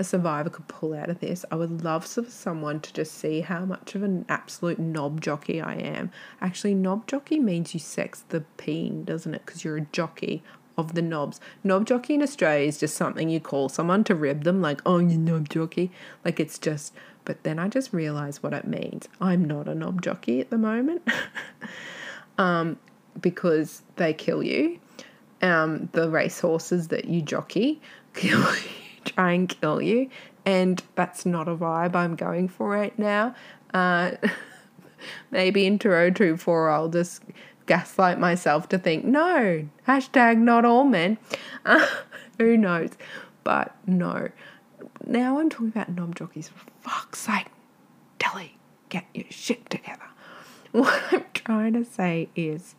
a 0.01 0.05
survivor 0.05 0.49
could 0.49 0.66
pull 0.66 0.95
out 0.95 1.11
of 1.11 1.21
this, 1.21 1.45
I 1.51 1.57
would 1.57 1.85
love 1.85 2.07
for 2.07 2.25
someone 2.25 2.81
to 2.81 2.93
just 2.93 3.12
see 3.12 3.43
how 3.43 3.66
much 3.66 3.95
of 3.95 4.03
an 4.03 4.25
absolute 4.31 4.79
knob 4.79 5.21
jockey 5.21 5.61
I 5.61 5.75
am. 5.75 6.11
Actually, 6.41 6.75
knob 6.75 7.07
jockey 7.07 7.39
means 7.39 7.75
you 7.75 7.81
sex 7.81 8.25
the 8.31 8.41
peen, 8.57 9.05
doesn't 9.05 9.35
it? 9.35 9.45
Because 9.45 9.62
you're 9.62 9.77
a 9.77 9.87
jockey 9.93 10.43
of 10.79 10.95
the 10.95 11.03
knobs. 11.03 11.39
Knob 11.62 11.87
jockey 11.87 12.14
in 12.14 12.23
Australia 12.23 12.66
is 12.66 12.79
just 12.79 12.97
something 12.97 13.29
you 13.29 13.41
call 13.41 13.68
someone 13.68 14.03
to 14.05 14.14
rib 14.14 14.45
them, 14.45 14.62
like, 14.62 14.81
oh, 14.87 14.99
you 14.99 15.18
knob 15.18 15.51
jockey. 15.51 15.91
Like, 16.25 16.41
it's 16.41 16.59
just, 16.59 16.95
but 17.27 17.43
then 17.43 17.59
I 17.59 17.68
just 17.68 17.92
realised 17.92 18.42
what 18.42 18.55
it 18.55 18.67
means. 18.67 19.07
I'm 19.21 19.45
not 19.45 19.68
a 19.68 19.75
knob 19.75 20.01
jockey 20.01 20.41
at 20.41 20.49
the 20.49 20.59
moment 20.59 21.03
um, 22.38 22.79
because 23.21 23.83
they 23.97 24.14
kill 24.14 24.42
you 24.42 24.80
um, 25.42 25.88
the 25.92 26.11
racehorses 26.11 26.88
that 26.88 27.07
you 27.07 27.22
jockey 27.22 27.80
try 28.14 29.33
and 29.33 29.49
kill 29.49 29.80
you. 29.80 30.11
And 30.45 30.83
that's 30.95 31.26
not 31.26 31.49
a 31.49 31.57
vibe 31.57 31.95
I'm 31.95 32.17
going 32.17 32.49
for 32.49 32.71
right 32.71 32.99
now. 32.99 33.34
Uh, 33.72 34.12
maybe 35.30 35.67
in 35.67 35.79
2024 35.79 36.71
I'll 36.71 36.88
just 36.88 37.22
gaslight 37.67 38.18
myself 38.18 38.68
to 38.71 38.79
think, 38.79 39.04
no, 39.04 39.68
hashtag 39.87 40.38
not 40.38 40.64
all 40.64 40.84
men. 40.84 41.18
Uh, 41.64 41.87
who 42.38 42.57
knows? 42.57 42.91
But 43.45 43.75
no. 43.87 44.30
Now 45.07 45.38
I'm 45.38 45.49
talking 45.50 45.68
about 45.68 45.91
knob 45.91 46.17
jockeys. 46.17 46.49
For 46.49 46.67
fuck's 46.80 47.21
sake, 47.21 47.46
Tilly, 48.18 48.58
get 48.88 49.07
your 49.14 49.26
shit 49.30 49.68
together. 49.71 50.03
What 50.72 51.03
I'm 51.11 51.25
trying 51.34 51.72
to 51.75 51.84
say 51.84 52.29
is 52.37 52.75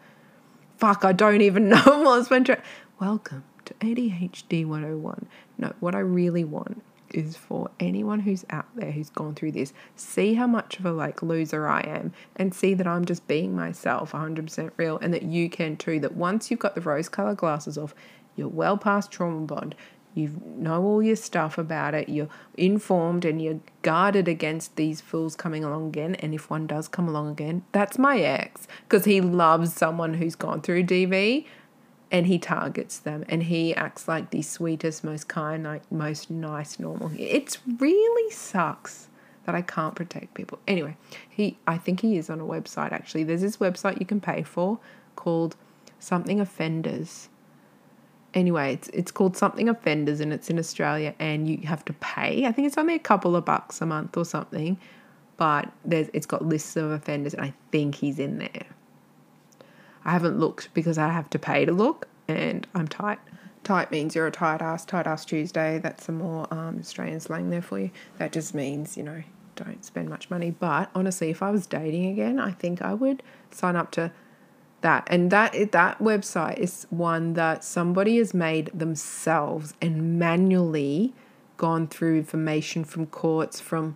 fuck, 0.81 1.05
I 1.05 1.11
don't 1.11 1.41
even 1.41 1.69
know 1.69 1.83
what 1.85 2.31
I 2.31 2.37
was 2.39 2.57
Welcome 2.99 3.43
to 3.65 3.73
ADHD 3.75 4.65
101. 4.65 5.27
No, 5.59 5.73
what 5.79 5.93
I 5.93 5.99
really 5.99 6.43
want 6.43 6.81
is 7.11 7.37
for 7.37 7.69
anyone 7.79 8.21
who's 8.21 8.43
out 8.49 8.65
there 8.75 8.91
who's 8.91 9.11
gone 9.11 9.35
through 9.35 9.51
this, 9.51 9.73
see 9.95 10.33
how 10.33 10.47
much 10.47 10.79
of 10.79 10.85
a 10.87 10.91
like 10.91 11.21
loser 11.21 11.67
I 11.67 11.81
am 11.81 12.13
and 12.35 12.51
see 12.51 12.73
that 12.73 12.87
I'm 12.87 13.05
just 13.05 13.27
being 13.27 13.55
myself 13.55 14.13
100% 14.13 14.71
real 14.77 14.97
and 14.97 15.13
that 15.13 15.21
you 15.21 15.51
can 15.51 15.77
too. 15.77 15.99
That 15.99 16.15
once 16.15 16.49
you've 16.49 16.59
got 16.59 16.73
the 16.73 16.81
rose 16.81 17.09
colored 17.09 17.37
glasses 17.37 17.77
off, 17.77 17.93
you're 18.35 18.47
well 18.47 18.75
past 18.75 19.11
trauma 19.11 19.45
bond, 19.45 19.75
you 20.13 20.41
know 20.57 20.83
all 20.83 21.01
your 21.01 21.15
stuff 21.15 21.57
about 21.57 21.93
it, 21.93 22.09
you're 22.09 22.27
informed 22.57 23.23
and 23.23 23.41
you're 23.41 23.59
guarded 23.81 24.27
against 24.27 24.75
these 24.75 24.99
fools 25.01 25.35
coming 25.35 25.63
along 25.63 25.87
again. 25.87 26.15
And 26.15 26.33
if 26.33 26.49
one 26.49 26.67
does 26.67 26.87
come 26.87 27.07
along 27.07 27.29
again, 27.29 27.63
that's 27.71 27.97
my 27.97 28.19
ex 28.19 28.67
because 28.87 29.05
he 29.05 29.21
loves 29.21 29.73
someone 29.73 30.15
who's 30.15 30.35
gone 30.35 30.61
through 30.61 30.83
DV. 30.83 31.45
and 32.11 32.27
he 32.27 32.37
targets 32.37 32.99
them 32.99 33.23
and 33.29 33.43
he 33.43 33.73
acts 33.73 34.05
like 34.07 34.31
the 34.31 34.41
sweetest, 34.41 35.01
most 35.03 35.29
kind, 35.29 35.63
like 35.63 35.89
most 35.89 36.29
nice, 36.29 36.77
normal. 36.77 37.09
It's 37.17 37.57
really 37.79 38.31
sucks 38.31 39.07
that 39.45 39.55
I 39.55 39.61
can't 39.61 39.95
protect 39.95 40.33
people. 40.33 40.59
Anyway, 40.67 40.97
he 41.29 41.57
I 41.65 41.77
think 41.77 42.01
he 42.01 42.17
is 42.17 42.29
on 42.29 42.39
a 42.39 42.45
website 42.45 42.91
actually. 42.91 43.23
There's 43.23 43.41
this 43.41 43.57
website 43.57 43.99
you 43.99 44.05
can 44.05 44.19
pay 44.21 44.43
for 44.43 44.79
called 45.15 45.55
something 45.99 46.39
offenders. 46.39 47.29
Anyway, 48.33 48.73
it's 48.73 48.87
it's 48.89 49.11
called 49.11 49.35
something 49.35 49.67
offenders 49.67 50.19
and 50.21 50.31
it's 50.31 50.49
in 50.49 50.57
Australia 50.57 51.13
and 51.19 51.49
you 51.49 51.67
have 51.67 51.83
to 51.85 51.93
pay. 51.93 52.45
I 52.45 52.51
think 52.51 52.67
it's 52.67 52.77
only 52.77 52.95
a 52.95 52.99
couple 52.99 53.35
of 53.35 53.43
bucks 53.43 53.81
a 53.81 53.85
month 53.85 54.15
or 54.15 54.23
something, 54.23 54.77
but 55.37 55.71
there's 55.83 56.09
it's 56.13 56.25
got 56.25 56.45
lists 56.45 56.75
of 56.75 56.91
offenders 56.91 57.33
and 57.33 57.43
I 57.43 57.53
think 57.71 57.95
he's 57.95 58.19
in 58.19 58.37
there. 58.37 58.67
I 60.05 60.11
haven't 60.11 60.39
looked 60.39 60.73
because 60.73 60.97
I 60.97 61.09
have 61.09 61.29
to 61.31 61.39
pay 61.39 61.65
to 61.65 61.71
look 61.71 62.07
and 62.27 62.65
I'm 62.73 62.87
tight. 62.87 63.19
Tight 63.63 63.91
means 63.91 64.15
you're 64.15 64.27
a 64.27 64.31
tight 64.31 64.61
ass, 64.61 64.85
tight 64.85 65.05
ass 65.05 65.23
Tuesday. 65.25 65.77
That's 65.77 66.05
some 66.05 66.17
more 66.17 66.51
um, 66.51 66.79
Australian 66.79 67.19
slang 67.19 67.49
there 67.51 67.61
for 67.61 67.79
you. 67.79 67.91
That 68.17 68.31
just 68.31 68.55
means, 68.55 68.97
you 68.97 69.03
know, 69.03 69.21
don't 69.55 69.85
spend 69.85 70.09
much 70.09 70.29
money. 70.29 70.49
But 70.51 70.89
honestly, 70.95 71.29
if 71.29 71.43
I 71.43 71.51
was 71.51 71.67
dating 71.67 72.07
again, 72.07 72.39
I 72.39 72.51
think 72.51 72.81
I 72.81 72.93
would 72.93 73.21
sign 73.51 73.75
up 73.75 73.91
to 73.91 74.11
that. 74.81 75.07
And 75.09 75.31
that 75.31 75.71
that 75.71 75.99
website 75.99 76.57
is 76.57 76.85
one 76.89 77.33
that 77.33 77.63
somebody 77.63 78.17
has 78.17 78.33
made 78.33 78.71
themselves 78.73 79.73
and 79.81 80.19
manually 80.19 81.13
gone 81.57 81.87
through 81.87 82.17
information 82.17 82.83
from 82.83 83.05
courts, 83.05 83.59
from 83.59 83.95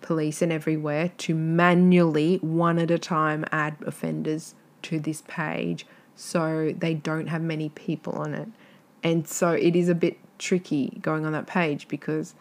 police 0.00 0.42
and 0.42 0.52
everywhere 0.52 1.10
to 1.18 1.34
manually 1.34 2.36
one 2.36 2.78
at 2.78 2.90
a 2.90 2.98
time 2.98 3.44
add 3.50 3.76
offenders 3.84 4.54
to 4.82 5.00
this 5.00 5.22
page 5.26 5.86
so 6.14 6.72
they 6.76 6.94
don't 6.94 7.28
have 7.28 7.42
many 7.42 7.68
people 7.70 8.12
on 8.14 8.34
it. 8.34 8.48
And 9.02 9.26
so 9.26 9.50
it 9.52 9.74
is 9.74 9.88
a 9.88 9.94
bit 9.94 10.18
tricky 10.38 10.98
going 11.00 11.24
on 11.24 11.32
that 11.32 11.46
page 11.46 11.88
because 11.88 12.34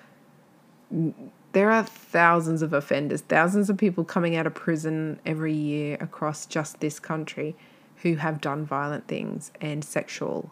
there 1.54 1.72
are 1.72 1.84
thousands 1.84 2.62
of 2.62 2.74
offenders, 2.74 3.22
thousands 3.22 3.70
of 3.70 3.78
people 3.78 4.04
coming 4.04 4.36
out 4.36 4.46
of 4.46 4.54
prison 4.54 5.20
every 5.26 5.54
year 5.54 5.98
across 6.00 6.46
just 6.46 6.80
this 6.80 7.00
country 7.00 7.56
who 8.04 8.16
have 8.16 8.42
done 8.42 8.66
violent 8.66 9.08
things 9.08 9.52
and 9.62 9.84
sexual 9.84 10.52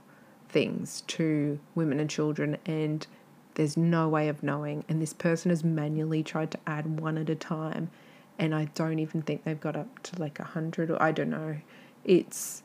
things 0.49 1.01
to 1.07 1.59
women 1.73 1.99
and 1.99 2.09
children 2.09 2.57
and 2.65 3.07
there's 3.55 3.77
no 3.77 4.07
way 4.09 4.27
of 4.27 4.43
knowing 4.43 4.84
and 4.88 5.01
this 5.01 5.13
person 5.13 5.49
has 5.49 5.63
manually 5.63 6.23
tried 6.23 6.51
to 6.51 6.59
add 6.67 6.99
one 6.99 7.17
at 7.17 7.30
a 7.30 7.35
time 7.35 7.89
and 8.38 8.53
I 8.53 8.65
don't 8.76 8.99
even 8.99 9.22
think 9.22 9.43
they've 9.43 9.59
got 9.59 9.76
up 9.76 10.03
to 10.03 10.19
like 10.19 10.39
a 10.39 10.43
hundred 10.43 10.89
or 10.91 11.01
I 11.01 11.11
don't 11.11 11.30
know 11.30 11.57
it's 12.03 12.63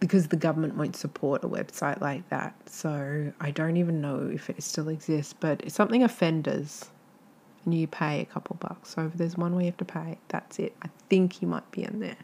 because 0.00 0.28
the 0.28 0.36
government 0.36 0.76
won't 0.76 0.96
support 0.96 1.42
a 1.44 1.48
website 1.48 2.00
like 2.00 2.28
that. 2.28 2.54
So 2.66 3.32
I 3.40 3.50
don't 3.50 3.76
even 3.76 4.00
know 4.00 4.30
if 4.32 4.48
it 4.48 4.62
still 4.62 4.88
exists, 4.88 5.34
but 5.38 5.60
it's 5.62 5.74
something 5.74 6.02
offenders. 6.02 6.90
And 7.64 7.74
you 7.74 7.86
pay 7.86 8.20
a 8.20 8.24
couple 8.24 8.56
bucks. 8.60 8.90
So 8.90 9.06
if 9.06 9.14
there's 9.14 9.36
one 9.36 9.54
where 9.54 9.62
you 9.62 9.70
have 9.70 9.76
to 9.78 9.84
pay, 9.84 10.18
that's 10.28 10.58
it. 10.58 10.74
I 10.82 10.88
think 11.08 11.34
he 11.34 11.46
might 11.46 11.70
be 11.70 11.82
in 11.82 12.00
there. 12.00 12.16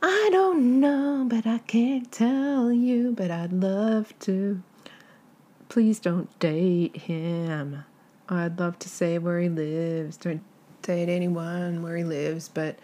I 0.00 0.28
don't 0.30 0.78
know, 0.80 1.26
but 1.28 1.46
I 1.46 1.58
can't 1.58 2.10
tell 2.12 2.72
you, 2.72 3.12
but 3.16 3.30
I'd 3.30 3.52
love 3.52 4.16
to. 4.20 4.62
Please 5.68 5.98
don't 5.98 6.36
date 6.38 6.96
him. 6.96 7.84
I'd 8.28 8.58
love 8.60 8.78
to 8.80 8.88
say 8.88 9.18
where 9.18 9.40
he 9.40 9.48
lives. 9.48 10.16
Don't 10.16 10.42
date 10.82 11.08
anyone 11.08 11.82
where 11.82 11.96
he 11.96 12.04
lives, 12.04 12.48
but 12.48 12.78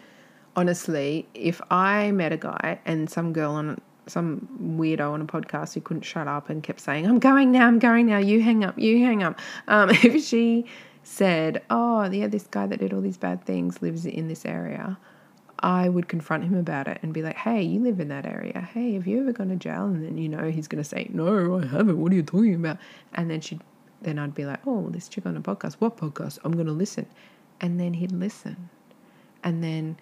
honestly, 0.55 1.27
if 1.33 1.61
I 1.71 2.11
met 2.11 2.33
a 2.33 2.37
guy 2.37 2.79
and 2.85 3.09
some 3.09 3.33
girl 3.33 3.53
on 3.53 3.79
some 4.07 4.47
weirdo 4.77 5.11
on 5.11 5.21
a 5.21 5.25
podcast 5.25 5.73
who 5.73 5.81
couldn't 5.81 6.03
shut 6.03 6.27
up 6.27 6.49
and 6.49 6.61
kept 6.61 6.79
saying, 6.79 7.07
I'm 7.07 7.19
going 7.19 7.51
now, 7.51 7.65
I'm 7.67 7.79
going 7.79 8.05
now, 8.05 8.17
you 8.17 8.41
hang 8.41 8.63
up, 8.63 8.77
you 8.77 9.03
hang 9.03 9.23
up. 9.23 9.39
Um, 9.67 9.89
if 10.03 10.23
she 10.23 10.65
said, 11.03 11.61
Oh, 11.69 12.03
yeah, 12.11 12.27
this 12.27 12.47
guy 12.47 12.67
that 12.67 12.79
did 12.79 12.93
all 12.93 13.01
these 13.01 13.17
bad 13.17 13.45
things 13.45 13.81
lives 13.81 14.05
in 14.05 14.27
this 14.27 14.45
area, 14.45 14.97
I 15.59 15.87
would 15.89 16.07
confront 16.07 16.43
him 16.43 16.55
about 16.55 16.87
it 16.87 16.99
and 17.01 17.13
be 17.13 17.21
like, 17.21 17.37
Hey, 17.37 17.61
you 17.61 17.79
live 17.79 17.99
in 17.99 18.09
that 18.09 18.25
area. 18.25 18.67
Hey, 18.73 18.93
have 18.93 19.07
you 19.07 19.21
ever 19.21 19.31
gone 19.31 19.49
to 19.49 19.55
jail? 19.55 19.85
And 19.85 20.03
then, 20.03 20.17
you 20.17 20.29
know, 20.29 20.49
he's 20.49 20.67
going 20.67 20.83
to 20.83 20.87
say, 20.87 21.09
No, 21.11 21.59
I 21.59 21.65
haven't. 21.65 21.99
What 21.99 22.11
are 22.11 22.15
you 22.15 22.23
talking 22.23 22.55
about? 22.55 22.77
And 23.13 23.29
then 23.29 23.41
she'd, 23.41 23.61
then 24.01 24.19
I'd 24.19 24.35
be 24.35 24.45
like, 24.45 24.59
Oh, 24.65 24.89
this 24.89 25.07
chick 25.07 25.25
on 25.25 25.37
a 25.37 25.41
podcast. 25.41 25.75
What 25.75 25.97
podcast? 25.97 26.39
I'm 26.43 26.51
going 26.51 26.67
to 26.67 26.73
listen. 26.73 27.05
And 27.61 27.79
then 27.79 27.93
he'd 27.93 28.11
listen. 28.11 28.69
And 29.43 29.63
then 29.63 29.97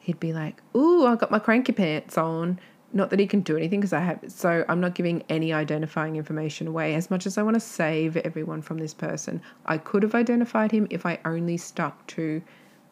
he'd 0.00 0.20
be 0.20 0.32
like, 0.32 0.62
Ooh, 0.74 1.06
I 1.06 1.16
got 1.16 1.30
my 1.30 1.38
cranky 1.38 1.72
pants 1.72 2.16
on. 2.16 2.58
Not 2.92 3.10
that 3.10 3.18
he 3.18 3.26
can 3.26 3.40
do 3.40 3.56
anything 3.56 3.80
because 3.80 3.92
I 3.92 3.98
have, 3.98 4.20
so 4.28 4.64
I'm 4.68 4.80
not 4.80 4.94
giving 4.94 5.24
any 5.28 5.52
identifying 5.52 6.14
information 6.14 6.68
away. 6.68 6.94
As 6.94 7.10
much 7.10 7.26
as 7.26 7.36
I 7.36 7.42
want 7.42 7.54
to 7.54 7.60
save 7.60 8.16
everyone 8.18 8.62
from 8.62 8.78
this 8.78 8.94
person, 8.94 9.42
I 9.66 9.78
could 9.78 10.04
have 10.04 10.14
identified 10.14 10.70
him 10.70 10.86
if 10.90 11.04
I 11.04 11.18
only 11.24 11.56
stuck 11.56 12.06
to 12.08 12.40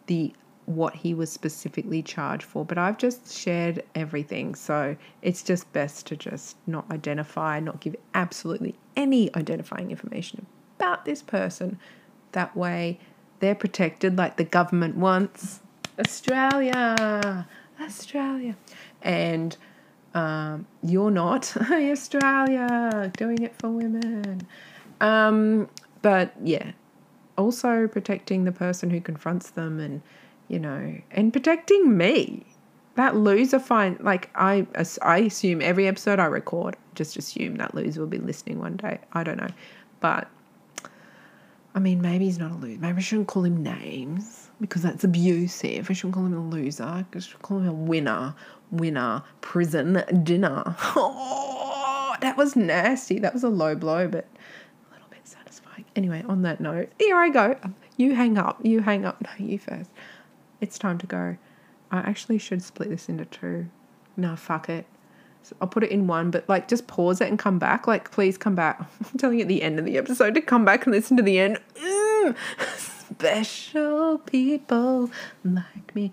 the 0.08 0.34
what 0.66 0.94
he 0.94 1.14
was 1.14 1.30
specifically 1.30 2.02
charged 2.02 2.44
for. 2.44 2.64
But 2.64 2.78
I've 2.78 2.98
just 2.98 3.36
shared 3.36 3.82
everything, 3.94 4.54
so 4.54 4.96
it's 5.22 5.42
just 5.42 5.72
best 5.72 6.06
to 6.06 6.16
just 6.16 6.56
not 6.66 6.90
identify, 6.90 7.60
not 7.60 7.80
give 7.80 7.96
absolutely 8.14 8.74
any 8.96 9.34
identifying 9.34 9.90
information 9.90 10.46
about 10.78 11.04
this 11.04 11.22
person. 11.22 11.78
That 12.32 12.56
way, 12.56 12.98
they're 13.40 13.54
protected 13.54 14.16
like 14.16 14.36
the 14.36 14.44
government 14.44 14.96
wants 14.96 15.60
Australia, 15.98 17.46
Australia. 17.80 18.56
And 19.02 19.56
um, 20.14 20.66
you're 20.82 21.10
not 21.10 21.54
Australia 21.70 23.10
doing 23.16 23.42
it 23.42 23.54
for 23.58 23.68
women. 23.68 24.46
Um, 25.00 25.68
but 26.02 26.34
yeah, 26.42 26.72
also 27.36 27.88
protecting 27.88 28.44
the 28.44 28.52
person 28.52 28.90
who 28.90 29.00
confronts 29.00 29.50
them 29.50 29.80
and, 29.80 30.02
you 30.52 30.60
know, 30.60 30.94
and 31.10 31.32
protecting 31.32 31.96
me. 31.96 32.44
That 32.94 33.16
loser 33.16 33.58
find 33.58 33.98
like 34.00 34.28
I 34.34 34.66
I 35.00 35.20
assume 35.20 35.62
every 35.62 35.88
episode 35.88 36.18
I 36.18 36.26
record, 36.26 36.76
just 36.94 37.16
assume 37.16 37.56
that 37.56 37.74
loser 37.74 38.00
will 38.00 38.06
be 38.06 38.18
listening 38.18 38.58
one 38.58 38.76
day. 38.76 38.98
I 39.14 39.24
don't 39.24 39.38
know. 39.38 39.48
But 40.00 40.28
I 41.74 41.78
mean, 41.78 42.02
maybe 42.02 42.26
he's 42.26 42.38
not 42.38 42.52
a 42.52 42.54
loser. 42.54 42.78
Maybe 42.78 42.98
I 42.98 43.00
shouldn't 43.00 43.28
call 43.28 43.44
him 43.44 43.62
names 43.62 44.50
because 44.60 44.82
that's 44.82 45.04
abusive. 45.04 45.88
I 45.88 45.94
shouldn't 45.94 46.14
call 46.14 46.26
him 46.26 46.34
a 46.34 46.46
loser. 46.50 46.84
I 46.84 47.06
should 47.18 47.40
call 47.40 47.60
him 47.60 47.68
a 47.68 47.72
winner. 47.72 48.34
Winner. 48.70 49.22
Prison 49.40 50.04
dinner. 50.22 50.62
Oh, 50.94 52.14
that 52.20 52.36
was 52.36 52.56
nasty. 52.56 53.18
That 53.18 53.32
was 53.32 53.42
a 53.42 53.48
low 53.48 53.74
blow, 53.74 54.06
but 54.06 54.26
a 54.90 54.94
little 54.94 55.08
bit 55.08 55.26
satisfying. 55.26 55.86
Anyway, 55.96 56.22
on 56.28 56.42
that 56.42 56.60
note, 56.60 56.92
here 56.98 57.16
I 57.16 57.30
go. 57.30 57.56
You 57.96 58.14
hang 58.14 58.36
up. 58.36 58.60
You 58.62 58.80
hang 58.80 59.06
up. 59.06 59.22
No, 59.22 59.30
you 59.46 59.58
first. 59.58 59.90
It's 60.62 60.78
time 60.78 60.96
to 60.98 61.06
go. 61.06 61.36
I 61.90 61.98
actually 61.98 62.38
should 62.38 62.62
split 62.62 62.88
this 62.88 63.08
into 63.08 63.24
two. 63.24 63.66
No, 64.16 64.36
fuck 64.36 64.68
it. 64.68 64.86
I'll 65.60 65.66
put 65.66 65.82
it 65.82 65.90
in 65.90 66.06
one, 66.06 66.30
but 66.30 66.48
like 66.48 66.68
just 66.68 66.86
pause 66.86 67.20
it 67.20 67.28
and 67.28 67.36
come 67.36 67.58
back. 67.58 67.88
Like, 67.88 68.12
please 68.12 68.38
come 68.38 68.54
back. 68.54 68.80
I'm 69.12 69.18
telling 69.18 69.38
you 69.38 69.42
at 69.42 69.48
the 69.48 69.60
end 69.60 69.80
of 69.80 69.84
the 69.84 69.98
episode 69.98 70.34
to 70.34 70.40
come 70.40 70.64
back 70.64 70.86
and 70.86 70.94
listen 70.94 71.16
to 71.16 71.22
the 71.22 71.40
end. 71.40 71.58
Mm, 71.74 72.36
special 72.76 74.18
people 74.18 75.10
like 75.44 75.94
me. 75.96 76.12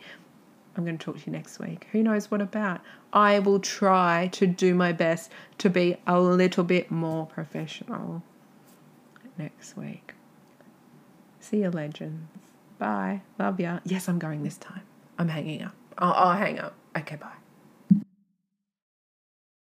I'm 0.76 0.84
going 0.84 0.98
to 0.98 1.04
talk 1.04 1.20
to 1.20 1.26
you 1.28 1.32
next 1.32 1.60
week. 1.60 1.88
Who 1.92 2.02
knows 2.02 2.32
what 2.32 2.42
about? 2.42 2.82
I 3.14 3.38
will 3.38 3.60
try 3.60 4.30
to 4.32 4.48
do 4.48 4.74
my 4.74 4.94
best 4.94 5.32
to 5.60 5.70
be 5.70 5.98
a 6.08 6.20
little 6.20 6.64
bit 6.64 6.90
more 6.90 7.28
professional 7.28 8.24
next 9.38 9.78
week. 9.78 10.16
See 11.40 11.62
you, 11.62 11.70
legends. 11.70 12.39
Bye. 12.80 13.22
Love 13.38 13.60
ya. 13.60 13.80
Yes, 13.84 14.08
I'm 14.10 14.18
going 14.20 14.44
this 14.44 14.58
time. 14.58 14.82
I'm 15.20 15.28
hanging 15.28 15.62
up. 15.62 15.76
I'll, 15.98 16.14
I'll 16.14 16.38
hang 16.38 16.60
up. 16.60 16.74
Okay, 16.98 17.18
bye. 17.18 17.28